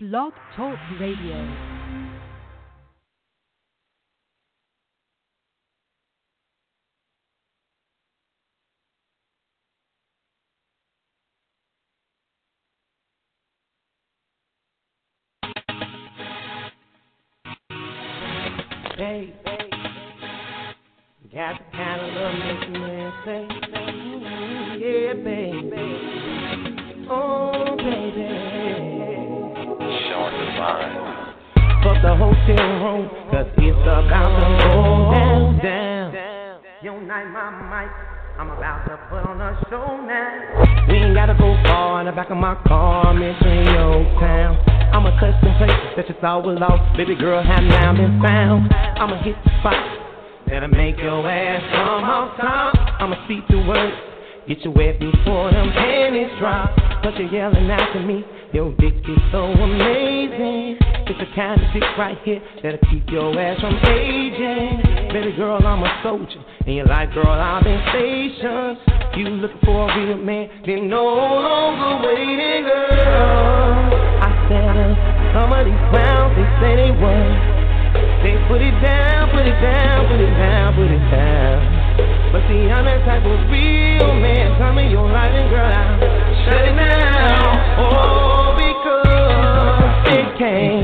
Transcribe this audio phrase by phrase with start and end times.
[0.00, 1.77] Blog Talk Radio.
[46.54, 46.96] Lost.
[46.96, 48.72] Baby girl, have now been found.
[48.72, 49.98] I'ma hit the spot
[50.46, 52.74] that'll make your ass come off top.
[53.00, 53.96] I'ma speak the words,
[54.48, 56.74] get you wet before them panties drop.
[57.02, 60.78] But you're yelling out to me, your dick is so amazing.
[61.08, 65.12] It's the kind of dick right here that'll keep your ass from aging.
[65.12, 68.78] Baby girl, I'm a soldier, and you're like, girl, I've been stationed.
[69.16, 73.87] You looking for a real man, then no longer waiting, girl.
[75.48, 77.24] Some of these clowns, they say they won.
[78.20, 81.64] They put it down, put it down, put it down, put it down.
[82.30, 84.58] But see, I'm that type of real man.
[84.60, 87.64] Tell me you're right, and girl, I'll shut it down.
[87.80, 90.77] Oh, because it can.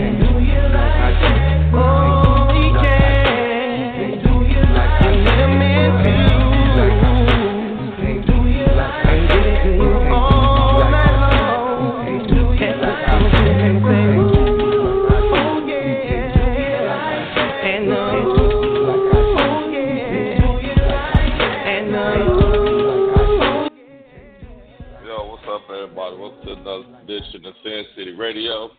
[27.45, 28.71] Edition of Sin City Radio.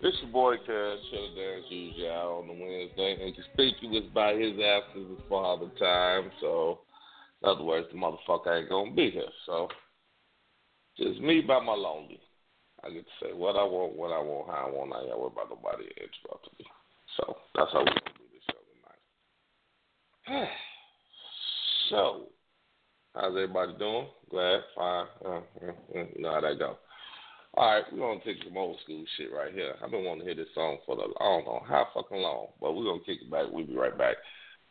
[0.00, 3.24] It's your boy Cash, shut it down as usual on the Wednesday.
[3.24, 6.30] And conspicuous by his absence is Father Time.
[6.40, 6.80] So,
[7.42, 9.30] in other words, the motherfucker ain't gonna be here.
[9.46, 9.68] So,
[10.98, 12.20] just me by my lonely.
[12.84, 14.92] I get to say what I want, when I want, how I want.
[14.92, 16.66] I ain't worry about nobody interrupting me.
[17.16, 18.58] So, that's how we gonna do this show
[20.34, 20.48] tonight.
[21.90, 22.26] so,
[23.14, 24.08] how's everybody doing?
[24.30, 25.06] Glad, fine.
[25.24, 26.76] Uh, uh, uh, you know how that go.
[27.54, 29.76] All right, we're gonna take some old school shit right here.
[29.84, 32.48] I've been wanting to hear this song for the I don't know how fucking long,
[32.56, 33.44] but we're gonna kick it back.
[33.52, 34.16] We'll be right back.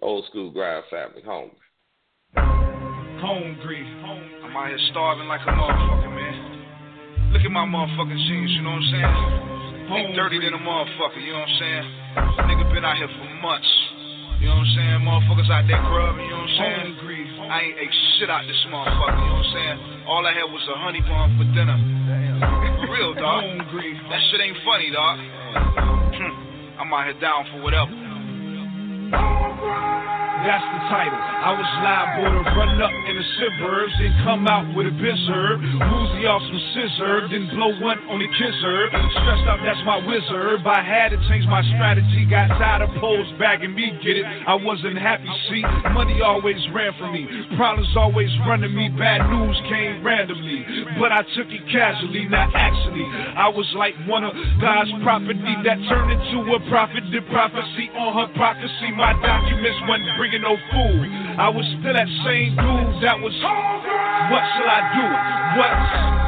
[0.01, 1.53] Old school grind family, home.
[3.21, 3.85] Hungry.
[3.85, 7.29] I'm out here starving like a motherfucker, man.
[7.37, 9.13] Look at my motherfucking jeans, you know what I'm saying?
[9.93, 11.85] Ain't dirty than a motherfucker, you know what I'm saying?
[12.49, 13.69] Nigga been out here for months.
[14.41, 14.97] You know what I'm saying?
[15.05, 16.97] Motherfuckers out there grubbing, you know what I'm saying?
[16.97, 17.21] Hungry.
[17.45, 19.77] I ain't ate shit out this motherfucker, you know what I'm saying?
[20.09, 21.77] All I had was a honey bun for dinner.
[22.41, 22.60] For
[22.91, 23.43] real, dog.
[24.11, 25.17] That shit ain't funny, dog.
[26.79, 28.10] I'm out here down for whatever.
[29.11, 31.21] That's the title.
[31.21, 35.21] I was liable to run up in the suburbs and come out with a biz
[35.29, 35.61] herb.
[35.61, 38.89] Woozy off some scissor, then blow one on the kiss herb.
[38.89, 40.65] Stressed out, that's my wizard.
[40.65, 42.25] I had to change my strategy.
[42.25, 44.25] Got tired of poles bagging me, get it?
[44.25, 45.61] I wasn't happy, see.
[45.93, 47.29] Money always ran from me.
[47.53, 48.89] Problems always running me.
[48.97, 50.65] Bad news came randomly.
[50.97, 53.05] But I took it casually, not actually.
[53.37, 57.05] I was like one of God's property that turned into a prophet.
[57.13, 58.89] The prophecy on her prophecy.
[59.01, 61.09] My documents wasn't bringing no food.
[61.41, 63.33] I was still that same dude that was.
[64.29, 65.05] What shall I do?
[65.57, 65.73] What,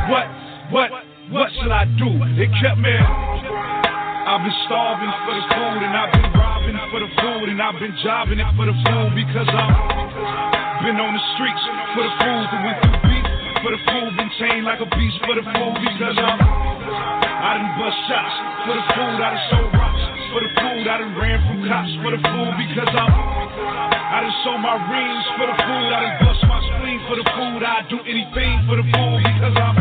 [0.10, 0.26] what,
[0.74, 0.90] what,
[1.30, 2.10] what shall I do?
[2.34, 2.90] It kept me.
[2.90, 7.78] I've been starving for the food and I've been robbing for the food and I've
[7.78, 11.64] been jobbing it for the food because I'm been on the streets
[11.94, 13.26] for the food and went through beef
[13.62, 17.70] for the food, been chained like a beast for the food because I'm I done
[17.78, 18.36] bust shots
[18.66, 20.03] for the food, I done sold rocks
[20.34, 24.38] for the food, I done ran from cops for the food because I'm I done
[24.42, 27.86] sold my rings for the food, I done bust my spleen for the food, I'd
[27.94, 29.78] do anything for the food because I'm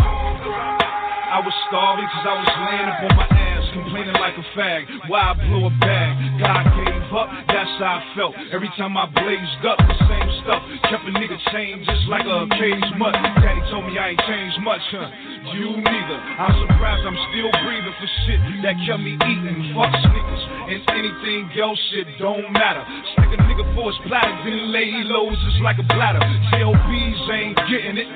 [1.33, 4.85] I was starving cause I was laying up on my ass, complaining like a fag.
[5.09, 6.13] Why I blew a bag?
[6.37, 8.37] God gave up, that's how I felt.
[8.53, 10.61] Every time I blazed up, the same stuff.
[10.93, 13.17] Kept a nigga chained just like a cage mutt.
[13.41, 15.09] Daddy told me I ain't changed much, huh?
[15.51, 16.19] You neither.
[16.39, 19.75] I'm surprised I'm still breathing for shit that kept me eating.
[19.75, 22.87] Fuck sneakers and anything else, shit don't matter.
[23.19, 26.23] Stick a nigga for his platter, then lay lows just like a bladder.
[26.55, 28.07] JLBs ain't getting it.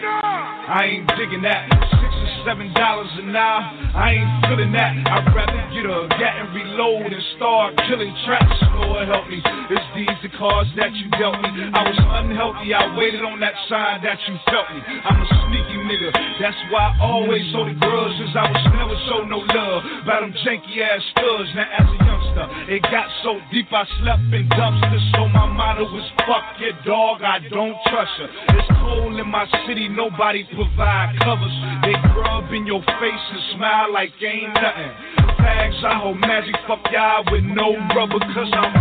[0.70, 1.66] I ain't digging that.
[1.98, 3.58] Six or seven dollars an hour.
[3.94, 4.94] I ain't feeling that.
[4.94, 8.54] I'd rather get a gat and reload and start killing traps.
[8.78, 9.42] Lord help me.
[9.42, 11.50] It's these the cards that you dealt me.
[11.74, 12.70] I was unhealthy.
[12.70, 14.80] I waited on that sign that you felt me.
[14.84, 16.10] I'm a sneaky nigga.
[16.38, 19.80] That's why I always sold the girls, since I was never showed no love.
[20.04, 21.48] By them janky ass studs.
[21.56, 22.46] Now as a youngster,
[22.76, 25.04] it got so deep I slept in dumpsters.
[25.16, 27.24] So my motto was fuck your dog.
[27.24, 28.28] I don't trust her.
[28.60, 29.88] It's cold in my city.
[29.88, 31.56] Nobody provide covers.
[31.88, 34.92] They grub in your face and smile like ain't nothing.
[35.40, 38.76] Fags, I hold magic, fuck y'all with no rubber, cause I'm.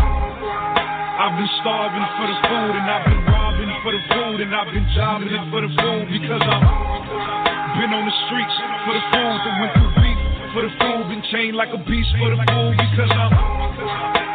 [1.16, 4.72] I've been starving for the food and I've been robbing for the food and I've
[4.74, 6.64] been jobbing for the food because I'm
[7.80, 10.20] been on the streets for the food and went through beef
[10.56, 13.32] for the food, been chained like a beast for the food because I'm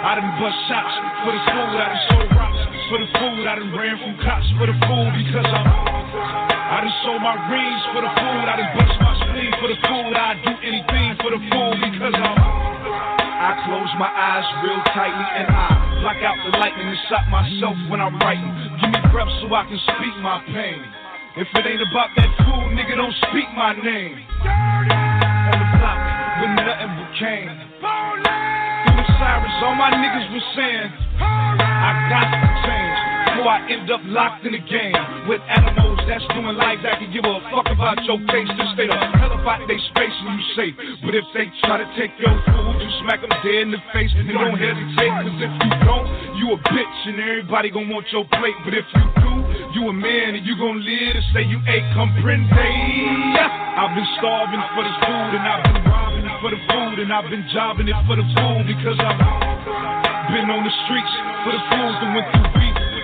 [0.01, 0.95] I done bust shots
[1.25, 4.49] for the food, I done sold rocks for the food, I done ran from cops
[4.57, 8.45] for the food because I'm I done sold my rings for the food.
[8.47, 10.15] I done bust my spleen for the food.
[10.15, 12.39] I'd do anything for the food because I'm.
[13.41, 15.80] I close my eyes real tightly and I
[16.11, 18.51] block out the lightning and stop myself when I'm writing.
[18.83, 20.83] Give me breath so I can speak my pain.
[21.39, 24.19] If it ain't about that food, nigga, don't speak my name.
[24.19, 26.01] On the block
[26.43, 27.55] with nothing but cane.
[28.91, 30.91] The sirens, all my niggas was saying,
[31.23, 32.90] I got to change
[33.41, 34.93] before I end up locked in the game
[35.25, 38.45] with animals that's doing life that can give a fuck about your case.
[38.53, 40.75] Just stay the hell about they space and you safe.
[41.01, 44.13] But if they try to take your food, you smack them dead in the face
[44.13, 45.13] and don't hesitate.
[45.25, 46.07] Cause if you don't,
[46.37, 48.61] you a bitch and everybody gon' want your plate.
[48.61, 49.33] But if you do,
[49.73, 52.53] you a man and you gon' live to say you ate comprende.
[52.53, 57.09] I've been starving for this food and I've been robbing it for the food and
[57.09, 59.17] I've been jobbing it for the food because I've
[60.29, 62.60] been on the streets for the food and went through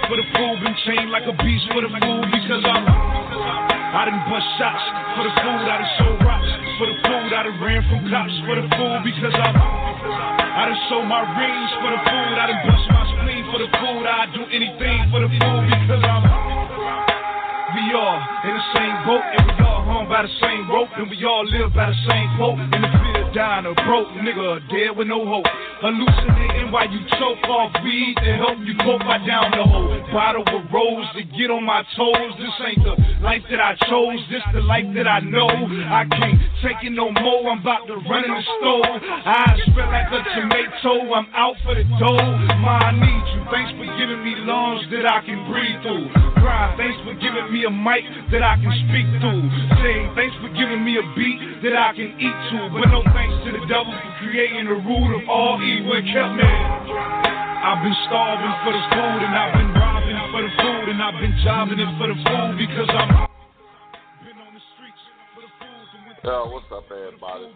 [0.06, 2.86] for the food, been chained like a beast for the food because I'm.
[2.86, 4.84] I done bust shots
[5.18, 8.34] for the food, I done sold rocks for the food, I done ran from cops
[8.46, 9.54] for the food because I'm.
[9.56, 13.70] I done sold my rings for the food, I done bust my spleen for the
[13.82, 16.22] food, I'd do anything for the food because I'm.
[17.74, 21.10] We all in the same boat and we all hung by the same rope and
[21.10, 22.62] we all live by the same quote.
[22.62, 22.95] The field,
[23.36, 25.44] dying a broke nigga, dead with no hope.
[25.84, 29.04] Hallucinating while you choke off weed to help you cope.
[29.04, 29.92] I down the hole.
[30.08, 32.32] Bottle with rose to get on my toes.
[32.40, 34.24] This ain't the life that I chose.
[34.32, 35.52] This the life that I know.
[35.52, 37.52] I can't take it no more.
[37.52, 38.88] I'm about to run in the store.
[38.88, 41.12] Eyes spread like a tomato.
[41.12, 42.56] I'm out for the dough.
[42.64, 43.44] Ma, I need you.
[43.52, 46.08] Thanks for giving me lungs that I can breathe through.
[46.40, 46.72] Cry.
[46.80, 48.00] Thanks for giving me a mic
[48.32, 49.44] that I can speak through.
[49.84, 52.72] Say thanks for giving me a beat that I can eat to.
[52.72, 56.32] But no thanks to the devil for creating the root of all evil and kept
[56.38, 56.46] me.
[56.46, 61.18] I've been starving for the food and I've been robbing for the food and I've
[61.18, 63.26] been jobbing it for the food because I'm
[64.22, 65.02] been on the streets
[65.34, 65.86] for the food
[66.22, 67.50] Yo, what's up, everybody?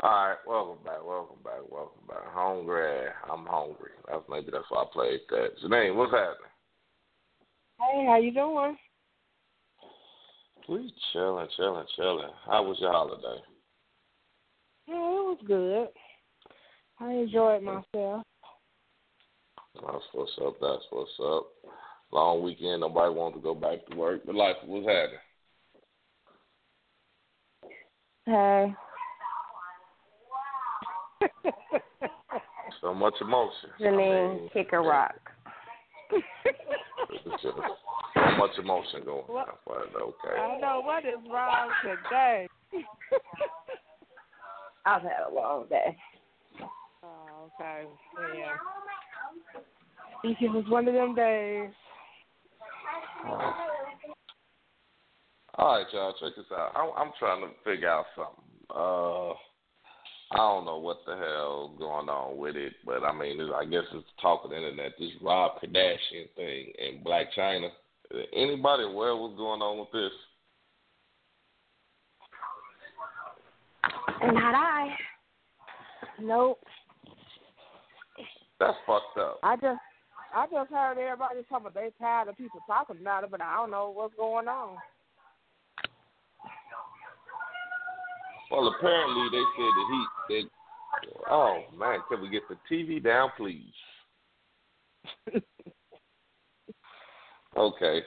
[0.00, 2.24] All right, welcome back, welcome back, welcome back.
[2.32, 3.92] Hungry, I'm hungry.
[4.08, 5.60] That's maybe that's why I played that.
[5.62, 6.52] Janine, what's happening?
[7.80, 8.76] Hey, how you doing?
[10.68, 12.32] We chilling, chilling, chilling.
[12.46, 13.40] How was your holiday?
[14.86, 15.88] Yeah, it was good.
[17.00, 18.22] I enjoyed myself.
[19.74, 20.54] That's what's up.
[20.60, 21.46] That's what's up.
[22.12, 22.80] Long weekend.
[22.80, 24.22] Nobody wanted to go back to work.
[24.24, 25.18] But life was happening.
[28.26, 28.74] Hey.
[32.80, 33.70] So much emotion.
[33.80, 35.14] Janine, I mean, kick a rock.
[37.42, 37.52] so
[38.36, 39.34] much emotion going on.
[39.34, 39.48] What?
[39.96, 40.38] Okay.
[40.38, 42.46] I don't know what is wrong today.
[44.86, 45.96] I've had a long day.
[47.02, 47.84] oh, okay.
[48.36, 48.54] Yeah.
[50.22, 51.70] Think it was one of them days.
[55.56, 56.14] All right, y'all.
[56.20, 56.72] Check this out.
[56.74, 58.44] I'm, I'm trying to figure out something.
[58.74, 59.32] Uh,
[60.32, 63.84] I don't know what the hell going on with it, but I mean, I guess
[63.92, 64.92] it's talk of the internet.
[64.98, 67.68] This Rob Kardashian thing in Blac Chyna.
[68.34, 70.12] Anybody aware what's going on with this?
[74.22, 74.96] And not I.
[76.20, 76.58] Nope.
[78.60, 79.38] That's fucked up.
[79.42, 79.80] I just
[80.34, 83.56] I just heard everybody talking about they tired of people talking about it, but I
[83.56, 84.76] don't know what's going on.
[88.50, 90.50] Well, apparently they said that he that.
[91.30, 93.62] Oh man, can we get the TV down, please?
[97.56, 98.02] okay.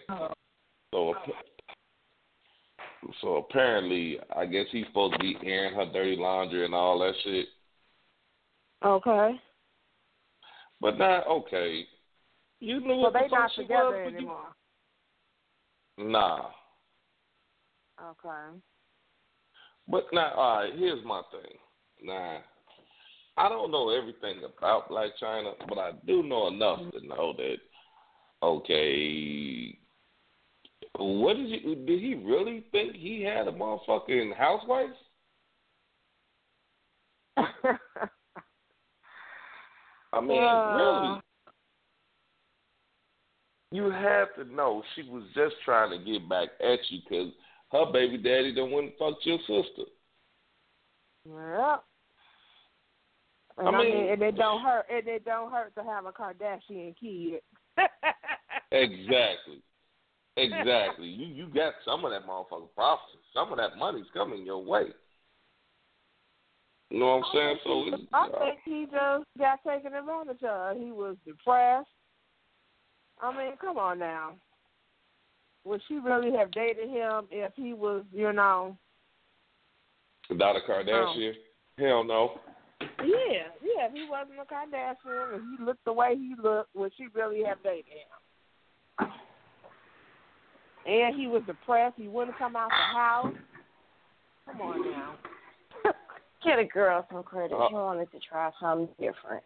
[0.91, 1.13] So,
[3.21, 7.13] so apparently, I guess he's supposed to be airing her dirty laundry and all that
[7.23, 7.47] shit.
[8.83, 9.39] Okay.
[10.79, 11.85] But not okay.
[12.59, 14.55] You knew So what they the not together was, but you- anymore.
[15.97, 16.49] Nah.
[17.99, 18.59] Okay.
[19.87, 21.57] But now, all right, here's my thing.
[22.03, 22.39] Nah,
[23.37, 27.57] I don't know everything about Blac Chyna, but I do know enough to know that
[28.43, 29.77] okay,
[30.97, 34.89] what did you did he really think he had a motherfucking housewife?
[40.13, 40.41] I mean,
[40.75, 41.21] really.
[43.71, 47.33] You have to know she was just trying to get back at you because
[47.73, 49.83] her baby daddy done went and fucked your sister.
[51.25, 51.83] Yep.
[53.57, 54.85] And I I mean, mean- and it don't hurt.
[54.89, 57.41] And it don't hurt to have a Kardashian kid.
[58.69, 59.61] Exactly.
[60.37, 61.07] Exactly.
[61.07, 63.19] you you got some of that motherfucking profit.
[63.33, 64.85] Some of that money's coming your way.
[66.89, 67.57] You know what I'm saying?
[67.63, 70.77] So it's, I think he just got taken advantage of.
[70.77, 71.89] He was depressed.
[73.21, 74.33] I mean, come on now.
[75.65, 78.77] Would she really have dated him if he was, you know?
[80.29, 81.33] Donna Kardashian?
[81.77, 82.39] Hell no.
[82.79, 83.87] Yeah, yeah.
[83.87, 87.43] If he wasn't a Kardashian and he looked the way he looked, would she really
[87.43, 88.16] have dated him?
[90.87, 91.95] And he was depressed.
[91.97, 93.33] He wouldn't come out the house.
[94.45, 95.15] Come on now.
[96.45, 97.53] Get a girl some credit.
[97.53, 99.43] Uh, she wanted to try something different.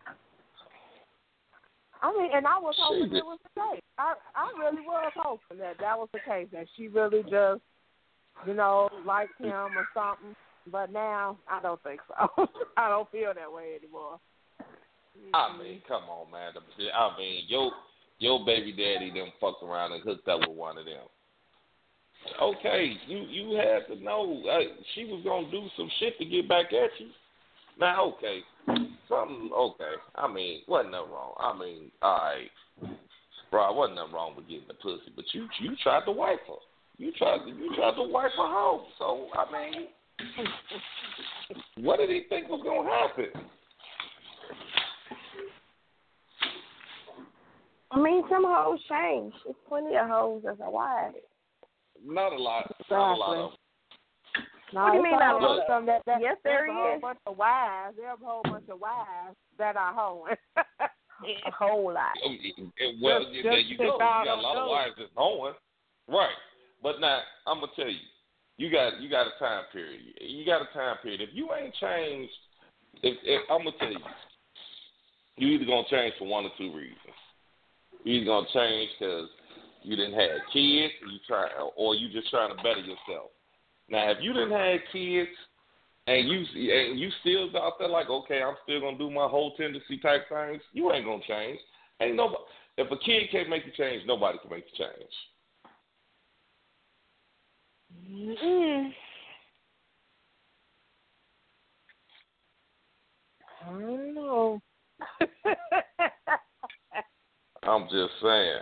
[2.04, 3.18] I mean, and I was She hoping did.
[3.18, 3.82] it was the case.
[3.98, 6.48] I I really was hoping that that was the case.
[6.52, 7.62] That she really just,
[8.46, 10.36] you know, liked him or something.
[10.72, 12.48] But now I don't think so.
[12.78, 14.20] I don't feel that way anymore.
[15.34, 16.54] I mean, come on, man.
[16.94, 17.72] I mean, your
[18.20, 21.06] your baby daddy them fucked around and hooked up with one of them.
[22.42, 24.60] Okay, you you had to know uh,
[24.94, 27.08] she was gonna do some shit to get back at you.
[27.80, 28.40] Now, okay,
[29.10, 29.94] something okay.
[30.16, 31.34] I mean, wasn't nothing wrong.
[31.40, 32.98] I mean, all right,
[33.50, 36.54] bro, wasn't nothing wrong with getting the pussy, but you you tried to wipe her.
[36.98, 38.86] You tried to you tried to wipe her home.
[38.98, 39.88] So I mean,
[41.78, 43.50] what did he think was gonna happen?
[47.92, 49.34] I mean, some hoes change.
[49.44, 51.14] There's plenty of hoes that's a wife.
[52.06, 52.72] Not a lot.
[52.90, 53.52] Not a lot of.
[54.74, 55.62] No, What do you it's mean a by whole that?
[55.64, 57.96] of them that, that, Yes, there's a whole bunch of wives.
[57.98, 60.36] There's a whole bunch of wives that are hoeing.
[61.22, 62.18] A whole lot.
[63.00, 63.94] Well, Just- there just you go.
[63.94, 65.54] You got a lot of wives that's hoeing.
[66.08, 66.34] Right.
[66.82, 68.00] But now I'm gonna tell you,
[68.58, 70.02] you got you got a time period.
[70.20, 71.22] You got a time period.
[71.22, 72.34] If you ain't changed,
[73.04, 74.00] if, if I'm gonna tell you,
[75.38, 76.98] you either gonna change for one or two reasons.
[78.04, 79.30] You either gonna change because
[79.84, 83.32] you didn't have kids, you try, or you just trying to better yourself.
[83.90, 85.30] Now, if you didn't have kids
[86.08, 89.56] and you and you still out there like, okay, I'm still gonna do my whole
[89.56, 91.60] tendency type things, you ain't gonna change.
[92.02, 92.44] Ain't nobody.
[92.78, 95.14] If a kid can't make you change, nobody can make you change.
[98.10, 98.92] Mm-mm.
[103.64, 104.62] I don't know.
[107.64, 108.62] I'm just saying.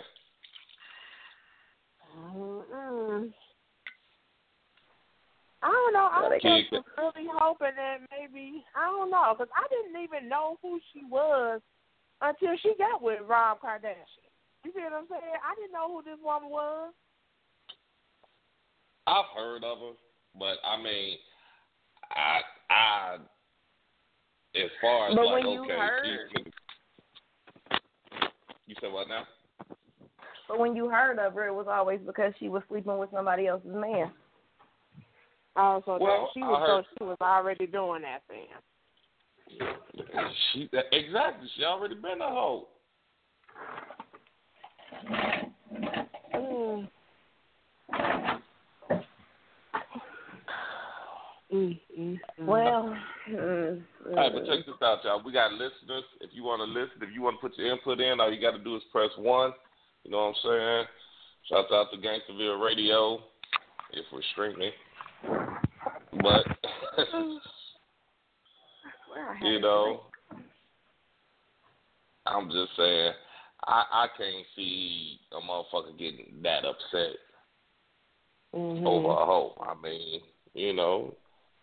[2.36, 3.32] Mm-mm.
[5.62, 6.08] I don't know.
[6.12, 10.02] I Well, they just was really hoping that maybe I don't know because I didn't
[10.02, 11.60] even know who she was
[12.22, 14.32] until she got with Rob Kardashian.
[14.64, 15.22] You see what I'm saying?
[15.44, 16.94] I didn't know who this woman was.
[19.08, 19.94] I've heard of her,
[20.38, 21.18] but I mean,
[22.12, 23.18] I I
[24.56, 26.06] as far as But like when you okay, heard-
[26.36, 26.52] she-
[28.68, 29.26] you said what now?
[30.50, 33.46] But when you heard of her, it was always because she was sleeping with somebody
[33.46, 34.12] else's man.
[35.56, 38.48] Oh, so that Well, she was heard- so she was already doing that thing.
[40.52, 41.48] She exactly.
[41.56, 42.68] She already been a hoe.
[46.34, 46.90] Mm.
[51.52, 52.46] Mm, mm, mm.
[52.46, 52.96] Well,
[53.28, 55.22] mm, All right, but check this out, y'all.
[55.24, 56.04] We got listeners.
[56.22, 58.40] If you want to listen, if you want to put your input in, all you
[58.40, 59.54] got to do is press one.
[60.04, 60.86] You know what I'm saying?
[61.50, 63.20] Shout out to Gangsterville Radio
[63.92, 64.72] if we're streaming.
[66.22, 66.46] But
[69.42, 70.02] you know,
[72.26, 73.12] I'm just saying,
[73.66, 77.16] I I can't see a motherfucker getting that upset
[78.54, 78.86] Mhm.
[78.86, 79.54] over a hoe.
[79.62, 80.22] I mean,
[80.54, 81.16] you know,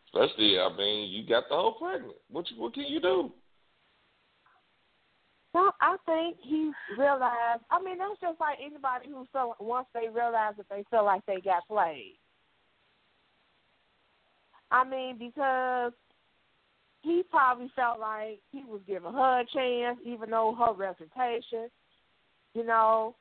[0.07, 2.16] especially I mean, you got the hoe pregnant.
[2.31, 3.33] What you, what can you do?
[5.57, 7.63] Well, I think he realized.
[7.71, 11.25] I mean, that's just like anybody who feel once they realize that they feel like
[11.25, 12.19] they got played.
[14.71, 15.93] I mean, because
[17.01, 21.71] he probably felt like he was giving her a chance, even though her reputation,
[22.53, 23.15] you know,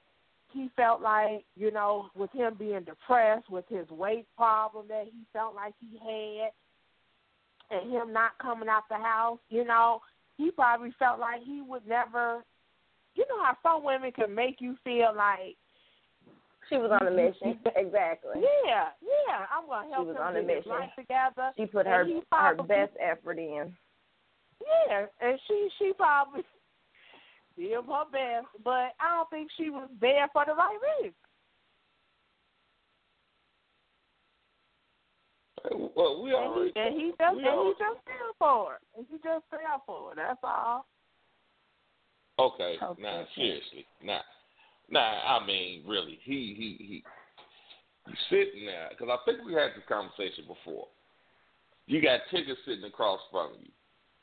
[0.52, 5.22] he felt like, you know, with him being depressed, with his weight problem that he
[5.32, 10.02] felt like he had, and him not coming out the house, you know,
[10.38, 12.44] he probably felt like he would never.
[13.16, 15.56] You know how some women can make you feel like
[16.70, 17.58] She was on a mission.
[17.76, 18.42] exactly.
[18.66, 20.72] yeah, yeah, I'm gonna help She was him on a mission.
[20.72, 21.52] life together.
[21.56, 23.72] She put her he her best effort in.
[24.90, 26.44] Yeah, and she she probably
[27.58, 31.14] did her best, but I don't think she was there for the right reason.
[35.72, 36.72] Well, we And already.
[36.76, 38.82] he, and he just we and he just fell for it.
[38.98, 40.16] And he just fell for it.
[40.18, 40.86] That's all.
[42.38, 43.30] Okay, Okay, nah, okay.
[43.36, 44.20] seriously, nah,
[44.90, 45.40] nah.
[45.40, 47.04] I mean, really, he he he.
[48.08, 50.88] You sitting there because I think we had this conversation before.
[51.88, 53.72] You got Tyga sitting across from you.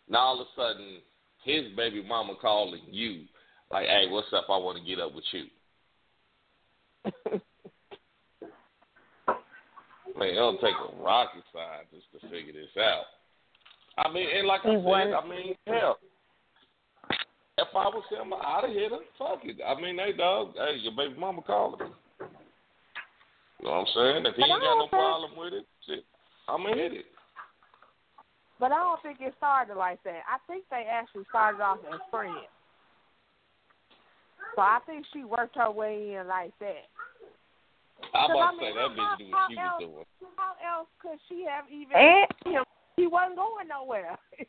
[0.09, 0.99] Now all of a sudden,
[1.45, 3.25] his baby mama calling you
[3.71, 4.47] like, "Hey, what's up?
[4.51, 5.47] I want to get up with you."
[10.19, 13.05] Man, it'll take a rocket scientist to figure this out.
[13.99, 15.99] I mean, and like I said, I mean, hell,
[17.59, 19.05] if I was him, I'd have hit her.
[19.19, 19.57] Fuck it.
[19.65, 21.87] I mean, hey, dog, hey, your baby mama calling me.
[23.61, 24.27] You know what I'm saying?
[24.27, 26.05] If he ain't got no think- problem with it, shit,
[26.49, 27.07] I'm gonna hit it.
[28.59, 30.23] But I don't think it started like that.
[30.29, 32.47] I think they actually started off as friends.
[34.55, 36.87] So I think she worked her way in like that.
[38.15, 39.81] I'm Cause about I to mean, say that how- bitch knew what she was else-
[39.81, 40.07] doing.
[40.37, 41.97] How else could she have even?
[41.97, 42.65] And him?
[42.97, 44.19] He wasn't going nowhere.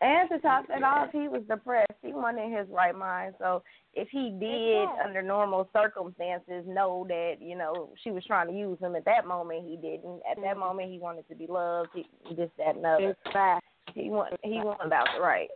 [0.00, 1.90] and to top that off, he was depressed.
[2.02, 3.34] He wasn't in his right mind.
[3.38, 3.62] So
[3.94, 5.04] if he did, Exactly.
[5.04, 9.26] under normal circumstances, know that you know she was trying to use him at that
[9.26, 10.20] moment, he didn't.
[10.30, 10.60] At that Mhm.
[10.60, 11.90] moment, he wanted to be loved.
[11.94, 13.16] He, this, that, and other.
[13.26, 14.02] exactly.
[14.04, 14.40] He wasn't.
[14.44, 15.50] He wasn't about the right.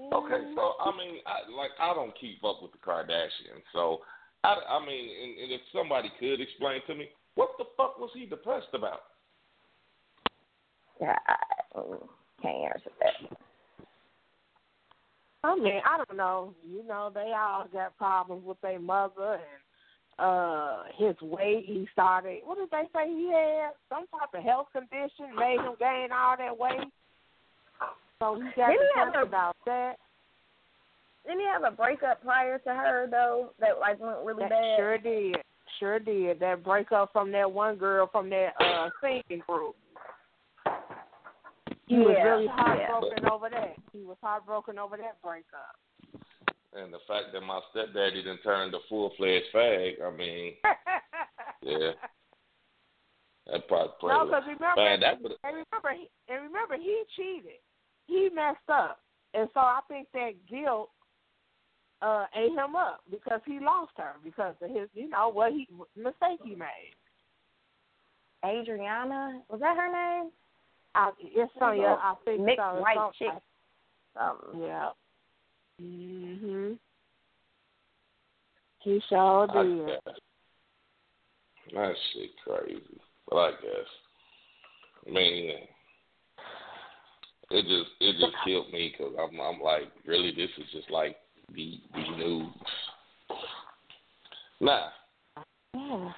[0.00, 4.00] Okay, so I mean, I, like I don't keep up with the Kardashians, so
[4.44, 8.10] I, I mean, and, and if somebody could explain to me, what the fuck was
[8.14, 9.00] he depressed about?
[11.00, 11.36] Yeah, I,
[12.42, 13.36] can't answer that.
[15.44, 16.54] I mean, I don't know.
[16.64, 19.62] You know, they all got problems with their mother and
[20.18, 21.64] uh his weight.
[21.66, 22.40] He started.
[22.44, 23.70] What did they say he had?
[23.88, 26.92] Some type of health condition made him gain all that weight.
[28.20, 29.94] So he got Didn't depressed about that.
[31.24, 34.76] Didn't he have a breakup prior to her though that like went really That bad?
[34.76, 35.36] sure did.
[35.78, 36.40] Sure did.
[36.40, 39.76] That breakup from that one girl from that uh singing group.
[41.86, 42.52] He was Yeah, really yeah.
[42.54, 43.74] heartbroken over that.
[43.92, 45.76] He was heartbroken over that breakup.
[46.74, 50.54] And the fact that my stepdaddy didn't turn the full fledged fag, I mean,
[51.62, 51.90] yeah,
[53.46, 54.10] that probably played.
[54.14, 57.60] no, a- because remember, Man, that would and remember, he, and remember, he cheated.
[58.06, 59.00] He messed up,
[59.34, 60.88] and so I think that guilt
[62.02, 65.68] uh ate him up because he lost her because of his, you know, what he
[65.96, 66.94] mistake he made.
[68.44, 69.86] Adriana, was that her
[70.20, 70.30] name?
[70.94, 72.74] I, it's some, yeah, I think Mixed so.
[72.74, 73.42] It's white some- chick.
[74.14, 74.60] Something.
[74.62, 74.90] Yeah.
[75.80, 76.78] Mhm.
[78.80, 79.86] He sure I did.
[79.86, 80.14] guess.
[81.72, 83.88] That shit crazy, but I guess.
[85.06, 85.50] I mean,
[87.50, 91.16] it just it just killed me because I'm I'm like, really, this is just like
[91.54, 92.52] the the news.
[94.60, 94.88] Nah,
[95.74, 96.12] Yeah.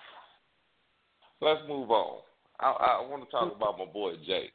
[1.40, 2.22] let's move on.
[2.60, 4.50] I I want to talk about my boy Jay.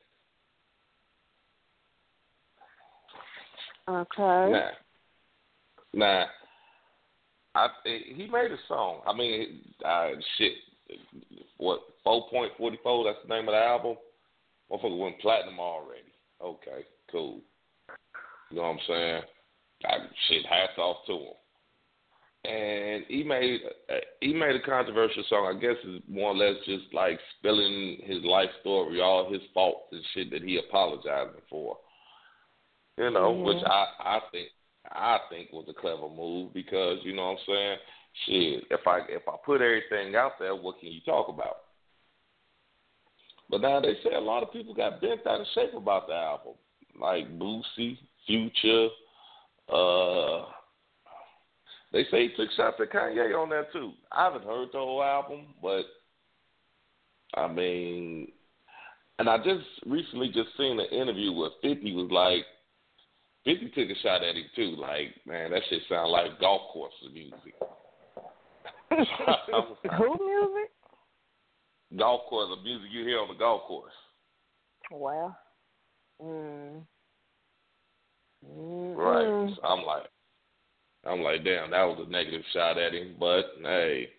[3.88, 4.52] Okay.
[4.52, 4.72] Nah,
[5.94, 6.26] nah.
[7.56, 9.02] I he made a song.
[9.08, 10.54] I mean, uh, shit.
[11.58, 13.04] What four point forty four?
[13.04, 13.98] That's the name of the album.
[14.72, 16.14] Motherfucker went platinum already.
[16.42, 17.42] Okay, cool.
[18.52, 19.22] You know what I'm saying?
[19.86, 21.34] I, shit, hats off to him.
[22.46, 25.54] And he made uh, he made a controversial song.
[25.54, 29.90] I guess is more or less just like spilling his life story, all his faults
[29.92, 31.78] and shit that he apologizing for.
[32.98, 33.44] You know, Mhm.
[33.44, 34.50] which I I think
[34.90, 37.78] I think was a clever move because you know what I'm saying.
[38.26, 41.58] Shit, if I if I put everything out there, what can you talk about?
[43.50, 46.14] But now they say a lot of people got bent out of shape about the
[46.14, 46.54] album,
[47.00, 48.88] like Boosie, Future.
[49.72, 50.46] Uh,
[51.92, 53.92] they say he took shots at Kanye on that too.
[54.12, 55.84] I haven't heard the whole album, but
[57.36, 58.32] I mean,
[59.18, 62.46] and I just recently just seen an interview where Fifty was like,
[63.46, 64.76] Fifty took a shot at him too.
[64.78, 67.54] Like, man, that shit sound like golf course music.
[69.98, 70.72] Who music?
[71.98, 73.94] golf course, the music you hear on the golf course.
[74.92, 75.38] Well,
[76.22, 76.82] Mm.
[78.44, 79.28] Right.
[79.28, 79.56] Mm.
[79.56, 80.04] So I'm like,
[81.06, 83.16] I'm like, damn, that was a negative shot at him.
[83.20, 84.10] But hey,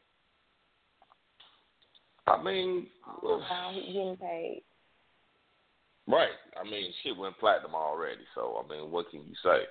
[2.26, 2.86] I mean,
[3.22, 4.62] wow, he's getting paid.
[6.06, 6.30] Right.
[6.60, 8.22] I mean, shit went platinum already.
[8.34, 9.64] So I mean, what can you say?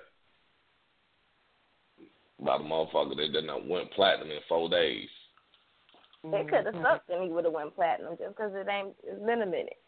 [2.40, 5.08] About a motherfucker that done went platinum in four days.
[6.22, 8.94] It could have sucked and he would have went platinum just because it ain't.
[9.04, 9.78] It's been a minute.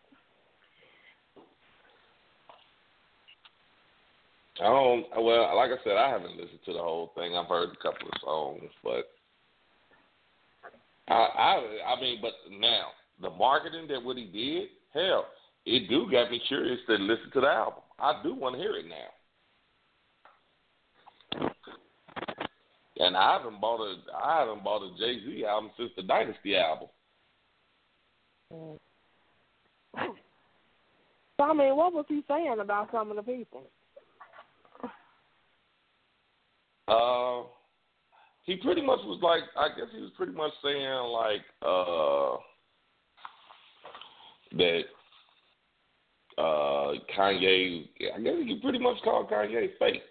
[4.61, 5.07] I don't.
[5.17, 7.35] Well, like I said, I haven't listened to the whole thing.
[7.35, 9.09] I've heard a couple of songs, but
[11.09, 12.89] I, I, I mean, but now
[13.21, 15.27] the marketing that what he did, hell,
[15.65, 17.83] it do got me curious to listen to the album.
[17.99, 19.09] I do want to hear it now.
[22.99, 26.57] And I haven't bought a I haven't bought a Jay Z album since the Dynasty
[26.57, 26.89] album.
[28.51, 28.79] So
[31.41, 33.65] I mean, what was he saying about some of the people?
[36.89, 37.43] Uh,
[38.45, 42.37] he pretty much was like, I guess he was pretty much saying like uh
[44.59, 44.83] that
[46.39, 47.89] uh Kanye.
[48.15, 50.03] I guess he pretty much called Kanye fake.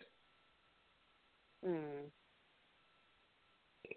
[1.67, 2.09] Mm.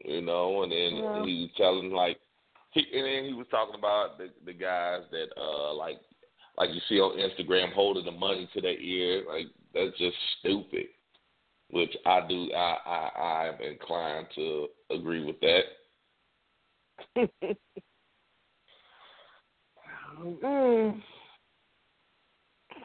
[0.04, 1.24] You know, and then Yeah.
[1.24, 2.18] he was telling like,
[2.72, 6.00] he and then he was talking about the the guys that uh like
[6.58, 10.87] like you see on Instagram holding the money to their ear, like that's just stupid.
[11.70, 15.62] Which I do, I I I am inclined to agree with that.
[20.20, 21.03] mm.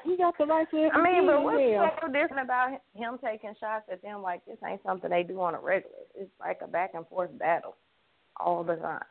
[0.03, 1.89] He got the right to I mean, but what's yeah.
[2.01, 4.21] so different about him taking shots at them?
[4.21, 5.95] Like this ain't something they do on a regular.
[6.15, 7.75] It's like a back and forth battle
[8.37, 9.03] all the time.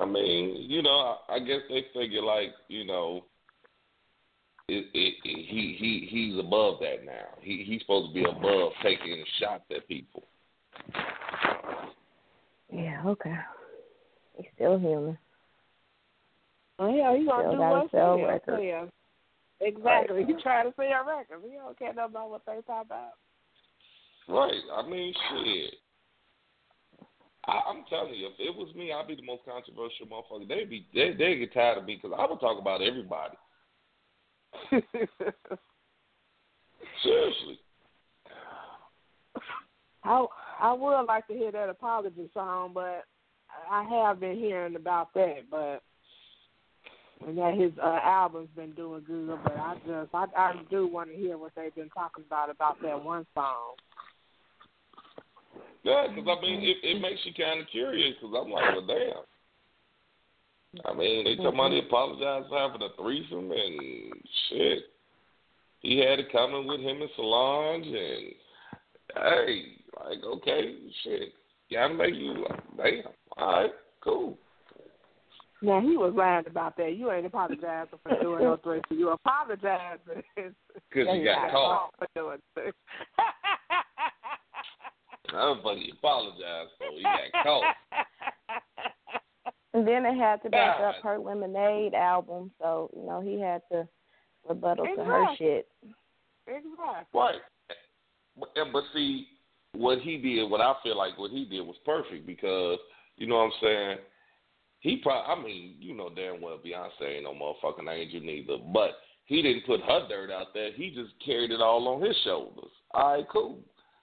[0.00, 3.24] I mean, you know, I, I guess they figure like, you know,
[4.68, 7.38] it, it, it, he he he's above that now.
[7.40, 10.24] He he's supposed to be above taking shots at people.
[12.72, 13.36] Yeah, okay.
[14.36, 15.18] He's still human.
[16.78, 18.62] Well, yeah, he gonna Still do gotta what sell records.
[18.64, 18.84] Yeah.
[19.60, 20.24] Exactly.
[20.24, 21.44] He trying to sell records.
[21.46, 23.12] He don't care nothing about what they talk about.
[24.28, 24.62] Right.
[24.74, 25.74] I mean, shit.
[27.46, 30.48] I, I'm telling you, if it was me, I'd be the most controversial motherfucker.
[30.48, 33.36] They'd be they they get tired of me because I would talk about everybody.
[37.02, 37.58] Seriously.
[40.04, 40.26] I
[40.60, 43.04] I would like to hear that apology song, but
[43.70, 45.82] I have been hearing about that, but
[47.26, 49.38] and that his uh, album's been doing good.
[49.44, 52.80] But I just I I do want to hear what they've been talking about about
[52.82, 53.74] that one song.
[55.84, 58.14] Yeah, because I mean, it, it makes you kind of curious.
[58.20, 59.24] Because I'm like, well, damn.
[60.86, 64.12] I mean, they about he apologized for having a threesome and
[64.48, 64.84] shit.
[65.80, 68.34] He had it coming with him and Solange, and
[69.14, 69.62] hey,
[69.98, 71.34] like, okay, shit,
[71.70, 73.02] gotta make you, damn,
[73.36, 73.70] all right,
[74.02, 74.38] cool.
[75.60, 76.96] Now he was lying about that.
[76.96, 78.98] You ain't apologizing for doing no threesome.
[78.98, 80.22] You apologizing
[80.88, 81.90] Because you got caught.
[81.98, 82.72] for doing threesome.
[85.78, 86.90] He apologized for.
[86.96, 87.74] He got caught.
[89.74, 90.88] And then it had to back God.
[90.88, 93.88] up her Lemonade album, so you know he had to
[94.48, 95.68] rebuttal to her shit.
[96.46, 96.72] exactly.
[97.14, 97.36] Right.
[98.38, 99.26] But, but see,
[99.74, 102.78] what he did, what I feel like what he did was perfect because,
[103.16, 103.98] you know what I'm saying?
[104.80, 108.90] He probably, I mean, you know damn well Beyonce ain't no motherfucking angel neither, but
[109.26, 110.72] he didn't put her dirt out there.
[110.72, 112.70] He just carried it all on his shoulders.
[112.92, 113.60] All right, cool.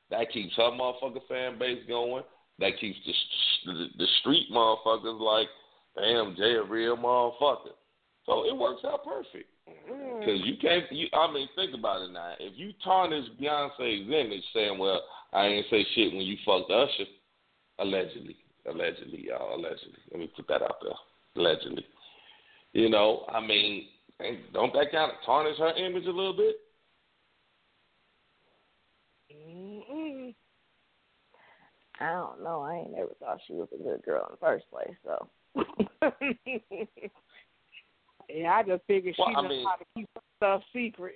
[0.09, 2.23] That keeps her motherfucking fan base going.
[2.59, 5.47] That keeps the the, the street motherfuckers like,
[5.95, 7.73] damn, Jay a real motherfucker.
[8.25, 9.49] So it works out perfect.
[9.91, 10.19] Mm.
[10.19, 12.33] Because you can't, you, I mean, think about it now.
[12.39, 15.01] If you tarnish Beyonce's image saying, well,
[15.33, 17.09] I ain't say shit when you fucked Usher,
[17.79, 18.35] allegedly,
[18.69, 19.99] allegedly, y'all, allegedly.
[20.11, 20.93] Let me put that out there.
[21.35, 21.85] Allegedly.
[22.73, 23.85] You know, I mean,
[24.53, 26.55] don't that kind of tarnish her image a little bit?
[29.33, 30.35] Mm-mm.
[31.99, 32.61] I don't know.
[32.61, 34.95] I ain't never thought she was a good girl in the first place.
[35.03, 35.27] So
[38.29, 41.15] yeah, I just figured she Well, I knows mean- how to keep stuff secret.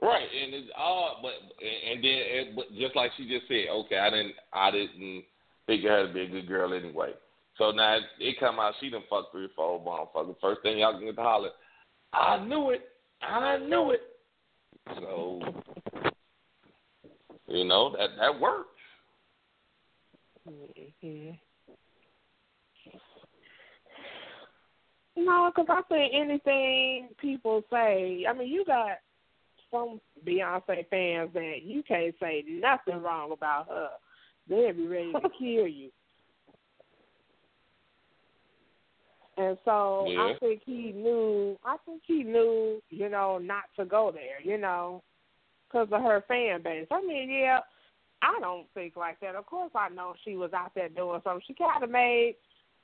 [0.00, 3.98] Right, and it's odd, but and then and, but just like she just said, okay,
[3.98, 5.24] I didn't, I didn't
[5.66, 7.14] figure her to be a good girl anyway.
[7.56, 10.36] So now it, it come out she done fucked three or four motherfuckers.
[10.40, 11.50] First thing y'all can get to holler,
[12.12, 12.82] I knew it,
[13.22, 14.02] I knew it.
[15.00, 15.40] So
[17.48, 18.68] you know that that works.
[20.48, 21.30] Mm-hmm.
[25.18, 28.98] No, because I think anything people say, I mean, you got
[29.70, 33.88] some Beyonce fans that you can't say nothing wrong about her.
[34.48, 35.90] They'll be ready to kill you.
[39.36, 40.20] And so Yeah.
[40.20, 41.58] I think he knew.
[41.64, 44.40] I think he knew, you know, not to go there.
[44.42, 45.02] You know,
[45.66, 46.86] because of her fan base.
[46.92, 47.60] I mean, yeah,
[48.22, 49.34] I don't think like that.
[49.34, 51.42] Of course, I know she was out there doing something.
[51.46, 52.36] She kind of made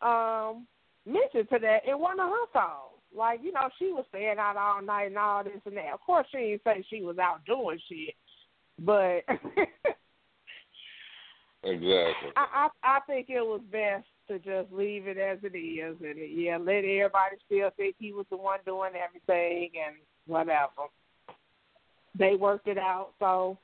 [0.03, 0.66] um
[1.07, 2.90] mention to that in one of her songs.
[3.17, 5.93] Like, you know, she was staying out all night and all this and that.
[5.95, 8.14] Of course, she didn't say she was out doing shit,
[8.81, 9.23] but
[11.64, 12.31] Exactly.
[12.37, 16.19] I, I I think it was best to just leave it as it is, and
[16.31, 20.88] yeah, let everybody still think he was the one doing everything and whatever.
[22.19, 23.59] They worked it out, so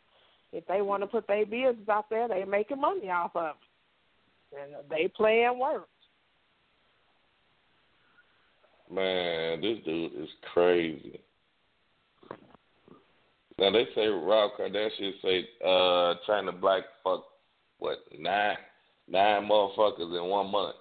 [0.53, 3.57] if they want to put their business out there, they making money off of
[4.53, 5.89] it, and they playing work.
[8.93, 11.21] Man, this dude is crazy.
[13.59, 17.25] Now they say Rob Kardashian say uh Chyna Blac fuck
[17.79, 18.57] what nine
[19.09, 20.75] nine motherfuckers in one month.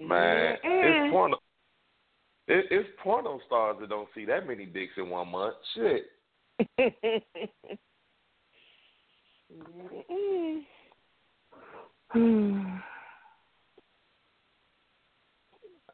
[0.00, 0.64] Man, Mm-mm.
[0.64, 1.38] it's porno.
[2.48, 5.54] It, it's porno stars that don't see that many dicks in one month.
[5.74, 6.06] Shit.
[12.14, 12.82] Mm-mm.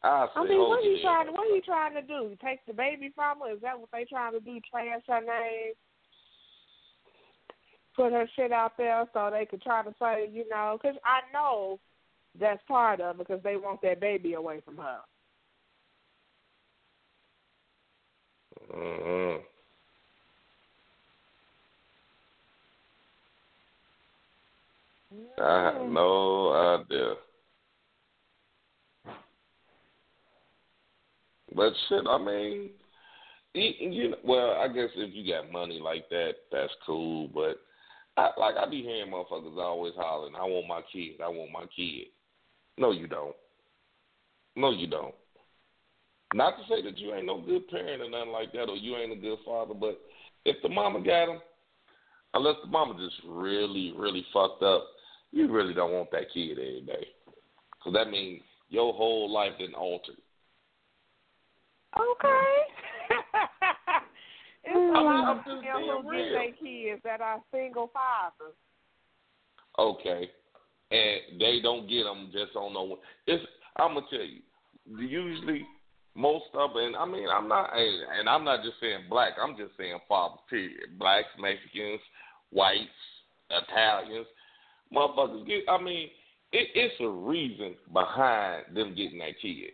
[0.05, 1.27] I mean, what are you trying?
[1.27, 2.35] What are you trying to do?
[2.43, 3.53] Take the baby from her?
[3.53, 4.59] Is that what they trying to do?
[4.69, 5.73] Trash her name?
[7.95, 11.21] Put her shit out there so they could try to say, you know, because I
[11.33, 11.79] know
[12.39, 14.97] that's part of it because they want that baby away from her.
[18.75, 19.41] Mm-hmm.
[25.41, 27.13] I have no idea.
[31.55, 32.69] But shit, I mean,
[33.53, 37.29] you, know, well, I guess if you got money like that, that's cool.
[37.33, 37.57] But
[38.17, 41.65] I, like I be hearing motherfuckers always hollering, "I want my kid, I want my
[41.75, 42.07] kid."
[42.77, 43.35] No, you don't.
[44.57, 45.15] No, you don't.
[46.33, 48.95] Not to say that you ain't no good parent or nothing like that, or you
[48.97, 50.01] ain't a good father, but
[50.43, 51.39] if the mama got him,
[52.33, 54.85] unless the mama just really, really fucked up,
[55.31, 57.07] you really don't want that kid every day.
[57.77, 60.17] Because that means your whole life been altered.
[61.95, 62.55] Okay.
[64.63, 66.31] it's a I mean, lot of just them being who get real.
[66.31, 68.55] their kids that are single fathers.
[69.77, 70.29] Okay,
[70.91, 72.99] and they don't get them just on no.
[73.27, 73.43] It's
[73.77, 74.41] I'm gonna tell you.
[74.87, 75.65] Usually,
[76.15, 79.33] most of and I mean I'm not and I'm not just saying black.
[79.41, 80.39] I'm just saying fathers.
[80.49, 80.97] Period.
[80.97, 82.01] Blacks, Mexicans,
[82.51, 82.87] whites,
[83.49, 84.27] Italians,
[84.93, 85.63] motherfuckers get.
[85.69, 86.09] I mean,
[86.51, 89.71] it, it's a reason behind them getting that kid.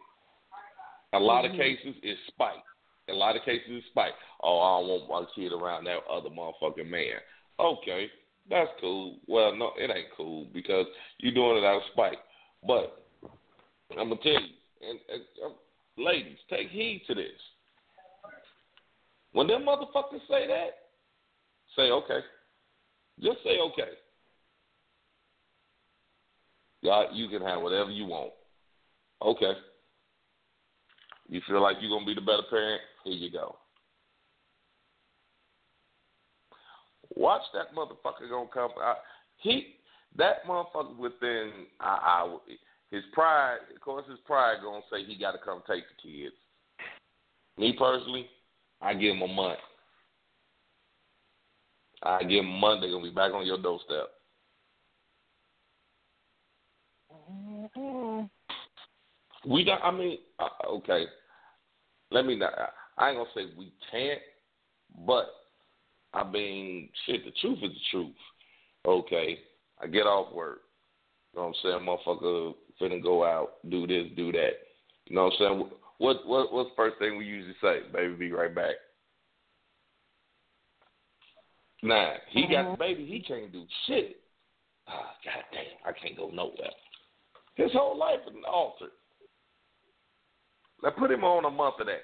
[1.13, 2.63] A lot of cases it's spite.
[3.09, 4.13] A lot of cases it's spite.
[4.41, 7.19] Oh, I don't want my kid around that other motherfucking man.
[7.59, 8.07] Okay,
[8.49, 9.17] that's cool.
[9.27, 10.85] Well, no, it ain't cool because
[11.19, 12.17] you're doing it out of spite.
[12.65, 13.03] But
[13.91, 17.31] I'm gonna tell you, and, and uh, ladies, take heed to this.
[19.33, 20.69] When them motherfuckers say that,
[21.75, 22.19] say okay.
[23.21, 23.91] Just say okay.
[26.83, 28.31] God, you can have whatever you want.
[29.21, 29.53] Okay.
[31.31, 32.81] You feel like you're gonna be the better parent?
[33.05, 33.55] Here you go.
[37.15, 38.71] Watch that motherfucker gonna come.
[38.77, 38.95] I,
[39.37, 39.75] he
[40.17, 42.37] that motherfucker within I, I
[42.91, 43.59] his pride.
[43.73, 46.35] Of course, his pride gonna say he got to come take the kids.
[47.57, 48.27] Me personally,
[48.81, 49.59] I give him a month.
[52.03, 52.81] I give him a month.
[52.81, 54.09] They're gonna be back on your doorstep.
[57.31, 58.25] Mm-hmm.
[59.49, 59.81] We got.
[59.81, 61.05] I mean, uh, okay.
[62.11, 62.53] Let me not.
[62.97, 64.19] I ain't gonna say we can't,
[65.07, 65.25] but
[66.13, 67.23] I mean, shit.
[67.23, 68.15] The truth is the truth.
[68.85, 69.39] Okay,
[69.81, 70.61] I get off work.
[71.33, 72.19] You know what I'm saying?
[72.19, 74.51] Motherfucker finna go out, do this, do that.
[75.05, 75.69] You know what I'm saying?
[75.99, 77.79] What what what's the first thing we usually say?
[77.93, 78.75] Baby, be right back.
[81.83, 83.05] Nah, he got the baby.
[83.05, 84.17] He can't do shit.
[84.87, 86.71] Ah, God damn, I can't go nowhere.
[87.55, 88.91] His whole life is altered.
[90.83, 92.01] Now put him on a month of that.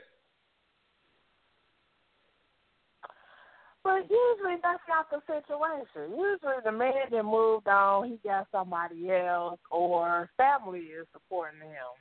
[3.83, 6.11] But usually that's not the situation.
[6.11, 11.95] Usually the man that moved on, he got somebody else or family is supporting him.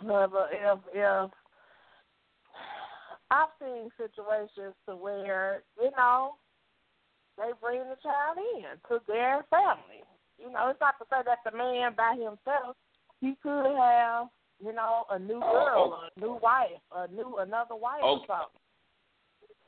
[0.00, 1.30] But if if
[3.30, 6.34] I've seen situations to where, you know,
[7.38, 10.04] they bring the child in to their family.
[10.38, 12.76] You know, it's not to say that the man by himself,
[13.20, 14.28] he could have,
[14.62, 16.12] you know, a new oh, girl, oh, okay.
[16.16, 18.22] a new wife, a new another wife okay.
[18.22, 18.60] or something.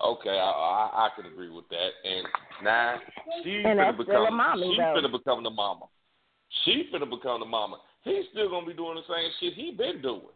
[0.02, 1.90] Okay, I, I I can agree with that.
[2.04, 2.26] And
[2.62, 2.98] now
[3.42, 4.94] she's gonna become mommy, she's though.
[4.94, 5.86] gonna become the mama.
[6.64, 7.78] She's gonna become the mama.
[8.02, 10.34] He's still gonna be doing the same shit he been doing.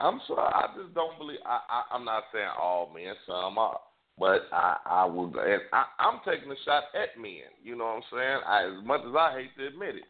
[0.00, 1.38] I'm sorry, I just don't believe.
[1.46, 3.78] I, I I'm not saying all men, some are,
[4.18, 5.26] but I I will.
[5.26, 7.50] And I, I'm taking a shot at men.
[7.62, 8.40] You know what I'm saying?
[8.46, 10.04] I, as much as I hate to admit it,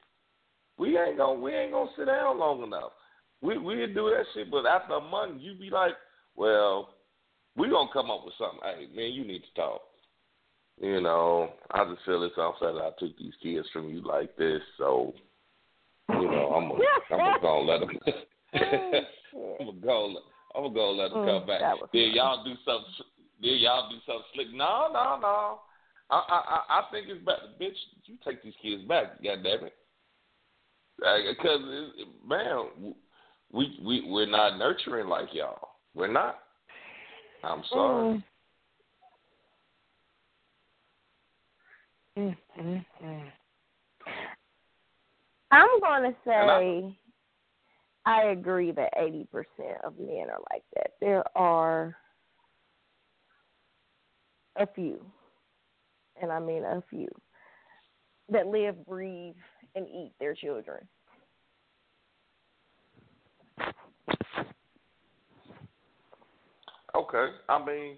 [0.78, 2.92] we ain't gonna we ain't gonna sit down long enough.
[3.40, 5.94] We we do that shit, but after a month, you be like,
[6.36, 6.90] well,
[7.56, 8.60] we gonna come up with something.
[8.62, 9.80] Hey, man, you need to talk.
[10.80, 14.36] You know, I just feel it's unfair that I took these kids from you like
[14.36, 15.14] this, so
[16.08, 17.98] you know, I'm gonna, I'm gonna go let them.
[19.60, 20.14] I'm gonna go.
[20.54, 21.60] I'm gonna go let them Mm, come back.
[21.60, 22.14] that was Then funny.
[22.14, 22.92] y'all do something.
[23.40, 24.46] Then y'all do something slick.
[24.52, 25.60] No, no, no.
[26.10, 27.76] I I I I think it's better, bitch.
[28.04, 29.22] You take these kids back.
[29.22, 29.74] God damn it.
[30.98, 31.60] Because
[32.26, 32.94] man,
[33.52, 35.68] we we we're not nurturing like y'all.
[35.94, 36.38] We're not.
[37.42, 38.24] I'm sorry.
[42.16, 43.32] Mm, mm, mm.
[45.50, 46.98] I'm gonna And say
[48.06, 50.92] I agree that eighty percent of men are like that.
[51.00, 51.96] There are
[54.56, 55.00] a few,
[56.20, 57.08] and I mean a few,
[58.30, 59.34] that live, breathe,
[59.74, 60.86] and eat their children.
[66.94, 67.26] Okay.
[67.48, 67.96] I mean,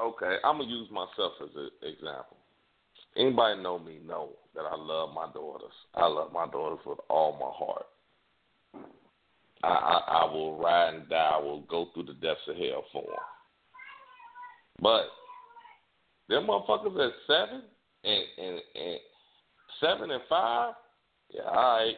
[0.00, 0.36] okay.
[0.44, 2.36] I'm gonna use myself as an example.
[3.16, 5.72] Anybody know me know that I love my daughters.
[5.94, 7.86] I love my daughters with all my heart.
[9.62, 11.30] I I, I will ride and die.
[11.34, 13.14] I will go through the depths of hell for them.
[14.80, 15.04] But
[16.28, 17.62] them motherfuckers at seven
[18.04, 18.98] and and and
[19.80, 20.74] seven and five,
[21.30, 21.96] yeah, all right.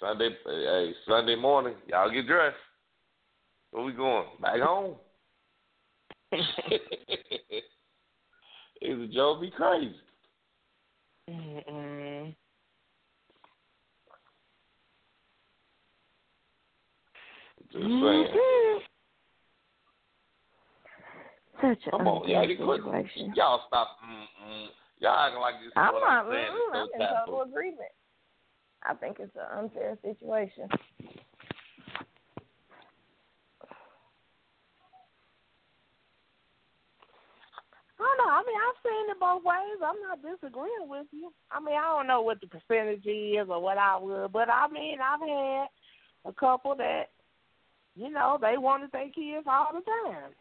[0.00, 2.56] Sunday, hey, Sunday morning, y'all get dressed.
[3.70, 4.26] Where we going?
[4.40, 4.96] Back home.
[8.84, 9.94] It's Joe be crazy.
[11.30, 12.34] Mm-mm.
[17.70, 18.26] Just saying.
[18.34, 18.78] Mhm.
[21.62, 23.32] Such Come on, y'all, you situation.
[23.36, 23.96] Y'all stop.
[24.02, 24.66] Mm-mm.
[24.98, 25.68] Y'all acting like this.
[25.68, 26.26] is I'm not.
[26.26, 27.94] I'm mm, I'm in total agreement.
[28.82, 30.66] I think it's an unfair situation.
[38.00, 38.32] I don't know.
[38.34, 39.78] I mean, I've seen it both ways.
[39.86, 41.32] I'm not disagreeing with you.
[41.52, 44.66] I mean, I don't know what the percentage is or what I would, but I
[44.66, 45.66] mean, I've had
[46.24, 47.10] a couple that,
[47.94, 50.32] you know, they wanted their kids all the time.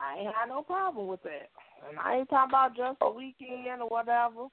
[0.00, 1.48] I ain't had no problem with that.
[1.88, 4.48] And I ain't talking about just a weekend or whatever.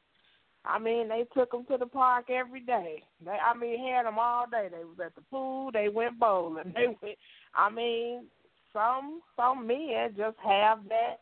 [0.65, 3.03] I mean, they took them to the park every day.
[3.23, 4.69] They, I mean, had them all day.
[4.71, 5.71] They was at the pool.
[5.73, 6.63] They went bowling.
[6.75, 7.17] They went.
[7.56, 8.25] I mean,
[8.71, 11.19] some some men just have that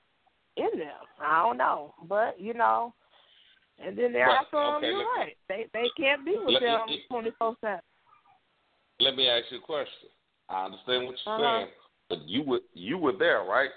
[0.58, 1.02] in them.
[1.20, 2.94] I don't know, but you know,
[3.84, 4.76] and then there are some.
[4.76, 5.38] okay, you're let- right.
[5.50, 7.80] They they can't be with let- them twenty four seven.
[9.00, 10.10] Let me ask you a question.
[10.48, 11.60] I understand what you're Uh-huh.
[11.62, 11.72] saying,
[12.10, 13.72] but you were you were there, right?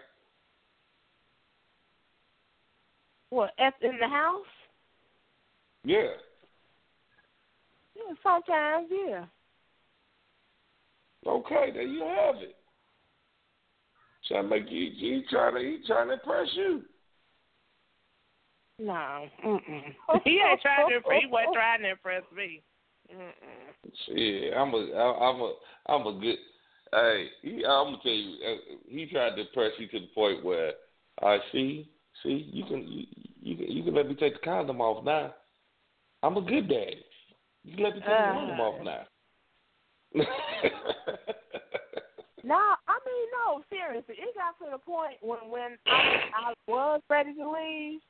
[3.35, 4.47] What F in the house?
[5.83, 6.13] Yeah.
[7.97, 9.25] Yeah, sometimes, yeah.
[11.27, 12.55] Okay, there you have it.
[14.29, 16.83] Trying to make you, he trying to, he trying to impress you.
[18.79, 18.93] No,
[19.45, 19.61] mm-mm.
[20.23, 20.97] he ain't trying to.
[20.99, 22.63] Impress he wasn't trying to impress me.
[23.13, 23.91] Mm-mm.
[24.07, 25.55] Shit, I'm a, I'm a,
[25.89, 26.37] I'm a good.
[26.93, 30.45] Hey, he, I'm gonna tell you, uh, he tried to impress you to the point
[30.45, 30.75] where,
[31.21, 31.89] I see,
[32.23, 33.07] see, you can, you,
[33.41, 35.35] you can, you can let me take the condom off now.
[36.23, 37.05] I'm a good daddy.
[37.65, 38.33] You can let me take the Uh.
[38.35, 39.07] condom off now.
[42.45, 44.21] No, I mean no, seriously.
[44.21, 48.05] It got to the point when when I, I was ready to leave,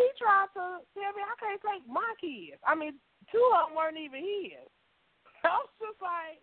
[0.00, 2.56] he tried to tell me I can't take my kids.
[2.64, 2.96] I mean,
[3.28, 4.64] two of them weren't even his.
[5.44, 6.40] I was just like,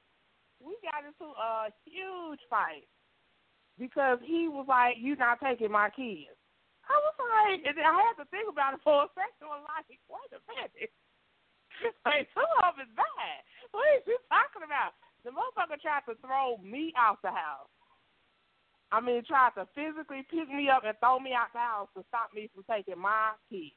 [0.61, 2.85] we got into a huge fight
[3.77, 6.35] because he was like, "You're not taking my kids."
[6.85, 9.49] I was like, and I had to think about it for a second.
[9.49, 10.93] I'm like, wait a minute.
[12.07, 13.39] Like, two of is bad.
[13.75, 14.95] What are you talking about?
[15.27, 17.67] The motherfucker tried to throw me out the house.
[18.95, 22.05] I mean, tried to physically pick me up and throw me out the house to
[22.07, 23.75] stop me from taking my kids.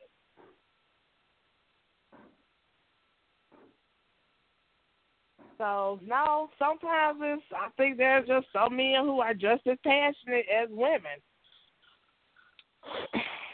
[5.58, 10.46] So no, sometimes it's I think there's just some men who are just as passionate
[10.48, 11.18] as women.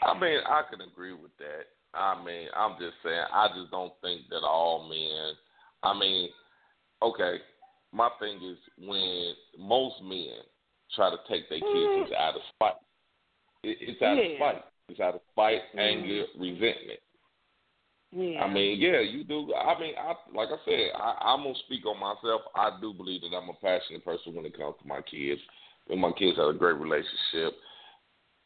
[0.03, 1.65] I mean, I can agree with that.
[1.95, 5.33] I mean, I'm just saying, I just don't think that all men.
[5.81, 6.29] I mean,
[7.01, 7.37] okay,
[7.91, 10.43] my thing is when most men
[10.95, 12.73] try to take their kids, it's out of spite.
[13.63, 14.63] It, it's out of spite.
[14.89, 15.79] It's out of spite, Mhm.
[15.79, 16.99] anger, resentment.
[18.11, 18.41] Yeah.
[18.41, 19.53] I mean, yeah, you do.
[19.53, 22.41] I mean, I like I said, I, I'm gonna speak on myself.
[22.55, 25.41] I do believe that I'm a passionate person when it comes to my kids.
[25.89, 27.53] And my kids have a great relationship,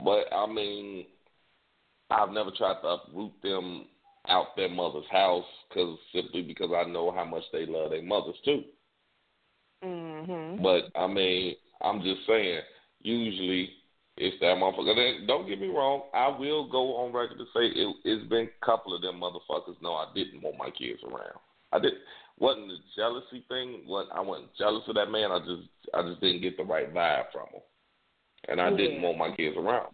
[0.03, 1.05] but I mean,
[2.09, 3.85] I've never tried to uproot them
[4.27, 8.35] out their mother's house because simply because I know how much they love their mothers
[8.43, 8.63] too.
[9.83, 10.61] Mhm.
[10.61, 12.61] But I mean, I'm just saying.
[13.01, 13.69] Usually,
[14.21, 14.95] it's that motherfucker.
[14.95, 16.03] Then, don't get me wrong.
[16.13, 19.77] I will go on record to say it, it's been a couple of them motherfuckers.
[19.81, 21.39] No, I didn't want my kids around.
[21.71, 21.93] I did.
[22.37, 23.83] wasn't the jealousy thing.
[23.87, 25.31] What I wasn't jealous of that man.
[25.31, 27.61] I just I just didn't get the right vibe from him,
[28.49, 29.93] and I didn't want my kids around.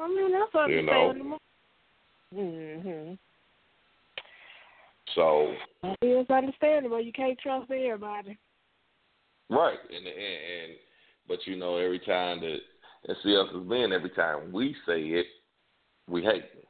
[0.00, 1.10] I mean, that's what You know.
[1.10, 1.38] understandable.
[2.34, 3.18] Mhm.
[5.14, 5.54] So
[6.02, 7.00] It's understandable.
[7.00, 8.38] You can't trust everybody.
[9.50, 10.72] right, and and, and
[11.28, 12.58] but you know every time that
[13.06, 15.26] and see us as men, every time we say it,
[16.08, 16.68] we hate it.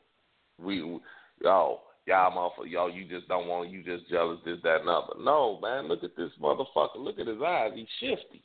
[0.59, 1.01] We, we
[1.43, 5.15] y'all y'all motherfucker, y'all you just don't want you just jealous this that and other.
[5.21, 6.97] No man, look at this motherfucker.
[6.99, 7.73] Look at his eyes.
[7.75, 8.43] He's shifty.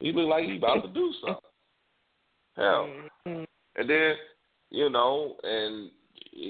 [0.00, 1.50] He look like he about to do something.
[2.56, 2.88] Hell,
[3.26, 3.46] Mhm.
[3.76, 4.16] and then
[4.70, 5.90] you know, and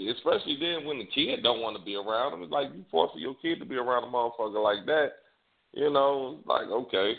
[0.09, 3.21] especially then when the kid don't want to be around him, it's like you forcing
[3.21, 5.13] your kid to be around a motherfucker like that.
[5.73, 7.15] You know, like okay.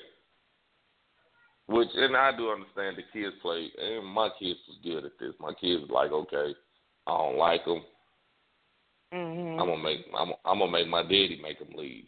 [1.68, 5.34] Which and I do understand the kids play, and my kids was good at this.
[5.40, 6.54] My kids like, okay,
[7.08, 7.84] I don't like them.
[9.14, 9.60] Mhm.
[9.60, 12.08] I'm gonna make I'm, I'm gonna make my daddy make them leave.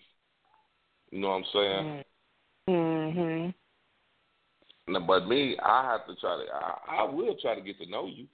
[1.11, 2.03] You know what I'm saying?
[2.69, 3.53] Mhm.
[4.87, 6.53] No, But me, I have to try to.
[6.53, 8.27] I, I will try to get to know you.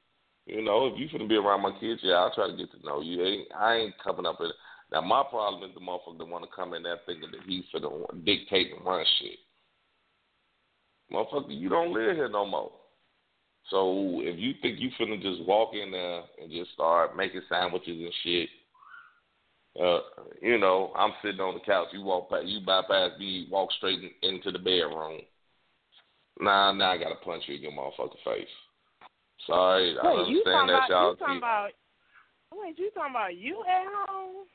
[0.47, 2.85] You know, if you finna be around my kids, yeah, I'll try to get to
[2.85, 3.23] know you.
[3.23, 4.51] Ain't, I ain't coming up with.
[4.91, 7.63] Now my problem is the motherfucker that want to come in there thinking that he's
[7.73, 9.37] finna dictate and run shit.
[11.11, 12.71] Motherfucker, you don't live here no more.
[13.69, 17.99] So if you think you finna just walk in there and just start making sandwiches
[17.99, 18.49] and shit,
[19.79, 19.99] uh,
[20.41, 21.87] you know, I'm sitting on the couch.
[21.93, 25.21] You walk past, you bypass me, walk straight in, into the bedroom.
[26.39, 28.47] Nah, now I gotta punch you in your motherfucking face.
[29.47, 31.11] Sorry, I Wait, you understand talking that about y'all.
[31.11, 31.69] you talking about
[32.53, 34.45] wait, you talking about you at home?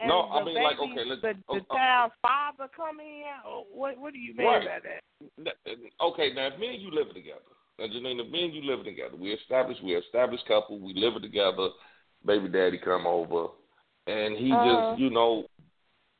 [0.00, 1.74] And No, I mean, like, baby- okay, let's- the, the oh, oh.
[1.76, 3.24] child's father come in.
[3.46, 4.66] Or What what do you mean Right.
[4.66, 4.78] by
[5.44, 5.56] that?
[6.00, 7.40] Okay, now if me and you living together,
[7.78, 11.22] now Janine, if me and you living together, we established, we established couple, we living
[11.22, 11.68] together.
[12.24, 13.48] Baby daddy come over,
[14.06, 14.88] and he Uh-huh.
[14.90, 15.44] just, you know,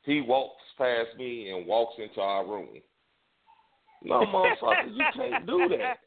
[0.03, 2.81] he walks past me and walks into our room.
[4.03, 5.97] No, motherfucker, you can't do that.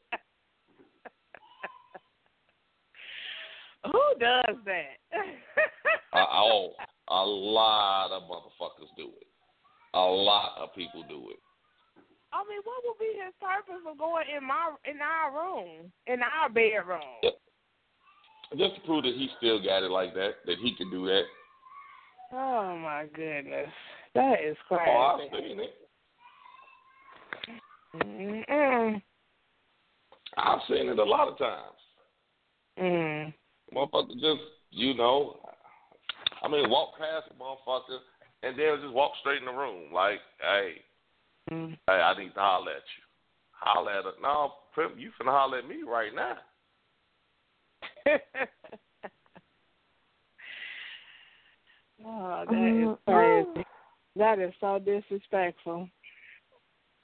[3.85, 4.97] Who does that?
[6.11, 6.73] Uh, oh,
[7.09, 9.27] a lot of motherfuckers do it.
[9.93, 11.39] A lot of people do it.
[12.33, 16.19] I mean, what would be his purpose of going in my in our room, in
[16.21, 16.99] our bedroom?
[18.57, 21.23] Just to prove that he still got it like that, that he can do that.
[22.33, 23.69] Oh my goodness,
[24.15, 24.83] that is crazy.
[24.87, 25.73] Oh, I've seen it.
[27.95, 29.01] Mm-mm.
[30.37, 31.79] I've seen it a lot of times.
[32.79, 33.33] Mm.
[33.73, 34.41] Motherfucker just,
[34.71, 35.37] you know,
[36.45, 37.97] I mean, walk past a motherfucker
[38.43, 39.91] and they'll just walk straight in the room.
[39.91, 40.83] Like, hey,
[41.51, 41.77] Mm.
[41.87, 43.03] hey, I need to holler at you.
[43.51, 44.13] Holler at her.
[44.21, 46.37] No, Pimp, you finna holler at me right now.
[52.05, 53.65] oh, that is crazy.
[54.15, 55.89] That is so disrespectful.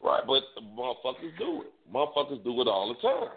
[0.03, 1.73] Right, but motherfuckers do it.
[1.91, 3.29] Motherfuckers do it all the time.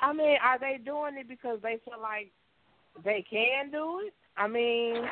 [0.00, 2.30] I mean, are they doing it because they feel like
[3.04, 4.14] they can do it?
[4.36, 5.02] I mean,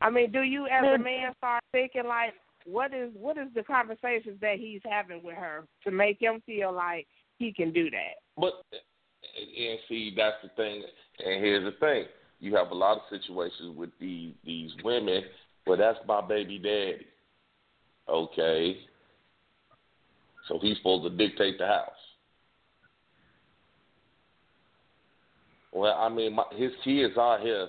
[0.00, 3.62] I mean, do you as a man start thinking like, what is what is the
[3.62, 7.06] conversations that he's having with her to make him feel like
[7.38, 8.20] he can do that?
[8.36, 10.82] But and see, that's the thing.
[11.24, 12.04] And here's the thing:
[12.40, 15.22] you have a lot of situations with these these women.
[15.66, 17.06] Well, that's my baby daddy.
[18.08, 18.78] Okay,
[20.48, 21.90] so he's supposed to dictate the house.
[25.72, 27.68] Well, I mean, my, his kids are here.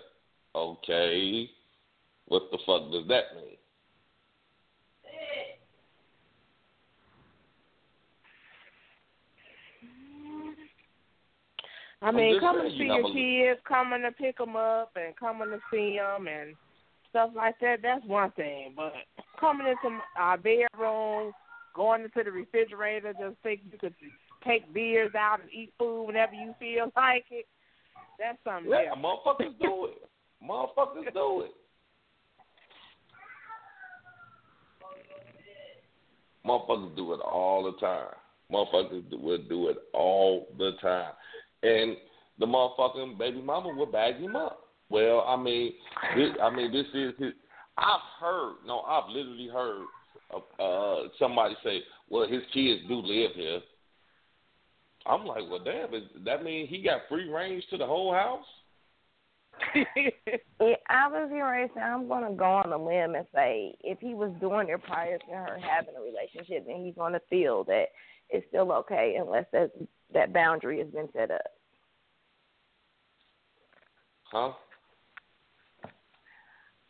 [0.56, 1.50] Okay,
[2.28, 3.58] what the fuck does that mean?
[12.04, 15.50] I mean, coming to see your a- kids, coming to pick them up, and coming
[15.50, 16.54] to see them, and
[17.10, 18.74] stuff like that—that's one thing.
[18.76, 18.94] But
[19.40, 21.32] coming into our bedroom,
[21.74, 23.96] going into the refrigerator, just think you could
[24.46, 27.26] take beers out and eat food whenever you feel like
[27.96, 29.04] it—that's something Yeah, different.
[29.04, 30.10] motherfuckers do it.
[30.44, 31.52] Motherfuckers do it.
[36.46, 38.08] Motherfuckers do it all the time.
[38.52, 41.14] Motherfuckers would do it all the time,
[41.64, 41.96] and
[42.40, 44.60] the motherfucking baby mama would bag him up.
[44.90, 45.74] Well, I mean,
[46.16, 47.34] this, I mean, this is his.
[47.78, 49.86] I've heard, no, I've literally heard
[50.60, 53.62] uh, somebody say, "Well, his kids do live here."
[55.06, 58.46] I'm like, well, damn, does that mean he got free range to the whole house?
[59.96, 63.76] yeah, I was ready to say I'm going to go on a limb and say
[63.82, 67.22] if he was doing it prior to her having a relationship, then he's going to
[67.30, 67.86] feel that
[68.30, 69.72] it's still okay unless that
[70.14, 71.42] that boundary has been set up.
[74.24, 74.52] Huh?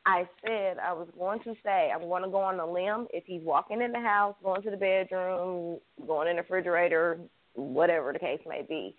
[0.06, 3.24] I said I was going to say I'm going to go on a limb if
[3.26, 7.20] he's walking in the house, going to the bedroom, going in the refrigerator,
[7.56, 8.96] whatever the case may be.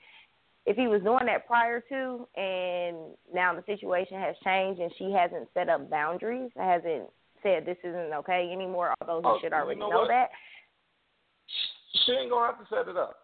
[0.67, 2.97] If he was doing that prior to, and
[3.33, 7.11] now the situation has changed and she hasn't set up boundaries, hasn't
[7.43, 10.31] said this isn't okay anymore, although he oh, should already you know, know that.
[12.07, 13.17] She ain't gonna have to set it up.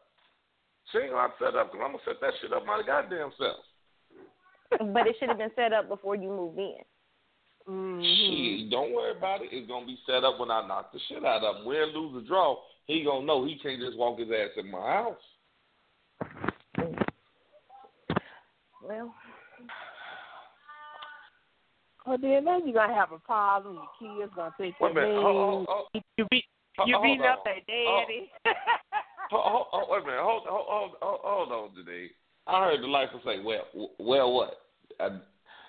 [0.92, 2.66] She ain't gonna have to set it up because I'm gonna set that shit up
[2.66, 3.64] my goddamn self.
[4.92, 6.84] but it should have been set up before you moved in.
[7.68, 8.02] Mm-hmm.
[8.02, 9.48] She don't worry about it.
[9.52, 11.64] It's gonna be set up when I knock the shit out of him.
[11.64, 12.56] Win, lose, or draw,
[12.86, 15.16] he gonna know he can't just walk his ass in my house.
[18.82, 19.14] Well,
[22.06, 23.78] well then, then you're gonna have a problem.
[24.00, 25.22] Your kids gonna a your name.
[25.22, 26.44] Hold, hold, hold, You beat
[26.86, 28.30] you hold beating up their daddy.
[29.30, 30.20] hold, hold, hold, wait a minute.
[30.22, 32.10] Hold, hold, hold, hold, on, today.
[32.46, 34.60] I heard the lifer say, "Well, well, what?"
[34.98, 35.08] I,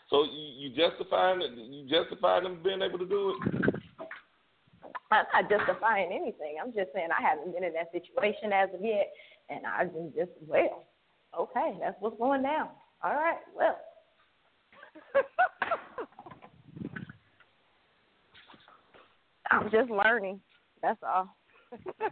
[0.09, 1.51] so you, you justifying it?
[1.51, 3.80] You justifying them being able to do it?
[5.11, 6.55] I'm not justifying anything.
[6.61, 9.11] I'm just saying I haven't been in that situation as of yet,
[9.49, 10.85] and I just, just well,
[11.37, 12.69] okay, that's what's going down.
[13.03, 13.77] All right, well.
[19.51, 20.39] I'm just learning.
[20.81, 21.35] That's all.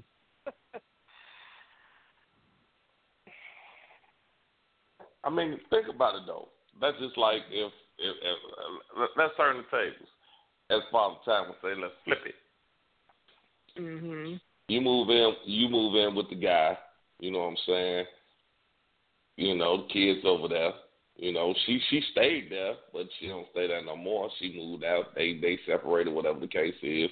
[5.23, 6.49] I mean, think about it though.
[6.81, 8.37] That's just like if if, if
[9.17, 10.09] let's turn the tables.
[10.71, 12.35] As Father Time would say, let's flip it.
[13.77, 14.39] Mhm.
[14.67, 16.77] You move in, you move in with the guy.
[17.19, 18.05] You know what I'm saying?
[19.37, 20.73] You know, the kids over there.
[21.15, 24.29] You know, she she stayed there, but she don't stay there no more.
[24.39, 25.15] She moved out.
[25.15, 27.09] They they separated, whatever the case is.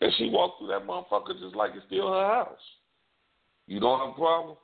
[0.00, 2.58] And she walked through that motherfucker just like it's still her house.
[3.66, 4.56] You don't have a problem?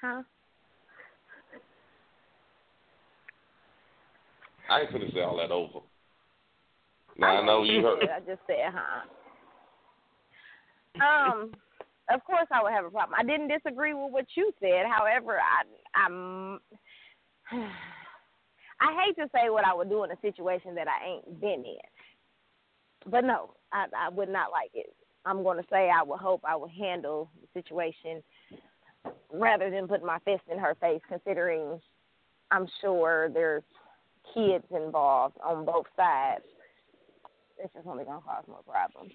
[0.00, 0.22] Huh?
[4.70, 5.80] I ain't finna say all that over.
[7.20, 8.08] Now I know you heard.
[8.16, 9.02] I just said, huh?
[11.04, 11.52] Um,
[12.12, 13.16] of course I would have a problem.
[13.18, 14.86] I didn't disagree with what you said.
[14.90, 16.58] However, I I'm
[18.80, 21.64] I hate to say what I would do in a situation that I ain't been
[21.64, 23.10] in.
[23.10, 24.92] But no, I I would not like it.
[25.26, 28.22] I'm going to say I would hope I would handle the situation
[29.32, 31.78] rather than put my fist in her face considering
[32.50, 33.62] I'm sure there's
[34.34, 36.44] kids involved on both sides.
[37.62, 39.12] It's just only going to cause more problems.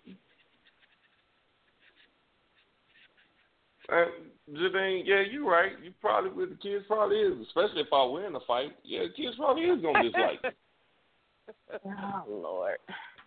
[3.91, 4.05] Uh,
[4.51, 5.71] Janine, yeah, you're right.
[5.83, 8.71] You probably with the kids probably is, especially if I win the fight.
[8.83, 10.39] Yeah, the kids probably is gonna dislike.
[10.43, 10.55] it.
[11.85, 12.77] Oh Lord.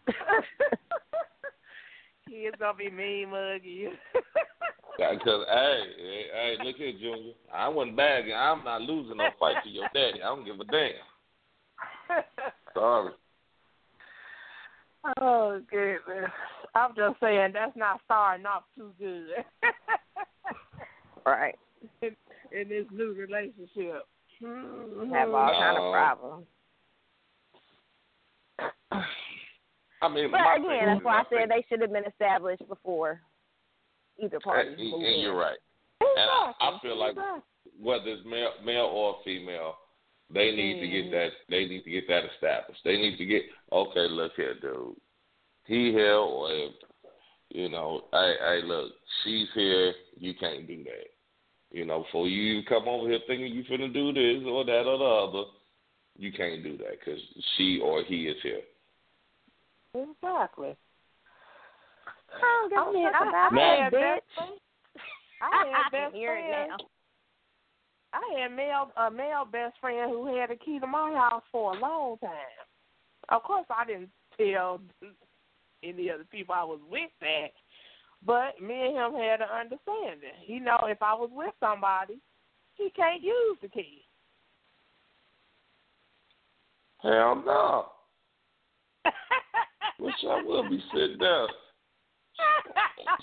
[2.28, 3.88] Kids gonna be mean muggy.
[4.98, 7.34] Because hey, hey, hey, look here, Junior.
[7.54, 8.34] I wasn't bagging.
[8.34, 10.20] I'm not losing no fight to your daddy.
[10.20, 10.90] I don't give a damn.
[12.74, 13.12] Sorry.
[15.20, 16.30] Oh goodness.
[16.74, 19.44] I'm just saying that's not starting off too good
[21.26, 21.54] right.
[22.02, 22.14] in,
[22.52, 24.04] in this new relationship.
[24.42, 25.10] Mhm.
[25.12, 26.46] Have all kind of problems.
[30.00, 32.04] I mean, But my again, thing that's why I think- said they should have been
[32.06, 33.20] established before
[34.22, 35.58] either party and, moved and you're right.
[36.00, 37.42] And I, I feel like Exactly.
[37.80, 39.74] whether it's male, male or female,
[40.32, 41.10] they need to Mm-hmm.
[41.10, 41.28] get that.
[41.48, 42.80] They need to get that established.
[42.84, 44.06] They need to get okay.
[44.08, 44.94] Look here, dude.
[45.66, 46.72] He here, or if,
[47.50, 48.92] you know, I, I look,
[49.24, 49.92] she's here.
[50.18, 51.08] You can't do that.
[51.70, 54.98] You know, before you come over here thinking you finna do this or that or
[54.98, 55.44] the other,
[56.16, 57.20] you can't do that because
[57.56, 58.60] she or he is here.
[59.94, 60.76] Exactly.
[62.34, 64.20] I don't give I mean, a fuck about I that, bitch.
[64.36, 64.52] best
[65.42, 66.82] I had I best can hear it friends.
[68.12, 71.74] I had male a male best friend who had a key to my house for
[71.74, 72.30] a long time.
[73.28, 74.80] Of course, I didn't tell
[75.82, 77.48] any of the people I was with that,
[78.24, 80.36] but me and him had an understanding.
[80.40, 82.18] He know if I was with somebody,
[82.74, 84.02] he can't use the key.
[87.02, 87.86] Hell no.
[90.00, 91.46] Wish I will be sitting there.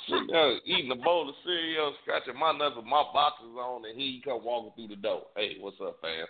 [0.07, 3.99] Sitting there eating a bowl of cereal, scratching my nuts with my boxes on, and
[3.99, 5.23] he come walking through the door.
[5.35, 6.25] Hey, what's up, fam?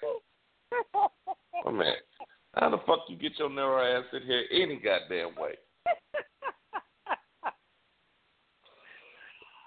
[1.66, 1.96] oh man,
[2.56, 5.56] how the fuck you get your narrow ass in here any goddamn way?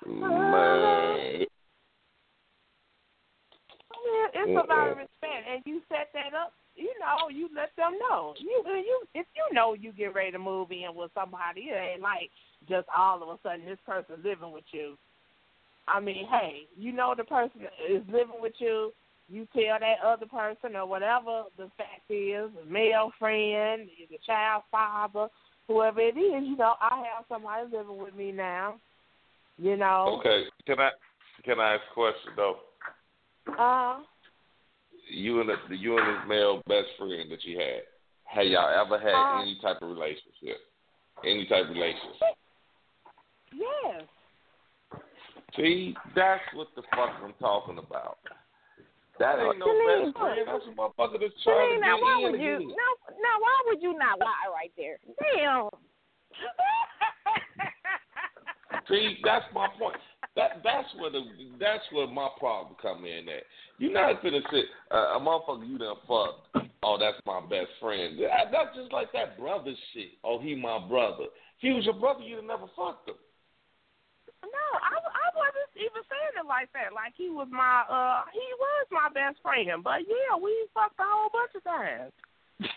[0.07, 0.23] Man.
[0.23, 0.51] Oh,
[4.07, 6.55] man, it's about respect, and you set that up.
[6.79, 8.35] You know, you let them know.
[8.39, 12.03] You, you, if you know you get ready to move in with somebody, it ain't
[12.03, 12.31] like
[12.69, 14.97] just all of a sudden this person living with you.
[15.89, 18.93] I mean, hey, you know the person is living with you.
[19.29, 24.63] You tell that other person or whatever the fact is, a male friend, the child
[24.71, 25.27] father,
[25.67, 26.45] whoever it is.
[26.47, 28.77] You know, I have somebody living with me now.
[29.59, 30.21] You know.
[30.21, 30.91] Okay, can I
[31.45, 32.57] can I ask a question though?
[33.59, 33.99] Uh.
[35.11, 37.83] You and the, you and this male best friend that you had,
[38.25, 40.61] have y'all ever had Uh, any type of relationship?
[41.25, 42.37] Any type of relationship?
[43.53, 44.03] Yes.
[45.57, 48.19] See, that's what the fuck I'm talking about.
[49.19, 50.47] That ain't no Janine, best friend.
[50.47, 52.57] That's a motherfucker that's Janine, trying to now why would you?
[52.57, 52.69] again.
[52.69, 52.89] No,
[53.19, 54.99] now why would you not lie right there?
[55.35, 55.71] Damn.
[58.89, 59.97] See, that's my point.
[60.37, 61.23] That that's where the
[61.59, 63.43] that's where my problem come in at.
[63.79, 66.71] You're not gonna sit uh, a motherfucker you done fucked.
[66.83, 68.19] Oh, that's my best friend.
[68.21, 70.15] That, that's just like that brother shit.
[70.23, 71.27] Oh, he my brother.
[71.59, 73.19] If he was your brother, you'd have never fucked him.
[74.47, 76.95] No, I, I wasn't even saying it like that.
[76.95, 79.83] Like he was my uh he was my best friend.
[79.83, 82.15] But yeah, we fucked a whole bunch of times.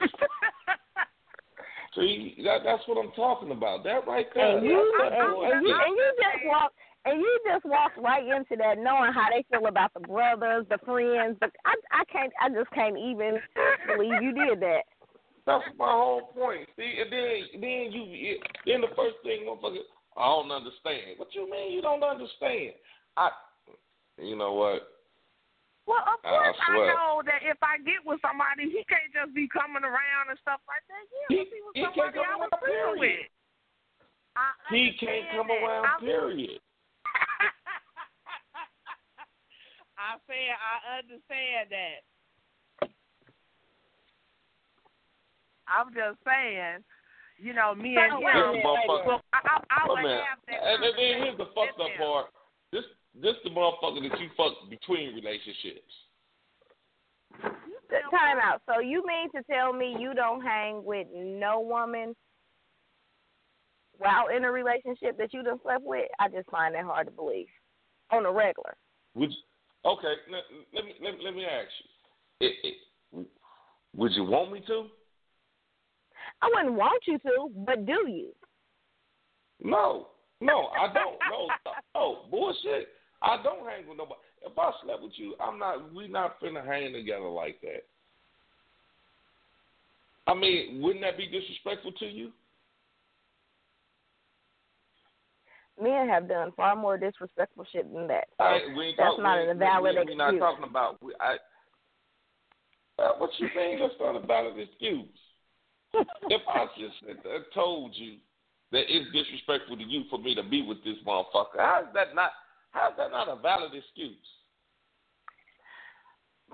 [1.96, 3.84] See, that that's what I'm talking about.
[3.84, 4.58] That right there.
[4.58, 6.72] And you and, and you and you just walk
[7.06, 10.78] and you just walked right into that knowing how they feel about the brothers, the
[10.86, 11.38] friends.
[11.40, 13.40] But I I can't I just can't even
[13.88, 14.84] believe you did that.
[15.46, 16.70] That's my whole point.
[16.78, 19.82] See, and then then you then the first thing, motherfucker,
[20.18, 21.18] I don't understand.
[21.18, 22.78] What you mean you don't understand?
[23.18, 23.30] I,
[24.22, 24.86] you know what?
[25.90, 26.94] Well, of course I, swear.
[26.94, 30.62] know that if I get with somebody, he can't just be coming around and stuff
[30.70, 31.04] like that.
[31.10, 33.02] Yeah, He- he was he can't come I was around, period.
[33.02, 33.28] with.
[34.38, 35.58] I He can't come that.
[35.60, 35.86] around.
[35.90, 36.62] I'm- Period.
[40.02, 42.02] I said I understand that.
[45.70, 46.84] I'm just saying,
[47.38, 48.52] you know, me and wait a him.
[48.52, 50.20] minute, motherfucker- Well, I, I, I Oh, would man.
[50.26, 50.60] have that.
[50.64, 52.08] And, and then here's the fucked up conversation with him.
[52.12, 52.26] part.
[52.72, 55.94] This this the motherfucker that you fuck between relationships.
[58.10, 58.62] Time out.
[58.68, 62.16] So you mean to tell me you don't hang with no woman
[63.98, 66.08] while in a relationship that you done slept with?
[66.20, 67.48] I just find that hard to believe.
[68.12, 68.76] On a regular.
[69.16, 69.38] Would you,
[69.86, 70.14] okay?
[70.32, 72.48] Let, let me let, me- let me ask you.
[72.48, 73.28] It, it,
[73.96, 74.88] would you want me to?
[76.42, 78.30] I wouldn't want you to, but do you?
[79.64, 80.08] No,
[80.40, 81.18] no, I don't.
[81.30, 81.48] No,
[81.96, 82.90] no, bullshit.
[83.22, 84.20] I don't hang with nobody.
[84.44, 85.94] If I slept with you, I'm not.
[85.94, 87.86] We not finna hang together like that.
[90.28, 92.32] I mean, wouldn't that be disrespectful to you?
[95.80, 98.28] Men have done far more disrespectful shit than that.
[98.38, 100.42] So I, we that's talk, not we, an ain't- valid we, we, we not excuse.
[100.42, 101.02] talking about.
[101.04, 101.36] We, I,
[103.02, 103.80] uh, what you mean?
[103.80, 105.08] That's not a valid excuse.
[105.94, 106.96] if I just
[107.26, 108.18] uh, told you
[108.72, 112.32] that it's disrespectful to you for me to be with this motherfucker, how's that not?
[112.72, 114.16] How's that not a valid excuse?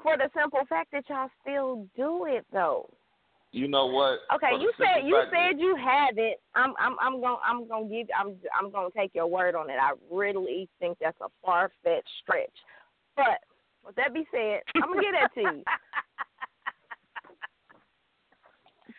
[0.03, 2.89] For the simple fact that y'all still do it though.
[3.51, 4.19] You know what?
[4.35, 6.35] Okay, you said you fact said you haven't.
[6.53, 9.55] I'm I'm I'm going I'm going to give I'm I'm going to take your word
[9.55, 9.77] on it.
[9.81, 12.51] I really think that's a far fetched stretch.
[13.15, 13.39] But
[13.85, 15.63] with that be said, I'm gonna get that to you.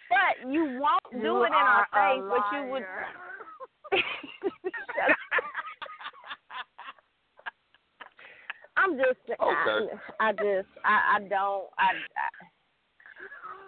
[0.09, 2.83] But you won't do You it in our are a face, but you would.
[2.83, 3.07] liar.
[4.97, 5.17] Shut up.
[8.77, 9.19] I'm just.
[9.29, 9.99] Okay.
[10.19, 10.69] I, I just.
[10.85, 11.69] I, I don't.
[11.79, 11.93] I.
[12.17, 12.29] I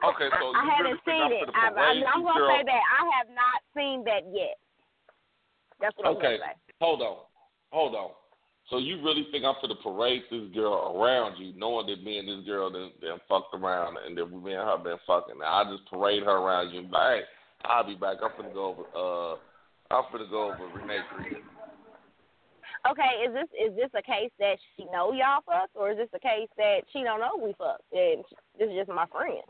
[0.01, 1.49] Okay, so I haven't seen it.
[1.53, 4.57] I, I, I'm gonna say that I have not seen that yet.
[5.81, 6.75] That's what Okay, I'm gonna say.
[6.81, 7.17] hold on,
[7.71, 8.11] hold on.
[8.71, 12.29] So you really think I'm gonna parade this girl around you, knowing that me and
[12.29, 15.39] this girl then, then fucked around and that me and her been fucking?
[15.39, 17.23] Now I just parade her around you and be like, hey,
[17.65, 18.19] I'll be back.
[18.23, 18.85] I'm finna go over.
[18.95, 19.37] Uh,
[19.93, 21.01] I'm finna go over Renee.
[22.89, 26.09] Okay, is this is this a case that she know y'all fucked, or is this
[26.15, 28.25] a case that she don't know we fucked and
[28.59, 29.43] this is just my friend?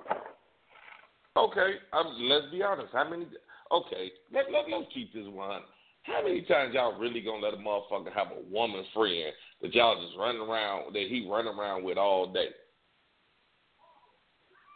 [1.36, 2.92] Okay, I'm, let's be honest.
[2.92, 3.26] How many?
[3.72, 5.60] Okay, let, let let's keep this one.
[6.02, 10.02] How many times y'all really gonna let a motherfucker have a woman friend that y'all
[10.04, 12.48] just running around that he running around with all day,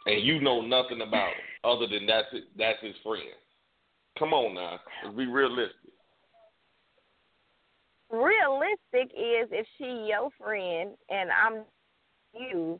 [0.05, 3.23] and you know nothing about him other than that's it, that's his friend?
[4.17, 5.91] Come on now, let's be realistic.
[8.11, 11.63] realistic is if she your friend and I'm
[12.33, 12.79] you,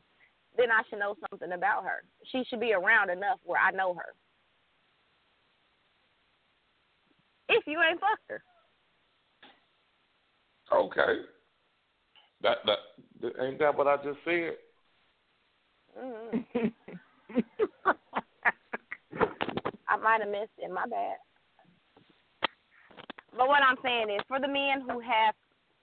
[0.56, 2.02] then I should know something about her.
[2.32, 4.14] She should be around enough where I know her.
[7.48, 8.42] If you ain't fucked her.
[10.72, 11.20] Okay.
[12.42, 12.78] That that
[13.40, 14.56] ain't that what I just said?
[15.98, 16.66] Mm-hmm.
[19.88, 20.70] I might have missed it.
[20.70, 21.16] My bad.
[23.36, 25.34] But what I'm saying is, for the men who have